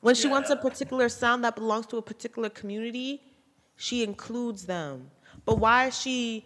When 0.00 0.14
she 0.14 0.28
wants 0.28 0.50
a 0.50 0.56
particular 0.56 1.08
sound 1.08 1.42
that 1.44 1.56
belongs 1.56 1.86
to 1.86 1.96
a 1.96 2.02
particular 2.02 2.50
community, 2.50 3.22
she 3.76 4.04
includes 4.04 4.66
them. 4.66 5.10
But 5.46 5.58
why 5.58 5.86
is 5.86 5.98
she 5.98 6.44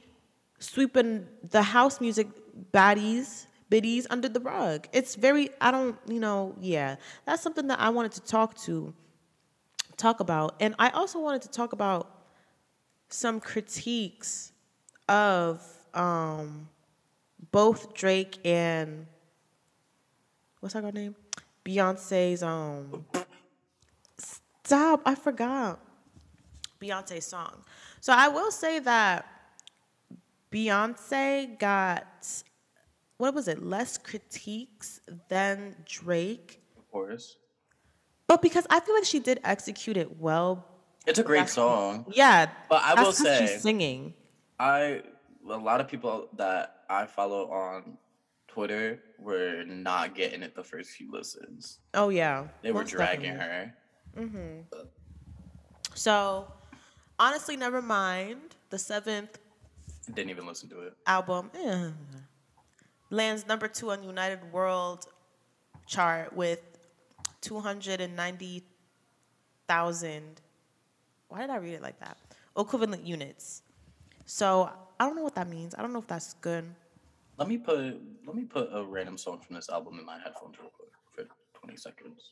sweeping 0.61 1.27
the 1.51 1.63
house 1.63 2.01
music 2.01 2.29
baddies, 2.73 3.47
biddies 3.69 4.07
under 4.11 4.29
the 4.29 4.41
rug? 4.41 4.89
It's 4.93 5.15
very, 5.15 5.51
I 5.61 5.71
don't, 5.71 5.97
you 6.07 6.21
know, 6.21 6.55
yeah. 6.61 6.97
That's 7.27 7.43
something 7.43 7.67
that 7.69 7.81
I 7.81 7.91
wanted 7.91 8.13
to 8.13 8.21
talk 8.23 8.57
to, 8.63 8.93
talk 9.97 10.21
about. 10.21 10.57
And 10.61 10.75
I 10.79 10.91
also 10.91 11.21
wanted 11.21 11.43
to 11.43 11.49
talk 11.51 11.73
about 11.73 12.11
some 13.09 13.41
critiques 13.41 14.53
of 15.09 15.63
um, 15.95 16.69
both 17.51 17.95
Drake 17.95 18.39
and 18.45 19.07
what's 20.61 20.75
that 20.75 20.83
girl 20.83 20.93
name? 20.93 21.17
Beyonce's 21.65 22.43
um 22.43 23.05
stop, 24.19 25.03
I 25.05 25.15
forgot. 25.15 25.81
Beyonce's 26.81 27.27
song. 27.27 27.65
So 28.01 28.13
I 28.13 28.29
will 28.29 28.51
say 28.51 28.79
that 28.79 29.27
Beyonce 30.53 31.59
got 31.59 32.27
what 33.19 33.35
was 33.35 33.49
it, 33.49 33.63
less 33.63 33.99
critiques 33.99 35.01
than 35.29 35.77
Drake. 35.85 36.63
Of 36.79 36.91
course. 36.91 37.37
But 38.27 38.41
because 38.41 38.67
I 38.71 38.81
feel 38.81 38.95
like 38.95 39.05
she 39.05 39.19
did 39.21 39.41
execute 39.45 39.97
it 39.97 40.19
well. 40.19 40.67
It's 41.07 41.19
a 41.19 41.23
great 41.23 41.49
song. 41.49 42.07
Yeah. 42.13 42.51
But 42.69 42.83
I 42.83 43.03
will 43.03 43.13
say- 43.13 43.47
she's 43.47 43.61
singing. 43.63 44.15
I 44.59 45.03
a 45.49 45.57
lot 45.57 45.81
of 45.81 45.89
people 45.89 46.29
that 46.37 46.85
I 46.89 47.07
follow 47.07 47.51
on 47.51 47.97
Twitter 48.47 49.01
were 49.19 49.65
not 49.67 50.15
getting 50.15 50.43
it 50.43 50.55
the 50.55 50.63
first 50.65 50.91
few 50.91 51.11
listens. 51.11 51.79
Oh 51.95 52.09
yeah. 52.09 52.47
They 52.63 52.73
were 52.73 52.85
dragging 52.85 53.35
definitely. 53.35 53.73
her. 54.17 54.23
Mm-hmm. 54.27 54.79
So 55.95 56.53
honestly, 57.19 57.57
never 57.57 57.83
mind. 57.83 58.57
The 58.71 58.79
seventh 58.79 59.39
Didn't 60.07 60.31
even 60.31 60.47
listen 60.47 60.69
to 60.71 60.81
it. 60.81 60.95
album 61.07 61.51
eh, 61.55 61.91
lands 63.11 63.47
number 63.47 63.69
two 63.69 63.91
on 63.91 64.03
United 64.03 64.51
World 64.53 65.07
chart 65.87 66.35
with 66.35 66.61
290,000. 67.43 70.41
Why 71.29 71.41
did 71.41 71.51
I 71.51 71.57
read 71.57 71.75
it 71.75 71.83
like 71.83 71.99
that? 72.01 72.17
Equivalent 72.57 73.07
units. 73.07 73.63
So 74.27 74.71
I 74.99 75.07
don't 75.07 75.17
know 75.17 75.23
what 75.23 75.35
that 75.37 75.49
means. 75.49 75.75
I 75.77 75.83
don't 75.83 75.93
know 75.93 75.99
if 76.01 76.07
that's 76.07 76.35
good. 76.35 76.65
Let 77.39 77.49
me 77.49 77.59
put 77.59 77.79
let 78.27 78.37
me 78.37 78.45
put 78.45 78.69
a 78.73 78.85
random 78.85 79.17
song 79.17 79.41
from 79.41 79.57
this 79.57 79.69
album 79.71 79.99
in 79.99 80.05
my 80.05 80.19
headphones 80.19 80.57
real 80.61 80.71
quick 80.71 80.91
for 81.13 81.25
20 81.67 81.77
seconds. 81.77 82.31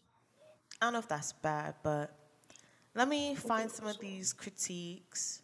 I 0.80 0.86
don't 0.86 0.92
know 0.92 0.98
if 1.00 1.08
that's 1.08 1.32
bad, 1.32 1.74
but 1.82 2.14
let 2.94 3.08
me 3.08 3.34
find 3.34 3.70
some 3.70 3.86
of 3.86 3.98
these 3.98 4.32
critiques. 4.32 5.42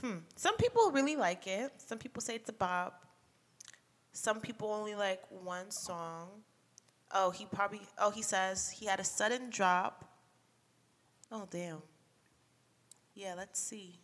Hmm. 0.00 0.18
Some 0.36 0.56
people 0.56 0.90
really 0.90 1.16
like 1.16 1.46
it. 1.46 1.72
Some 1.78 1.98
people 1.98 2.22
say 2.22 2.36
it's 2.36 2.48
a 2.48 2.52
bop. 2.52 3.04
Some 4.12 4.40
people 4.40 4.72
only 4.72 4.94
like 4.94 5.22
one 5.30 5.70
song. 5.70 6.28
Oh, 7.12 7.30
he 7.30 7.46
probably. 7.46 7.80
Oh, 7.98 8.10
he 8.10 8.22
says 8.22 8.70
he 8.70 8.86
had 8.86 9.00
a 9.00 9.04
sudden 9.04 9.50
drop. 9.50 10.04
Oh, 11.30 11.46
damn. 11.50 11.82
Yeah, 13.14 13.34
let's 13.36 13.60
see. 13.60 13.98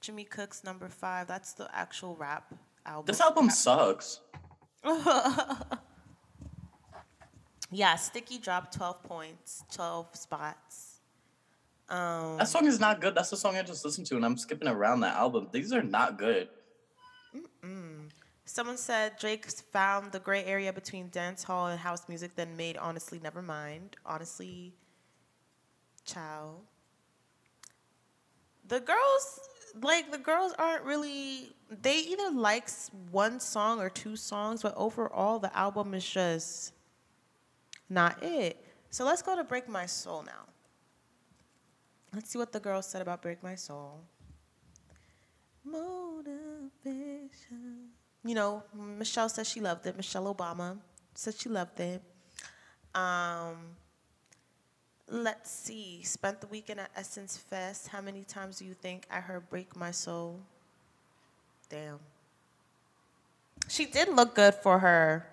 Jimmy 0.00 0.24
Cook's 0.24 0.64
number 0.64 0.88
five. 0.88 1.28
That's 1.28 1.52
the 1.52 1.68
actual 1.72 2.16
rap 2.16 2.54
album. 2.84 3.06
This 3.06 3.20
album 3.20 3.50
sucks. 3.50 4.20
Yeah, 7.74 7.96
Sticky 7.96 8.36
dropped 8.36 8.74
12 8.74 9.02
points, 9.02 9.64
12 9.72 10.14
spots. 10.14 10.91
Um, 11.92 12.38
That 12.38 12.48
song 12.48 12.66
is 12.66 12.80
not 12.80 13.02
good. 13.02 13.14
That's 13.14 13.28
the 13.28 13.36
song 13.36 13.54
I 13.56 13.62
just 13.62 13.84
listened 13.84 14.06
to, 14.08 14.16
and 14.16 14.24
I'm 14.24 14.38
skipping 14.38 14.66
around 14.66 15.00
that 15.00 15.14
album. 15.14 15.48
These 15.52 15.72
are 15.74 15.82
not 15.82 16.18
good. 16.18 16.48
someone 18.46 18.76
said 18.78 19.12
Drake 19.18 19.46
found 19.46 20.12
the 20.12 20.18
gray 20.18 20.44
area 20.44 20.72
between 20.72 21.08
dance 21.10 21.42
hall 21.42 21.68
and 21.68 21.78
house 21.78 22.08
music, 22.08 22.34
then 22.34 22.56
made 22.56 22.78
Honestly 22.78 23.18
Nevermind. 23.18 23.94
Honestly, 24.06 24.72
ciao. 26.04 26.56
The 28.68 28.80
girls, 28.80 29.40
like, 29.82 30.10
the 30.10 30.18
girls 30.18 30.54
aren't 30.58 30.84
really, 30.84 31.54
they 31.82 31.98
either 31.98 32.30
like 32.30 32.70
one 33.10 33.38
song 33.38 33.80
or 33.80 33.90
two 33.90 34.16
songs, 34.16 34.62
but 34.62 34.74
overall, 34.76 35.38
the 35.38 35.54
album 35.56 35.92
is 35.92 36.08
just 36.08 36.72
not 37.90 38.22
it. 38.22 38.64
So 38.88 39.04
let's 39.04 39.20
go 39.20 39.36
to 39.36 39.44
Break 39.44 39.68
My 39.68 39.84
Soul 39.84 40.22
now. 40.22 40.51
Let's 42.14 42.30
see 42.30 42.38
what 42.38 42.52
the 42.52 42.60
girls 42.60 42.86
said 42.86 43.00
about 43.02 43.22
Break 43.22 43.42
My 43.42 43.54
Soul. 43.54 44.00
Motivation. 45.64 46.28
You 48.24 48.34
know, 48.34 48.62
Michelle 48.74 49.28
said 49.28 49.46
she 49.46 49.60
loved 49.60 49.86
it. 49.86 49.96
Michelle 49.96 50.32
Obama 50.32 50.78
said 51.14 51.34
she 51.34 51.48
loved 51.48 51.80
it. 51.80 52.02
Um, 52.94 53.76
let's 55.08 55.50
see. 55.50 56.02
Spent 56.02 56.40
the 56.40 56.46
weekend 56.48 56.80
at 56.80 56.90
Essence 56.94 57.36
Fest. 57.36 57.88
How 57.88 58.00
many 58.00 58.24
times 58.24 58.58
do 58.58 58.64
you 58.64 58.74
think 58.74 59.06
I 59.10 59.20
heard 59.20 59.48
Break 59.48 59.74
My 59.76 59.90
Soul? 59.90 60.40
Damn. 61.68 61.98
She 63.68 63.86
did 63.86 64.08
look 64.08 64.34
good 64.34 64.54
for 64.54 64.78
her 64.80 65.26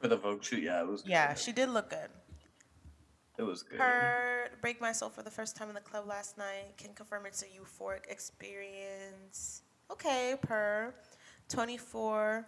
For 0.00 0.08
the 0.08 0.16
Vogue 0.16 0.42
shoot, 0.42 0.62
yeah, 0.62 0.80
it 0.80 0.88
was. 0.88 1.04
Yeah, 1.06 1.34
she 1.34 1.52
did 1.52 1.68
look 1.68 1.90
good. 1.90 2.08
It 3.40 3.46
was 3.46 3.62
good. 3.62 3.80
Her 3.80 4.50
break 4.60 4.82
my 4.82 4.92
soul 4.92 5.08
for 5.08 5.22
the 5.22 5.30
first 5.30 5.56
time 5.56 5.70
in 5.70 5.74
the 5.74 5.80
club 5.80 6.06
last 6.06 6.36
night. 6.36 6.76
Can 6.76 6.92
confirm 6.92 7.24
it's 7.24 7.42
a 7.42 7.46
euphoric 7.46 8.04
experience. 8.10 9.62
Okay, 9.90 10.36
per 10.42 10.92
24 11.48 12.46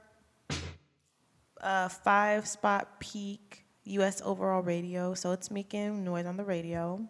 uh, 1.63 1.89
five 1.89 2.47
spot 2.47 3.01
peak 3.01 3.65
US 3.85 4.21
overall 4.23 4.61
radio, 4.61 5.15
so 5.15 5.33
it's 5.33 5.51
making 5.51 6.05
noise 6.05 6.27
on 6.27 6.37
the 6.37 6.45
radio. 6.45 7.01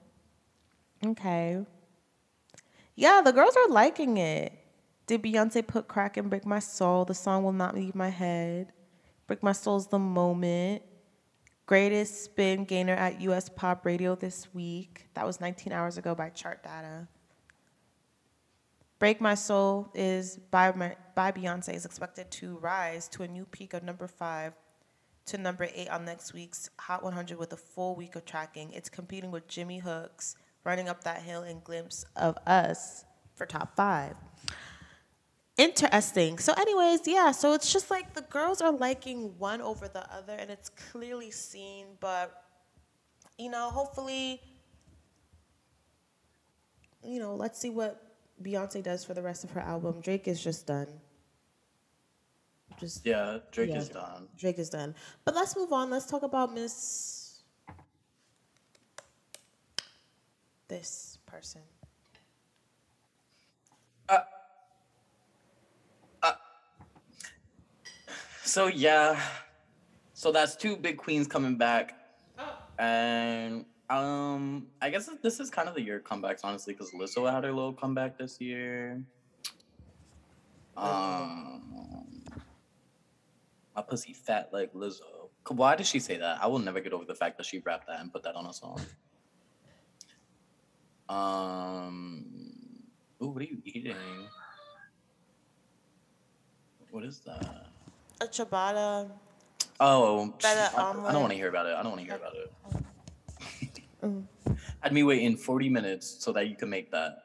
Okay. 1.05 1.67
Yeah, 2.95 3.21
the 3.25 3.33
girls 3.33 3.57
are 3.57 3.69
liking 3.69 4.17
it. 4.17 4.53
Did 5.09 5.25
Beyonce 5.25 5.67
put 5.67 5.89
crack 5.89 6.17
and 6.17 6.31
break 6.31 6.47
my 6.47 6.61
soul? 6.61 7.05
The 7.05 7.15
song 7.15 7.43
will 7.43 7.53
not 7.53 7.75
leave 7.75 7.97
my 7.97 8.11
head. 8.11 8.73
Break 9.27 9.43
my 9.43 9.51
soul's 9.51 9.89
the 9.89 9.99
moment. 9.99 10.83
Greatest 11.73 12.25
spin 12.25 12.67
gainer 12.67 12.93
at 12.93 13.23
US 13.23 13.49
pop 13.49 13.87
radio 13.87 14.15
this 14.15 14.47
week. 14.53 15.09
That 15.15 15.25
was 15.25 15.41
19 15.41 15.73
hours 15.73 15.97
ago 15.97 16.15
by 16.15 16.29
chart 16.29 16.63
data. 16.63 17.09
Break 18.99 19.23
My 19.23 19.35
Soul 19.35 19.91
is 19.95 20.37
by, 20.51 20.71
by 21.15 21.33
Beyonce 21.33 21.73
is 21.73 21.87
expected 21.87 22.31
to 22.33 22.59
rise 22.59 23.09
to 23.09 23.23
a 23.23 23.27
new 23.27 23.47
peak 23.47 23.73
of 23.73 23.83
number 23.83 24.07
five 24.07 24.53
to 25.25 25.39
number 25.39 25.67
eight 25.75 25.89
on 25.89 26.05
next 26.05 26.35
week's 26.35 26.69
Hot 26.79 27.03
100 27.03 27.39
with 27.39 27.55
a 27.55 27.57
full 27.57 27.97
week 27.97 28.17
of 28.17 28.27
tracking. 28.27 28.71
It's 28.73 28.91
competing 28.91 29.31
with 29.31 29.49
Jimmy 29.49 29.81
Cooks, 29.81 30.37
Running 30.65 30.91
Up 30.91 31.03
That 31.05 31.23
Hill, 31.23 31.41
and 31.41 31.65
Glimpse 31.65 32.05
of 32.17 32.37
Us 32.47 33.07
for 33.35 33.47
top 33.47 33.75
five. 33.75 34.15
Interesting. 35.59 36.39
So, 36.39 36.55
anyways, 36.55 37.07
yeah, 37.07 37.31
so 37.31 37.53
it's 37.53 37.73
just 37.73 37.91
like 37.91 38.15
the 38.15 38.23
girls 38.23 38.61
are 38.63 38.73
liking 38.73 39.39
one 39.39 39.61
over 39.61 39.87
the 39.87 40.11
other, 40.13 40.33
and 40.33 40.51
it's 40.51 40.71
clearly 40.71 41.31
seen, 41.31 41.87
but, 42.01 42.45
you 43.39 43.51
know, 43.51 43.71
hopefully, 43.71 44.41
you 47.05 47.21
know, 47.21 47.35
let's 47.35 47.59
see 47.59 47.71
what 47.71 48.03
Beyonce 48.43 48.83
does 48.83 49.05
for 49.05 49.15
the 49.15 49.23
rest 49.23 49.45
of 49.45 49.51
her 49.51 49.61
album. 49.61 50.01
Drake 50.01 50.27
is 50.27 50.43
just 50.43 50.67
done. 50.67 50.89
Just 52.79 53.05
Yeah, 53.05 53.39
Drake 53.51 53.71
Yeah. 53.71 53.79
is 53.79 53.89
done. 53.91 54.29
Drake 54.37 54.59
is 54.59 54.71
done. 54.71 54.95
But 55.25 55.35
let's 55.35 55.55
move 55.55 55.73
on. 55.73 55.91
Let's 55.91 56.07
talk 56.07 56.23
about 56.23 56.53
Miss 56.53 57.43
this 60.69 61.19
person. 61.27 61.61
Uh, 64.09 64.21
So 68.53 68.67
yeah, 68.67 69.19
so 70.13 70.31
that's 70.31 70.57
two 70.57 70.77
big 70.77 70.99
queens 70.99 71.27
coming 71.27 71.57
back, 71.57 71.95
and 72.79 73.65
um, 73.89 74.67
I 74.83 74.91
guess 74.91 75.09
this 75.23 75.41
is 75.41 75.49
kind 75.49 75.71
of 75.71 75.75
the 75.75 75.81
year 75.81 75.97
of 75.97 76.05
comebacks, 76.05 76.41
honestly, 76.45 76.75
because 76.75 76.91
Lizzo 76.91 77.33
had 77.33 77.45
her 77.45 77.51
little 77.51 77.73
comeback 77.73 78.19
this 78.19 78.43
year. 78.43 79.03
Um, 80.77 82.21
my 83.75 83.81
pussy 83.81 84.13
fat 84.13 84.51
like 84.53 84.75
Lizzo. 84.75 85.31
Why 85.49 85.75
did 85.75 85.87
she 85.87 85.99
say 85.99 86.19
that? 86.19 86.39
I 86.43 86.47
will 86.47 86.59
never 86.59 86.81
get 86.81 86.93
over 86.93 87.07
the 87.07 87.15
fact 87.15 87.39
that 87.39 87.47
she 87.47 87.61
rapped 87.61 87.87
that 87.87 88.01
and 88.01 88.13
put 88.13 88.23
that 88.25 88.35
on 88.35 88.45
a 88.45 88.53
song. 88.53 88.83
Um, 91.09 92.27
ooh, 93.23 93.29
what 93.29 93.41
are 93.41 93.47
you 93.47 93.63
eating? 93.65 93.97
What 96.91 97.05
is 97.05 97.21
that? 97.21 97.73
A 98.21 98.27
ciabatta. 98.27 99.11
Oh, 99.81 100.33
Better 100.41 100.77
I, 100.77 100.91
I 100.91 101.13
don't 101.13 101.23
want 101.23 101.31
to 101.31 101.37
hear 101.37 101.49
about 101.49 101.67
it. 101.67 101.75
I 101.75 101.83
don't 101.83 101.93
want 101.93 102.01
to 102.01 102.07
hear 102.07 102.17
about 102.17 102.35
it. 102.35 102.53
Mm. 104.03 104.25
Had 104.81 104.93
me 104.93 105.05
waiting 105.05 105.37
40 105.37 105.69
minutes 105.69 106.17
so 106.19 106.33
that 106.33 106.49
you 106.49 106.57
can 106.57 106.69
make 106.69 106.91
that. 106.91 107.19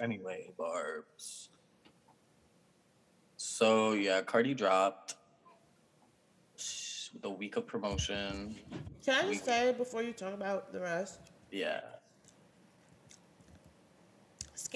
Anyway, 0.00 0.50
Barbs. 0.58 1.48
So 3.36 3.92
yeah, 3.92 4.20
Cardi 4.22 4.52
dropped 4.52 5.14
the 7.22 7.30
week 7.30 7.56
of 7.56 7.66
promotion. 7.66 8.56
Can 9.04 9.24
I 9.24 9.32
just 9.32 9.44
say 9.44 9.72
before 9.72 10.02
you 10.02 10.12
talk 10.12 10.34
about 10.34 10.72
the 10.72 10.80
rest? 10.80 11.20
Yeah. 11.50 11.80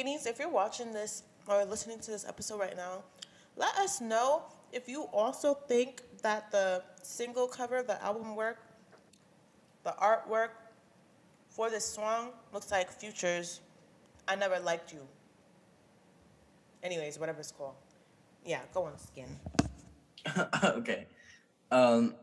Skinnies, 0.00 0.26
if 0.26 0.38
you're 0.38 0.48
watching 0.48 0.92
this 0.92 1.24
or 1.46 1.64
listening 1.64 1.98
to 2.00 2.10
this 2.10 2.24
episode 2.26 2.58
right 2.58 2.76
now, 2.76 3.02
let 3.56 3.74
us 3.76 4.00
know 4.00 4.44
if 4.72 4.88
you 4.88 5.02
also 5.12 5.54
think 5.54 6.02
that 6.22 6.50
the 6.50 6.82
single 7.02 7.46
cover, 7.46 7.82
the 7.82 8.02
album 8.02 8.34
work, 8.34 8.58
the 9.84 9.94
artwork 10.00 10.50
for 11.50 11.68
this 11.68 11.84
song 11.84 12.30
looks 12.52 12.70
like 12.70 12.90
Future's 12.90 13.60
I 14.26 14.36
Never 14.36 14.58
Liked 14.60 14.92
You. 14.92 15.00
Anyways, 16.82 17.18
whatever 17.18 17.40
it's 17.40 17.52
called. 17.52 17.74
Yeah, 18.44 18.60
go 18.72 18.84
on, 18.84 18.96
Skin. 18.96 19.28
okay. 20.64 21.06
Um 21.70 22.14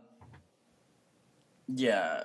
yeah. 1.67 2.23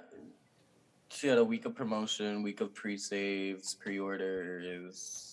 She 1.11 1.27
had 1.27 1.37
a 1.37 1.45
week 1.45 1.67
of 1.67 1.75
promotion, 1.75 2.43
week 2.43 2.63
of 2.63 2.75
pre-saves, 2.75 3.75
pre-orders. 3.75 5.32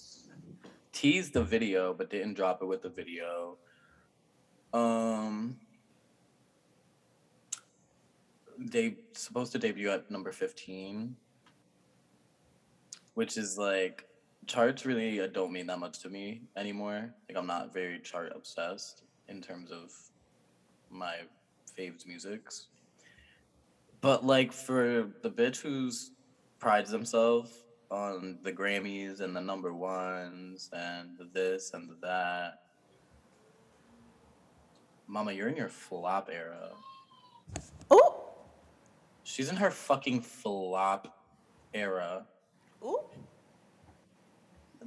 Teased 0.91 1.33
the 1.33 1.43
video, 1.43 1.93
but 1.93 2.09
didn't 2.09 2.33
drop 2.33 2.61
it 2.61 2.65
with 2.65 2.81
the 2.81 2.89
video. 2.89 3.57
Um 4.73 5.57
they 8.59 8.95
supposed 9.13 9.51
to 9.53 9.57
debut 9.57 9.89
at 9.89 10.11
number 10.11 10.31
15 10.31 11.15
which 13.13 13.37
is 13.37 13.57
like 13.57 14.05
charts 14.47 14.85
really 14.85 15.21
uh, 15.21 15.27
don't 15.27 15.51
mean 15.51 15.67
that 15.67 15.79
much 15.79 15.99
to 15.99 16.09
me 16.09 16.41
anymore 16.57 17.09
like 17.27 17.37
i'm 17.37 17.47
not 17.47 17.73
very 17.73 17.99
chart 17.99 18.31
obsessed 18.35 19.03
in 19.29 19.41
terms 19.41 19.71
of 19.71 19.93
my 20.89 21.15
faves 21.77 22.05
musics 22.05 22.67
but 24.01 24.25
like 24.25 24.51
for 24.51 25.09
the 25.21 25.29
bitch 25.29 25.61
who's 25.61 26.11
prides 26.59 26.91
themselves 26.91 27.63
on 27.91 28.37
the 28.43 28.51
grammys 28.51 29.19
and 29.21 29.35
the 29.35 29.41
number 29.41 29.73
ones 29.73 30.69
and 30.73 31.17
the 31.17 31.27
this 31.33 31.71
and 31.73 31.89
the 31.89 31.95
that 32.01 32.61
mama 35.07 35.31
you're 35.31 35.47
in 35.49 35.55
your 35.55 35.69
flop 35.69 36.29
era 36.31 36.69
Oh. 37.89 38.29
She's 39.23 39.49
in 39.49 39.55
her 39.55 39.71
fucking 39.71 40.21
flop 40.21 41.17
era. 41.73 42.25
ooh, 42.83 42.99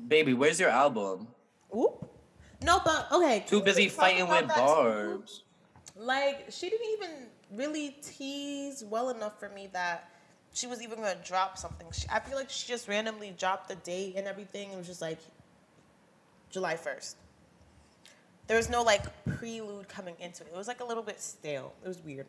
Baby, 0.09 0.35
where's 0.35 0.61
your 0.61 0.71
album? 0.71 1.27
ooh. 1.75 1.95
No, 2.63 2.81
but 2.85 3.09
okay. 3.11 3.45
Too 3.49 3.61
busy 3.61 3.89
fighting 3.89 4.29
with? 4.29 4.47
Barbs. 4.47 5.43
Like 5.97 6.47
she 6.51 6.71
didn't 6.71 6.87
even 6.97 7.27
really 7.53 7.97
tease 8.03 8.85
well 8.85 9.11
enough 9.11 9.41
for 9.41 9.49
me 9.49 9.69
that 9.73 10.12
she 10.53 10.67
was 10.67 10.83
even 10.83 10.99
gonna 10.99 11.17
drop 11.25 11.59
something. 11.59 11.87
She, 11.93 12.07
I 12.11 12.21
feel 12.21 12.37
like 12.37 12.51
she 12.51 12.69
just 12.69 12.89
randomly 12.89 13.35
dropped 13.39 13.69
the 13.69 13.77
date 13.77 14.15
and 14.17 14.27
everything. 14.27 14.71
It 14.71 14.77
was 14.77 14.87
just 14.87 15.01
like 15.01 15.19
July 16.51 16.77
first. 16.77 17.17
There 18.47 18.57
was 18.57 18.69
no 18.69 18.83
like 18.83 19.05
prelude 19.39 19.89
coming 19.89 20.15
into 20.21 20.45
it. 20.45 20.51
It 20.53 20.57
was 20.57 20.69
like 20.69 20.81
a 20.81 20.85
little 20.85 21.03
bit 21.03 21.21
stale. 21.21 21.73
It 21.85 21.89
was 21.89 22.03
weird. 22.03 22.27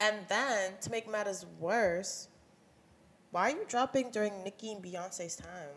And 0.00 0.16
then 0.28 0.72
to 0.82 0.90
make 0.90 1.10
matters 1.10 1.46
worse, 1.58 2.28
why 3.30 3.50
are 3.50 3.56
you 3.56 3.64
dropping 3.68 4.10
during 4.10 4.42
Nicki 4.42 4.72
and 4.72 4.82
Beyonce's 4.82 5.36
time? 5.36 5.76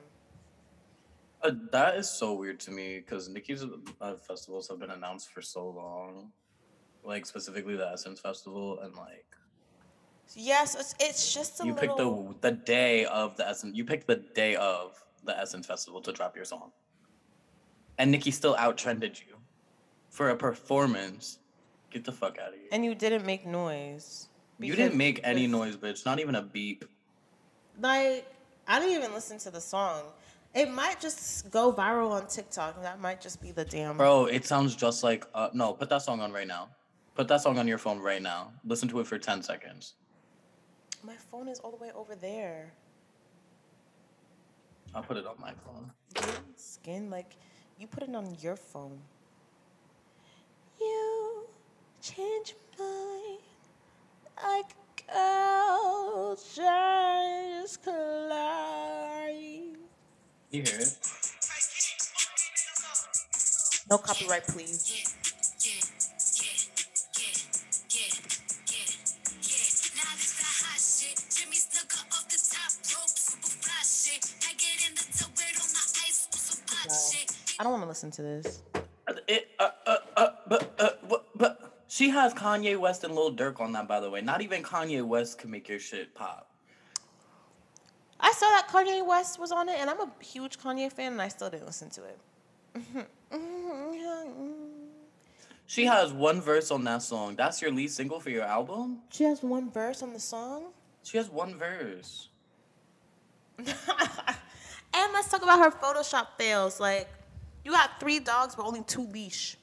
Uh, 1.41 1.51
that 1.71 1.95
is 1.95 2.09
so 2.09 2.33
weird 2.33 2.59
to 2.59 2.71
me 2.71 2.97
because 2.97 3.29
Nicki's 3.29 3.63
uh, 4.01 4.15
festivals 4.15 4.67
have 4.67 4.79
been 4.79 4.91
announced 4.91 5.31
for 5.31 5.41
so 5.41 5.69
long. 5.69 6.31
Like 7.03 7.25
specifically 7.25 7.77
the 7.77 7.87
Essence 7.87 8.19
Festival 8.19 8.79
and 8.81 8.93
like 8.95 9.28
Yes, 10.35 10.75
it's, 10.75 10.95
it's 10.99 11.33
just 11.33 11.61
a 11.61 11.65
you 11.65 11.73
picked 11.73 11.97
the 11.97 12.35
the 12.41 12.51
day 12.51 13.05
of 13.05 13.35
the 13.37 13.47
Essence 13.47 13.75
you 13.75 13.83
picked 13.83 14.07
the 14.07 14.15
day 14.15 14.55
of 14.55 15.03
the 15.25 15.37
Essence 15.37 15.65
Festival 15.65 16.01
to 16.01 16.11
drop 16.11 16.35
your 16.35 16.45
song. 16.45 16.71
And 17.97 18.11
Nicki 18.11 18.31
still 18.31 18.55
outtrended 18.55 19.19
you 19.19 19.35
for 20.09 20.29
a 20.29 20.35
performance. 20.35 21.39
Get 21.91 22.05
the 22.05 22.11
fuck 22.11 22.37
out 22.37 22.49
of 22.49 22.53
here. 22.55 22.69
and 22.71 22.85
you 22.85 22.93
didn't 22.95 23.25
make 23.25 23.45
noise. 23.45 24.27
you 24.59 24.75
didn't 24.75 24.95
make 24.95 25.19
any 25.23 25.47
noise, 25.47 25.75
bitch. 25.75 26.05
Not 26.05 26.19
even 26.19 26.35
a 26.35 26.41
beep. 26.41 26.85
Like, 27.81 28.25
I 28.67 28.79
didn't 28.79 28.95
even 28.95 29.13
listen 29.13 29.39
to 29.39 29.51
the 29.51 29.61
song. 29.61 30.03
It 30.53 30.69
might 30.71 30.99
just 30.99 31.49
go 31.51 31.73
viral 31.73 32.11
on 32.11 32.27
TikTok, 32.27 32.75
and 32.75 32.85
that 32.85 32.99
might 32.99 33.21
just 33.21 33.41
be 33.41 33.51
the 33.51 33.65
damn. 33.65 33.97
Bro, 33.97 34.25
it 34.27 34.45
sounds 34.45 34.75
just 34.75 35.03
like 35.03 35.25
uh 35.33 35.49
no, 35.53 35.73
put 35.73 35.89
that 35.89 36.01
song 36.03 36.21
on 36.21 36.31
right 36.31 36.47
now. 36.47 36.69
Put 37.15 37.27
that 37.27 37.41
song 37.41 37.57
on 37.59 37.67
your 37.67 37.77
phone 37.77 37.99
right 37.99 38.21
now. 38.21 38.51
Listen 38.63 38.87
to 38.89 38.99
it 39.01 39.07
for 39.07 39.17
10 39.17 39.41
seconds. 39.43 39.95
My 41.03 41.15
phone 41.31 41.47
is 41.47 41.59
all 41.59 41.71
the 41.71 41.77
way 41.77 41.91
over 41.95 42.15
there. 42.15 42.73
I'll 44.93 45.03
put 45.03 45.17
it 45.17 45.25
on 45.25 45.35
my 45.39 45.53
phone. 45.65 45.91
Skin, 46.55 47.09
like, 47.09 47.35
You 47.77 47.87
put 47.87 48.03
it 48.03 48.13
on 48.13 48.35
your 48.41 48.57
phone. 48.57 48.99
You 50.79 51.47
change 52.01 52.55
my 52.77 53.37
like 54.43 54.75
girl 55.07 56.35
just 56.35 57.83
collide. 57.83 59.77
You 60.51 60.63
hear 60.63 60.79
it? 60.79 60.97
No 63.89 63.97
copyright, 63.97 64.45
please. 64.47 65.18
I 77.59 77.63
don't 77.63 77.73
want 77.73 77.83
to 77.83 77.89
listen 77.89 78.09
to 78.11 78.21
this. 78.21 78.63
It, 79.27 79.49
uh, 79.59 79.69
uh, 79.85 79.97
uh, 80.15 80.27
but, 80.47 80.73
uh, 80.79 80.89
what, 81.07 81.25
but 81.35 81.83
she 81.87 82.09
has 82.09 82.33
Kanye 82.33 82.79
West 82.79 83.03
and 83.03 83.13
Lil 83.13 83.33
Durk 83.33 83.59
on 83.59 83.73
that, 83.73 83.85
by 83.85 83.99
the 83.99 84.09
way. 84.09 84.21
Not 84.21 84.41
even 84.41 84.63
Kanye 84.63 85.05
West 85.05 85.39
can 85.39 85.51
make 85.51 85.67
your 85.67 85.79
shit 85.79 86.15
pop. 86.15 86.49
I 88.17 88.31
saw 88.31 88.45
that 88.47 88.69
Kanye 88.69 89.05
West 89.05 89.39
was 89.39 89.51
on 89.51 89.67
it, 89.67 89.77
and 89.77 89.89
I'm 89.89 89.99
a 89.99 90.09
huge 90.21 90.57
Kanye 90.57 90.91
fan, 90.91 91.13
and 91.13 91.21
I 91.21 91.27
still 91.27 91.49
didn't 91.49 91.65
listen 91.67 91.89
to 91.91 92.03
it. 92.05 93.07
She 95.65 95.85
has 95.85 96.11
one 96.11 96.41
verse 96.41 96.71
on 96.71 96.83
that 96.85 97.03
song. 97.03 97.35
That's 97.35 97.61
your 97.61 97.71
lead 97.71 97.91
single 97.91 98.19
for 98.19 98.31
your 98.31 98.41
album? 98.41 99.01
She 99.11 99.23
has 99.25 99.43
one 99.43 99.69
verse 99.69 100.01
on 100.01 100.13
the 100.13 100.19
song. 100.19 100.71
She 101.03 101.17
has 101.17 101.29
one 101.29 101.55
verse. 101.59 102.29
And 104.93 105.13
let's 105.13 105.29
talk 105.29 105.43
about 105.43 105.59
her 105.59 105.71
Photoshop 105.71 106.27
fails. 106.37 106.79
Like, 106.79 107.07
you 107.63 107.71
got 107.71 107.99
three 107.99 108.19
dogs, 108.19 108.55
but 108.55 108.65
only 108.65 108.83
two 108.83 109.05
leash. 109.07 109.57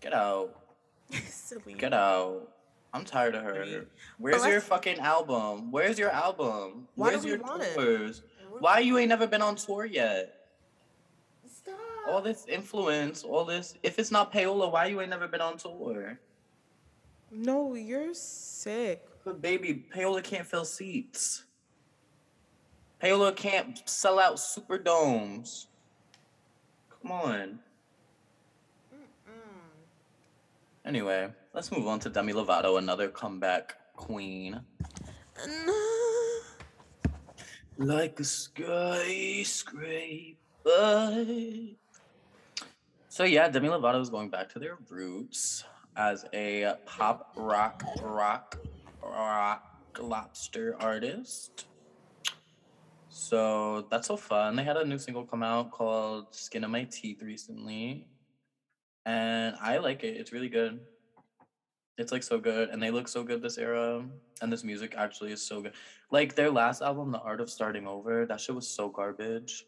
Get 0.00 0.12
out. 0.12 0.54
Silly. 1.28 1.74
Get 1.74 1.92
out. 1.92 2.48
I'm 2.92 3.04
tired 3.04 3.34
of 3.34 3.42
her. 3.42 3.86
Where's 4.18 4.44
your 4.46 4.60
fucking 4.60 4.98
album? 5.00 5.70
Where's 5.70 5.98
your 5.98 6.10
album? 6.10 6.88
Why 6.94 7.12
do 7.12 7.18
we 7.18 7.30
your 7.30 7.38
want 7.38 7.62
it? 7.62 7.74
tours? 7.74 8.22
Why 8.58 8.78
you 8.78 8.96
ain't 8.98 9.10
never 9.10 9.26
been 9.26 9.42
on 9.42 9.56
tour 9.56 9.84
yet? 9.84 10.46
Stop. 11.46 11.76
All 12.08 12.22
this 12.22 12.46
influence, 12.48 13.22
all 13.22 13.44
this. 13.44 13.74
If 13.82 13.98
it's 13.98 14.10
not 14.10 14.32
Paola, 14.32 14.68
why 14.68 14.86
you 14.86 15.00
ain't 15.00 15.10
never 15.10 15.28
been 15.28 15.42
on 15.42 15.58
tour? 15.58 16.18
No, 17.30 17.74
you're 17.74 18.14
sick. 18.14 19.04
But 19.24 19.42
baby, 19.42 19.74
Paola 19.74 20.22
can't 20.22 20.46
fill 20.46 20.64
seats. 20.64 21.44
Paola 22.98 23.32
can't 23.32 23.86
sell 23.88 24.18
out 24.18 24.38
super 24.38 24.78
domes. 24.78 25.66
Come 27.06 27.20
on. 27.20 27.58
Anyway, 30.84 31.28
let's 31.54 31.70
move 31.70 31.86
on 31.86 32.00
to 32.00 32.10
Demi 32.10 32.32
Lovato, 32.32 32.78
another 32.78 33.06
comeback 33.06 33.76
queen. 33.94 34.60
Like 37.78 38.18
a 38.18 38.24
skyscraper. 38.24 39.76
So 43.08 43.22
yeah, 43.22 43.48
Demi 43.50 43.68
Lovato 43.68 44.00
is 44.00 44.10
going 44.10 44.30
back 44.30 44.48
to 44.54 44.58
their 44.58 44.76
roots 44.90 45.62
as 45.96 46.24
a 46.34 46.74
pop 46.86 47.34
rock 47.36 47.84
rock 48.02 48.58
rock 49.00 49.80
lobster 50.00 50.74
artist. 50.80 51.66
So 53.28 53.88
that's 53.90 54.06
so 54.06 54.16
fun. 54.16 54.54
They 54.54 54.62
had 54.62 54.76
a 54.76 54.84
new 54.84 54.98
single 54.98 55.24
come 55.24 55.42
out 55.42 55.72
called 55.72 56.32
Skin 56.32 56.62
of 56.62 56.70
My 56.70 56.84
Teeth 56.84 57.22
recently. 57.22 58.06
And 59.04 59.56
I 59.60 59.78
like 59.78 60.04
it. 60.04 60.16
It's 60.16 60.32
really 60.32 60.48
good. 60.48 60.78
It's 61.98 62.12
like 62.12 62.22
so 62.22 62.38
good. 62.38 62.68
And 62.68 62.80
they 62.80 62.92
look 62.92 63.08
so 63.08 63.24
good 63.24 63.42
this 63.42 63.58
era. 63.58 64.04
And 64.40 64.52
this 64.52 64.62
music 64.62 64.94
actually 64.96 65.32
is 65.32 65.44
so 65.44 65.60
good. 65.60 65.72
Like 66.12 66.36
their 66.36 66.52
last 66.52 66.82
album, 66.82 67.10
The 67.10 67.18
Art 67.18 67.40
of 67.40 67.50
Starting 67.50 67.88
Over, 67.88 68.26
that 68.26 68.40
shit 68.40 68.54
was 68.54 68.68
so 68.68 68.88
garbage. 68.88 69.64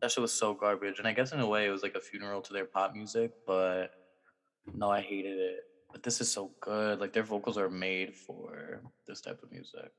That 0.00 0.10
shit 0.10 0.20
was 0.20 0.32
so 0.32 0.54
garbage. 0.54 0.98
And 0.98 1.06
I 1.06 1.12
guess 1.12 1.30
in 1.30 1.38
a 1.38 1.46
way 1.46 1.66
it 1.66 1.70
was 1.70 1.84
like 1.84 1.94
a 1.94 2.00
funeral 2.00 2.40
to 2.40 2.52
their 2.52 2.64
pop 2.64 2.92
music, 2.92 3.34
but 3.46 3.92
no, 4.74 4.90
I 4.90 5.00
hated 5.00 5.38
it. 5.38 5.60
But 5.92 6.02
this 6.02 6.20
is 6.20 6.28
so 6.28 6.50
good. 6.60 6.98
Like 6.98 7.12
their 7.12 7.22
vocals 7.22 7.56
are 7.56 7.70
made 7.70 8.16
for 8.16 8.80
this 9.06 9.20
type 9.20 9.44
of 9.44 9.52
music. 9.52 9.92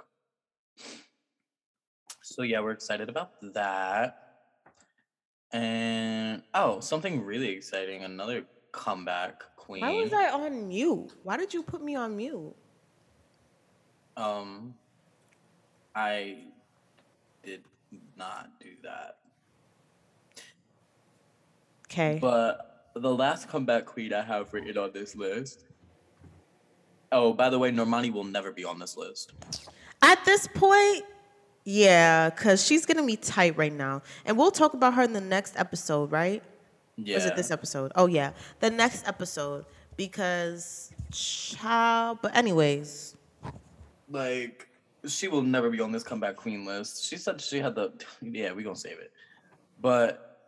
So 2.34 2.42
yeah, 2.42 2.62
we're 2.62 2.72
excited 2.72 3.10
about 3.10 3.34
that. 3.54 4.18
And 5.52 6.42
oh, 6.56 6.80
something 6.80 7.24
really 7.24 7.50
exciting, 7.50 8.04
another 8.04 8.46
comeback 8.72 9.44
queen. 9.56 9.82
Why 9.82 10.02
was 10.02 10.12
I 10.12 10.32
on 10.32 10.68
mute? 10.68 11.12
Why 11.22 11.38
did 11.38 11.54
you 11.54 11.62
put 11.62 11.84
me 11.84 11.94
on 11.94 12.18
mute? 12.18 12.56
Um 14.18 14.74
I 15.96 16.46
did 17.44 17.62
not 18.18 18.50
do 18.60 18.70
that. 18.82 19.18
Okay. 21.86 22.18
But 22.20 22.90
the 22.96 23.14
last 23.14 23.48
comeback 23.48 23.86
queen 23.86 24.12
I 24.12 24.24
have 24.24 24.52
written 24.56 24.76
on 24.80 24.92
this 24.92 25.16
list. 25.16 25.66
Oh, 27.12 27.32
by 27.32 27.52
the 27.52 27.60
way, 27.60 27.70
Normani 27.70 28.12
will 28.12 28.24
never 28.24 28.52
be 28.52 28.66
on 28.66 28.80
this 28.80 28.98
list. 28.98 29.34
At 30.02 30.26
this 30.26 30.48
point, 30.48 31.06
yeah, 31.64 32.30
because 32.30 32.66
she's 32.66 32.86
gonna 32.86 33.06
be 33.06 33.16
tight 33.16 33.58
right 33.58 33.74
now, 33.74 34.02
and 34.26 34.38
we'll 34.38 34.52
talk 34.52 34.74
about 34.74 34.94
her 34.96 35.04
in 35.04 35.14
the 35.14 35.22
next 35.22 35.58
episode, 35.58 36.12
right? 36.12 36.44
Yeah. 36.96 37.18
Is 37.18 37.26
it 37.26 37.36
this 37.36 37.52
episode? 37.52 37.92
Oh 37.96 38.08
yeah, 38.08 38.32
the 38.60 38.70
next 38.70 39.08
episode 39.08 39.66
because 39.98 40.92
child. 41.12 42.20
But 42.22 42.36
anyways, 42.36 43.16
like 44.10 44.68
she 45.08 45.28
will 45.28 45.42
never 45.42 45.70
be 45.70 45.80
on 45.80 45.92
this 45.92 46.04
comeback 46.04 46.36
queen 46.36 46.66
list. 46.66 47.06
She 47.06 47.18
said 47.18 47.42
she 47.42 47.60
had 47.60 47.76
the 47.76 47.92
yeah, 48.22 48.52
we're 48.52 48.64
gonna 48.64 48.76
save 48.76 49.00
it. 49.00 49.12
But 49.82 50.40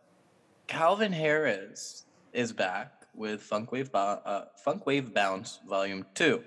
Calvin 0.66 1.12
Harris 1.12 2.04
is 2.32 2.52
back 2.52 3.04
with 3.14 3.42
Funk 3.42 3.70
Wav 3.70 3.90
Bo- 3.90 4.20
uh, 4.24 4.44
Funk 4.64 4.84
Wav 4.84 5.12
Bounce 5.12 5.60
Volume 5.68 6.04
Two. 6.14 6.42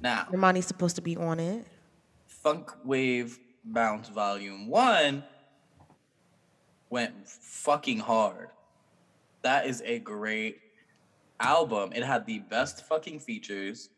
Now, 0.00 0.26
Normani's 0.30 0.66
supposed 0.66 0.96
to 0.96 1.02
be 1.02 1.16
on 1.16 1.40
it. 1.40 1.66
Funk 2.44 2.70
Wav 2.86 3.38
Bounce 3.64 4.10
Volume 4.10 4.68
One 4.68 5.24
went 6.90 7.26
fucking 7.26 8.00
hard. 8.00 8.50
That 9.40 9.66
is 9.66 9.82
a 9.86 9.98
great 9.98 10.60
album. 11.40 11.92
It 11.94 12.04
had 12.04 12.26
the 12.26 12.40
best 12.40 12.84
fucking 12.86 13.20
features. 13.20 13.88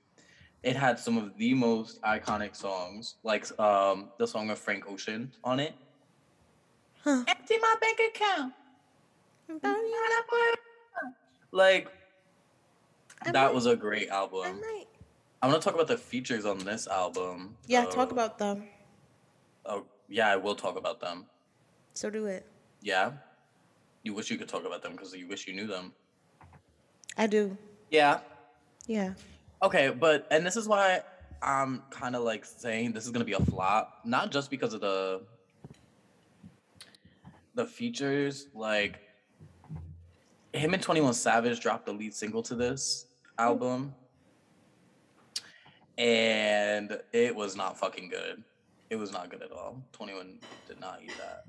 It 0.62 0.76
had 0.76 1.00
some 1.00 1.18
of 1.18 1.36
the 1.36 1.54
most 1.54 2.00
iconic 2.02 2.54
songs, 2.54 3.16
like 3.24 3.46
um 3.58 4.10
the 4.16 4.28
song 4.28 4.50
of 4.50 4.58
Frank 4.60 4.88
Ocean 4.88 5.32
on 5.42 5.58
it. 5.58 5.74
Empty 7.04 7.58
my 7.58 7.74
bank 7.80 8.00
account. 8.14 8.54
Like 11.50 11.88
that 13.32 13.52
was 13.52 13.66
a 13.66 13.74
great 13.74 14.08
album. 14.08 14.60
I 14.64 14.84
want 15.42 15.60
to 15.60 15.64
talk 15.64 15.74
about 15.74 15.88
the 15.88 15.98
features 15.98 16.44
on 16.44 16.58
this 16.58 16.86
album. 16.86 17.56
Yeah, 17.66 17.84
talk 17.84 18.10
about 18.10 18.38
them. 18.38 18.64
Oh, 19.64 19.84
yeah, 20.08 20.28
I 20.28 20.36
will 20.36 20.54
talk 20.54 20.76
about 20.76 21.00
them. 21.00 21.26
So 21.94 22.10
do 22.10 22.26
it. 22.26 22.46
Yeah. 22.82 23.12
You 24.02 24.14
wish 24.14 24.30
you 24.30 24.38
could 24.38 24.48
talk 24.48 24.64
about 24.64 24.82
them 24.82 24.92
because 24.92 25.14
you 25.14 25.26
wish 25.26 25.46
you 25.46 25.54
knew 25.54 25.66
them. 25.66 25.92
I 27.16 27.26
do. 27.26 27.56
Yeah. 27.90 28.20
Yeah. 28.86 29.14
Okay, 29.62 29.90
but 29.90 30.26
and 30.30 30.46
this 30.46 30.56
is 30.56 30.68
why 30.68 31.02
I'm 31.42 31.82
kind 31.90 32.14
of 32.14 32.22
like 32.22 32.44
saying 32.44 32.92
this 32.92 33.04
is 33.04 33.10
gonna 33.10 33.24
be 33.24 33.32
a 33.32 33.40
flop, 33.40 34.00
not 34.04 34.30
just 34.30 34.50
because 34.50 34.74
of 34.74 34.80
the 34.80 35.22
the 37.54 37.66
features. 37.66 38.48
Like 38.54 39.00
him 40.52 40.74
and 40.74 40.82
Twenty 40.82 41.00
One 41.00 41.14
Savage 41.14 41.60
dropped 41.60 41.86
the 41.86 41.92
lead 41.92 42.14
single 42.14 42.42
to 42.44 42.54
this 42.54 43.06
hmm. 43.38 43.44
album, 43.44 43.94
and 45.98 46.98
it 47.12 47.34
was 47.34 47.56
not 47.56 47.78
fucking 47.78 48.08
good. 48.08 48.42
It 48.90 48.96
was 48.96 49.12
not 49.12 49.30
good 49.30 49.42
at 49.42 49.50
all. 49.52 49.82
Twenty 49.92 50.14
One 50.14 50.38
did 50.68 50.80
not 50.80 51.00
eat 51.02 51.12
that. 51.18 51.44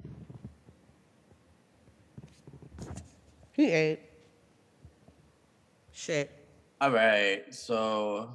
He 3.54 3.72
ate. 3.72 4.00
Shit. 5.92 6.32
All 6.80 6.92
right, 6.92 7.44
so 7.54 8.30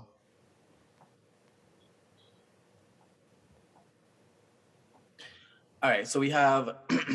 all 5.81 5.91
right, 5.91 6.07
so 6.09 6.19
we 6.19 6.31
have 6.31 6.77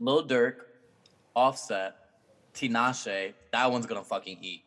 Lil 0.00 0.26
Durk, 0.26 0.56
Offset, 1.34 1.94
Tinashe. 2.54 3.34
That 3.52 3.70
one's 3.70 3.86
gonna 3.86 4.02
fucking 4.02 4.38
eat. 4.42 4.65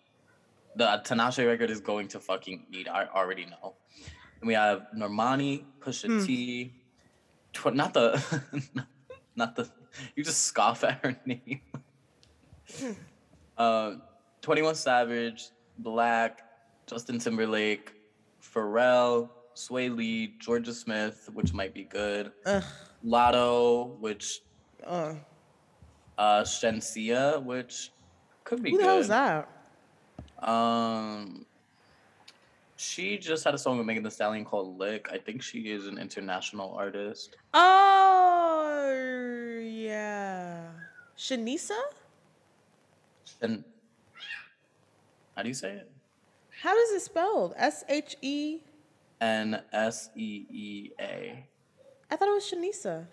The 0.79 0.85
Tinashe 1.03 1.45
record 1.45 1.69
is 1.69 1.81
going 1.81 2.07
to 2.09 2.21
fucking 2.21 2.67
eat. 2.71 2.87
I 2.87 3.05
already 3.13 3.45
know. 3.45 3.75
And 4.39 4.47
we 4.47 4.53
have 4.53 4.87
Normani, 4.95 5.65
Pusha 5.81 6.25
T, 6.25 6.71
tw- 7.51 7.75
not 7.75 7.93
the 7.93 8.15
not 9.35 9.57
the 9.57 9.69
you 10.15 10.23
just 10.23 10.43
scoff 10.43 10.85
at 10.85 11.03
her 11.03 11.19
name. 11.25 11.59
uh, 13.57 13.95
Twenty 14.41 14.61
One 14.61 14.75
Savage, 14.75 15.49
Black, 15.79 16.43
Justin 16.87 17.19
Timberlake, 17.19 17.91
Pharrell, 18.41 19.29
Swae 19.55 19.93
Lee, 19.93 20.35
Jorja 20.41 20.73
Smith, 20.73 21.29
which 21.33 21.53
might 21.53 21.73
be 21.73 21.83
good. 21.83 22.31
Ugh. 22.45 22.63
Latto, 23.05 23.99
which 23.99 24.39
Uh, 24.87 25.15
uh 26.17 26.41
Shenseea, 26.43 27.43
which 27.43 27.91
could 28.45 28.63
be 28.63 28.71
good. 28.71 28.77
who 28.77 28.81
the 28.83 28.89
hell 28.89 28.99
is 28.99 29.07
that? 29.09 29.49
Um, 30.41 31.45
she 32.77 33.17
just 33.17 33.43
had 33.43 33.53
a 33.53 33.57
song 33.57 33.77
with 33.77 33.85
Megan 33.85 34.03
Thee 34.03 34.09
Stallion 34.09 34.45
called 34.45 34.77
"Lick." 34.79 35.09
I 35.11 35.17
think 35.17 35.41
she 35.41 35.71
is 35.71 35.87
an 35.87 35.97
international 35.97 36.73
artist. 36.73 37.35
Oh 37.53 38.89
yeah, 39.61 40.67
Shanisa. 41.17 41.77
And 43.41 43.63
how 45.35 45.43
do 45.43 45.49
you 45.49 45.53
say 45.53 45.71
it? 45.71 45.89
How 46.61 46.73
does 46.73 46.91
it 46.91 47.01
spelled? 47.01 47.53
S 47.57 47.83
H 47.89 48.15
E. 48.21 48.59
N 49.21 49.61
S 49.73 50.09
E 50.15 50.45
E 50.49 50.89
A. 50.99 51.45
I 52.11 52.15
thought 52.15 52.27
it 52.27 52.33
was 52.33 52.49
Shanisa. 52.51 53.05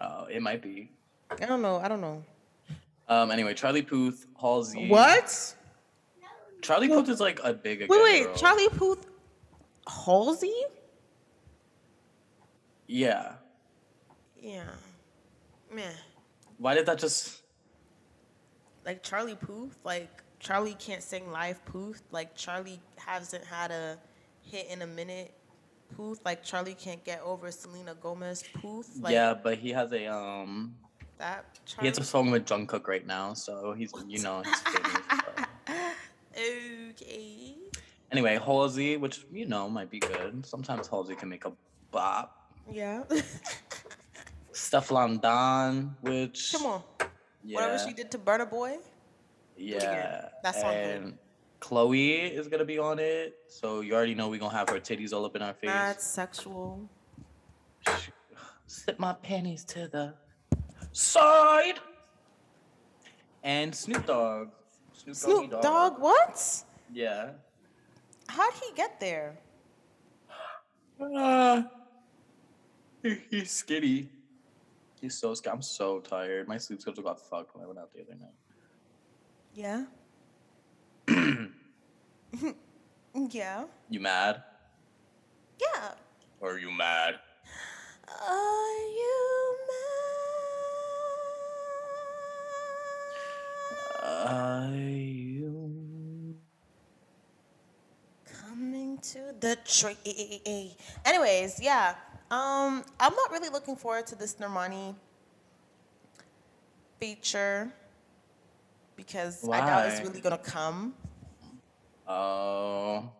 Oh, 0.00 0.24
it 0.24 0.42
might 0.42 0.60
be. 0.62 0.90
I 1.30 1.46
don't 1.46 1.62
know. 1.62 1.76
I 1.76 1.88
don't 1.88 2.00
know. 2.00 2.22
Um. 3.08 3.30
Anyway, 3.30 3.54
Charlie 3.54 3.82
Puth, 3.82 4.26
Halsey. 4.40 4.88
What? 4.88 5.54
Charlie 6.66 6.88
Puth 6.88 7.08
is 7.08 7.20
like 7.20 7.40
a 7.44 7.52
big. 7.52 7.80
Wait, 7.88 8.02
wait. 8.02 8.24
girl. 8.24 8.34
Charlie 8.34 8.68
Puth, 8.70 9.06
Halsey. 9.86 10.52
Yeah. 12.88 13.32
Yeah. 14.40 14.64
Man, 15.72 15.92
Why 16.58 16.74
did 16.74 16.86
that 16.86 16.98
just? 16.98 17.42
like 18.84 19.02
Charlie 19.02 19.34
Puth, 19.34 19.76
like 19.84 20.22
Charlie 20.38 20.74
can't 20.78 21.02
sing 21.02 21.30
live 21.30 21.64
Puth. 21.66 22.02
Like 22.10 22.34
Charlie 22.36 22.80
hasn't 22.96 23.44
had 23.44 23.70
a 23.70 23.98
hit 24.42 24.66
in 24.70 24.82
a 24.82 24.86
minute. 24.86 25.32
Puth, 25.96 26.20
like 26.24 26.42
Charlie 26.42 26.74
can't 26.74 27.02
get 27.04 27.20
over 27.22 27.50
Selena 27.50 27.94
Gomez. 27.94 28.42
Puth, 28.60 28.98
like 29.00 29.12
yeah, 29.12 29.34
but 29.34 29.58
he 29.58 29.70
has 29.70 29.92
a 29.92 30.06
um. 30.06 30.74
that. 31.18 31.44
He 31.80 31.86
has 31.86 31.98
a 31.98 32.04
song 32.04 32.30
with 32.30 32.44
Jungkook 32.44 32.86
right 32.88 33.06
now, 33.06 33.34
so 33.34 33.72
he's 33.72 33.92
you 34.08 34.20
know 34.20 34.42
he's 34.44 34.60
famous. 34.62 34.92
so. 35.10 35.74
Okay. 36.36 37.54
Anyway, 38.12 38.38
Halsey, 38.38 38.96
which 38.96 39.24
you 39.32 39.46
know 39.46 39.68
might 39.68 39.90
be 39.90 39.98
good. 39.98 40.44
Sometimes 40.46 40.86
Halsey 40.88 41.14
can 41.14 41.28
make 41.28 41.44
a 41.44 41.52
bop. 41.90 42.52
Yeah. 42.70 43.02
Stefflon 44.52 45.20
Don, 45.20 45.96
which 46.00 46.52
Come 46.52 46.66
on. 46.66 46.82
yeah, 47.44 47.56
Whatever 47.56 47.78
she 47.86 47.92
did 47.94 48.10
to 48.12 48.18
Burna 48.18 48.48
Boy. 48.48 48.78
yeah, 49.56 50.28
that's 50.42 50.62
good. 50.62 50.72
and 50.74 51.18
Chloe 51.60 52.12
is 52.22 52.48
gonna 52.48 52.64
be 52.64 52.78
on 52.78 52.98
it, 52.98 53.36
so 53.48 53.80
you 53.80 53.94
already 53.94 54.14
know 54.14 54.28
we're 54.28 54.40
gonna 54.40 54.56
have 54.56 54.68
her 54.70 54.80
titties 54.80 55.12
all 55.12 55.24
up 55.24 55.36
in 55.36 55.42
our 55.42 55.54
face. 55.54 55.70
That's 55.70 56.04
sexual. 56.06 56.88
Slip 58.66 58.98
my 58.98 59.12
panties 59.14 59.64
to 59.64 59.88
the 59.88 60.14
side. 60.92 61.78
And 63.42 63.72
Snoop 63.74 64.06
Dogg. 64.06 64.48
Snoop, 65.12 65.50
Doggy 65.50 65.50
Snoop 65.50 65.62
Dogg, 65.62 66.00
what? 66.00 66.64
Yeah. 66.92 67.30
How'd 68.28 68.54
he 68.54 68.72
get 68.74 68.98
there? 69.00 69.38
Uh, 70.98 71.62
he's 73.30 73.50
skinny. 73.50 74.08
He's 74.98 75.14
so 75.14 75.34
skinny. 75.34 75.52
I'm 75.52 75.60
so 75.60 76.00
tired. 76.00 76.48
My 76.48 76.56
sleep 76.56 76.80
schedule 76.80 77.02
got 77.02 77.20
fucked 77.20 77.54
when 77.54 77.62
I 77.62 77.66
went 77.66 77.78
out 77.78 77.92
the 77.92 78.00
other 78.00 78.14
night. 78.18 78.32
Yeah. 79.52 79.84
yeah. 83.30 83.66
You 83.90 84.00
mad? 84.00 84.42
Yeah. 85.60 85.90
Or 86.40 86.52
are 86.52 86.58
you 86.58 86.70
mad? 86.70 87.16
Are 88.08 88.78
you 88.78 89.45
Are 94.06 94.70
you? 94.70 96.36
coming 98.56 98.98
to 98.98 99.34
the 99.40 99.56
tree? 99.64 100.74
Anyways, 101.04 101.60
yeah. 101.60 101.94
Um, 102.30 102.84
I'm 102.98 103.14
not 103.14 103.30
really 103.30 103.48
looking 103.48 103.76
forward 103.76 104.06
to 104.08 104.16
this 104.16 104.34
Normani 104.36 104.94
feature 106.98 107.72
because 108.96 109.46
I 109.48 109.60
doubt 109.60 109.88
it's 109.88 110.00
really 110.00 110.20
gonna 110.20 110.38
come. 110.38 110.94
Oh. 112.08 113.10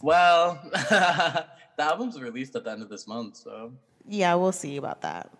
Well, 0.00 0.58
the 0.72 1.46
album's 1.78 2.20
released 2.20 2.56
at 2.56 2.64
the 2.64 2.72
end 2.72 2.82
of 2.82 2.88
this 2.88 3.06
month, 3.06 3.36
so. 3.36 3.72
Yeah, 4.08 4.34
we'll 4.34 4.52
see 4.52 4.76
about 4.76 5.02
that. 5.02 5.30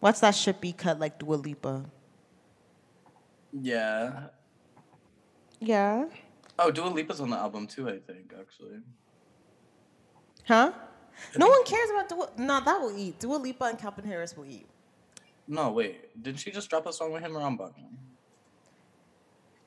What's 0.00 0.20
that 0.20 0.34
should 0.34 0.60
be 0.60 0.72
cut 0.72 0.98
like 0.98 1.18
Dua 1.18 1.34
Lipa? 1.34 1.84
Yeah. 3.60 4.24
Yeah. 5.60 6.06
Oh, 6.58 6.70
Dua 6.70 6.88
Lipa's 6.88 7.20
on 7.20 7.30
the 7.30 7.36
album 7.36 7.66
too, 7.66 7.88
I 7.88 7.98
think, 7.98 8.32
actually. 8.38 8.80
Huh? 10.46 10.72
No 11.36 11.48
one 11.48 11.64
cares 11.64 11.90
about 11.90 12.08
Dua. 12.08 12.30
No, 12.38 12.60
that 12.60 12.80
will 12.80 12.96
eat. 12.96 13.18
Dua 13.20 13.36
Lipa 13.36 13.64
and 13.64 13.78
Calvin 13.78 14.04
Harris 14.04 14.36
will 14.36 14.46
eat. 14.46 14.66
No, 15.46 15.70
wait. 15.70 16.22
Didn't 16.22 16.40
she 16.40 16.50
just 16.50 16.68
drop 16.68 16.86
a 16.86 16.92
song 16.92 17.12
with 17.12 17.22
him 17.22 17.36
or 17.36 17.42
I'm 17.42 17.56
bugging? 17.56 17.96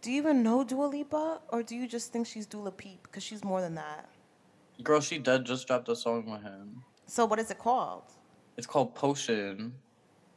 Do 0.01 0.11
you 0.11 0.17
even 0.17 0.43
know 0.43 0.63
Dua 0.63 0.85
Lipa, 0.85 1.41
or 1.49 1.63
do 1.63 1.75
you 1.75 1.87
just 1.87 2.13
think 2.13 2.27
she's 2.27 2.45
Dula 2.45 2.71
Peep? 2.71 3.03
Because 3.03 3.23
she's 3.23 3.43
more 3.43 3.61
than 3.61 3.75
that. 3.75 4.09
Girl, 4.83 5.01
she 5.01 5.17
did 5.17 5.45
just 5.45 5.67
dropped 5.67 5.89
a 5.89 5.95
song 5.95 6.29
with 6.29 6.43
him. 6.43 6.83
So 7.07 7.25
what 7.25 7.39
is 7.39 7.49
it 7.49 7.57
called? 7.57 8.03
It's 8.57 8.67
called 8.67 8.93
Potion 8.95 9.73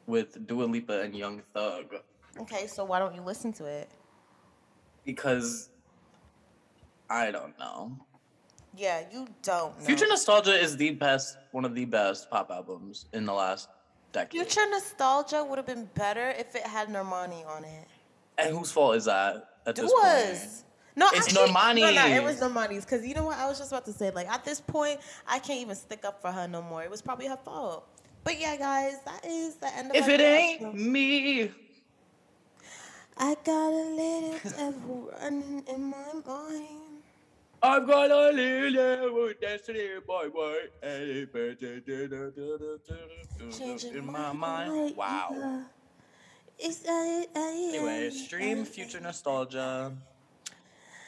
with 0.06 0.46
Dua 0.46 0.64
Lipa 0.64 1.02
and 1.02 1.14
Young 1.14 1.42
Thug. 1.54 1.96
Okay, 2.38 2.66
so 2.66 2.84
why 2.84 2.98
don't 2.98 3.14
you 3.14 3.22
listen 3.22 3.52
to 3.54 3.64
it? 3.66 3.88
Because 5.04 5.70
I 7.08 7.30
don't 7.30 7.58
know. 7.58 7.96
Yeah, 8.76 9.02
you 9.12 9.26
don't 9.42 9.76
know. 9.78 9.84
Future 9.84 10.06
Nostalgia 10.08 10.52
is 10.54 10.76
the 10.76 10.92
best, 10.92 11.36
one 11.50 11.64
of 11.64 11.74
the 11.74 11.84
best 11.84 12.30
pop 12.30 12.50
albums 12.50 13.06
in 13.12 13.26
the 13.26 13.32
last 13.32 13.68
decade. 14.12 14.40
Future 14.42 14.68
Nostalgia 14.70 15.44
would 15.44 15.58
have 15.58 15.66
been 15.66 15.88
better 15.94 16.30
if 16.30 16.54
it 16.54 16.62
had 16.62 16.88
Normani 16.88 17.44
on 17.46 17.64
it. 17.64 17.88
And 18.38 18.56
whose 18.56 18.70
fault 18.70 18.96
is 18.96 19.06
that 19.06 19.48
at 19.66 19.76
It 19.76 19.82
this 19.82 19.90
was. 19.90 20.38
point? 20.38 20.64
No, 20.96 21.08
It's 21.12 21.34
actually, 21.34 21.52
No, 21.80 21.90
no, 21.92 22.06
it 22.06 22.22
was 22.22 22.40
Normani's. 22.40 22.84
Because 22.84 23.06
you 23.06 23.14
know 23.14 23.24
what? 23.24 23.38
I 23.38 23.48
was 23.48 23.58
just 23.58 23.72
about 23.72 23.84
to 23.86 23.92
say, 23.92 24.10
like, 24.10 24.28
at 24.28 24.44
this 24.44 24.60
point, 24.60 25.00
I 25.26 25.38
can't 25.38 25.60
even 25.60 25.74
stick 25.76 26.04
up 26.04 26.20
for 26.20 26.30
her 26.30 26.46
no 26.46 26.62
more. 26.62 26.82
It 26.82 26.90
was 26.90 27.00
probably 27.02 27.26
her 27.26 27.38
fault. 27.44 27.88
But 28.22 28.38
yeah, 28.40 28.56
guys, 28.56 28.96
that 29.06 29.24
is 29.24 29.56
the 29.56 29.74
end 29.76 29.90
of 29.90 29.96
If 29.96 30.08
it 30.08 30.20
ain't 30.20 30.60
reaction. 30.62 30.92
me, 30.92 31.50
I 33.22 33.36
got 33.44 33.70
a 33.70 33.84
little 34.00 34.34
devil 34.56 35.10
running 35.20 35.62
in 35.68 35.90
my 35.90 36.12
mind. 36.26 37.02
I've 37.62 37.86
got 37.86 38.10
a 38.10 38.30
little 38.30 39.30
boy. 40.30 40.54
Changing 43.58 43.94
In 43.94 44.06
my 44.10 44.32
mind. 44.32 44.96
Wow. 44.96 45.64
Is 46.58 46.78
that 46.78 47.26
it? 47.26 47.36
Anyway, 47.36 48.08
stream 48.08 48.64
Future 48.64 49.00
Nostalgia. 49.00 49.92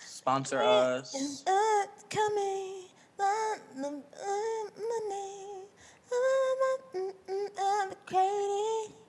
Sponsor 0.04 0.60
us. 0.62 1.42
Coming. 2.10 2.84
money. 4.76 5.64
Mm, 6.94 7.12
mm, 7.26 7.48
I'm 7.58 7.92
crazy. 8.04 9.01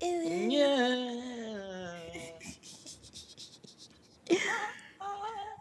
Yeah. 0.00 1.20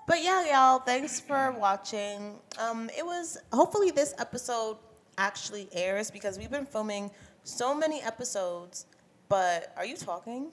But 0.07 0.23
yeah, 0.23 0.51
y'all, 0.51 0.79
thanks 0.79 1.19
for 1.19 1.51
watching. 1.51 2.39
Um, 2.57 2.89
it 2.97 3.05
was 3.05 3.37
hopefully 3.53 3.91
this 3.91 4.15
episode 4.17 4.77
actually 5.19 5.69
airs 5.71 6.09
because 6.09 6.39
we've 6.39 6.49
been 6.49 6.65
filming 6.65 7.11
so 7.43 7.75
many 7.75 8.01
episodes. 8.01 8.87
But 9.27 9.71
are 9.77 9.85
you 9.85 9.95
talking? 9.95 10.47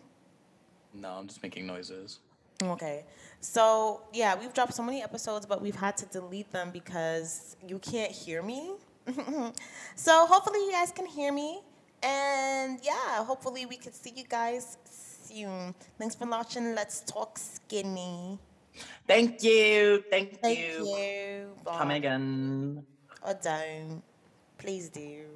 No, 0.93 1.09
I'm 1.13 1.27
just 1.27 1.43
making 1.43 1.67
noises. 1.67 2.19
Okay. 2.63 3.05
So, 3.41 4.03
yeah, 4.13 4.39
we've 4.39 4.53
dropped 4.53 4.75
so 4.75 4.83
many 4.83 5.03
episodes, 5.03 5.47
but 5.47 5.63
we've 5.63 5.75
had 5.75 5.97
to 5.99 6.07
delete 6.07 6.51
them 6.53 6.71
because 6.71 7.57
you 7.67 7.79
can't 7.79 8.13
hear 8.13 8.43
me. 8.43 8.73
so, 9.97 10.27
hopefully, 10.27 10.59
you 10.59 10.73
guys 10.73 10.91
can 10.91 11.07
hear 11.07 11.33
me. 11.33 11.63
And 12.07 12.79
yeah, 12.85 13.25
hopefully, 13.25 13.67
we 13.67 13.77
could 13.77 13.95
see 13.95 14.13
you 14.15 14.25
guys 14.29 14.79
soon. 14.85 15.75
Thanks 15.99 16.15
for 16.15 16.27
watching. 16.27 16.75
Let's 16.75 17.01
talk 17.01 17.37
skinny. 17.37 18.39
Thank 19.09 19.43
you. 19.43 20.05
Thank, 20.09 20.41
Thank 20.41 20.59
you. 20.59 20.87
you. 20.87 21.49
Come 21.67 21.91
again. 21.91 22.85
Or 23.27 23.35
don't. 23.35 24.03
Please 24.59 24.89
do. 24.89 25.27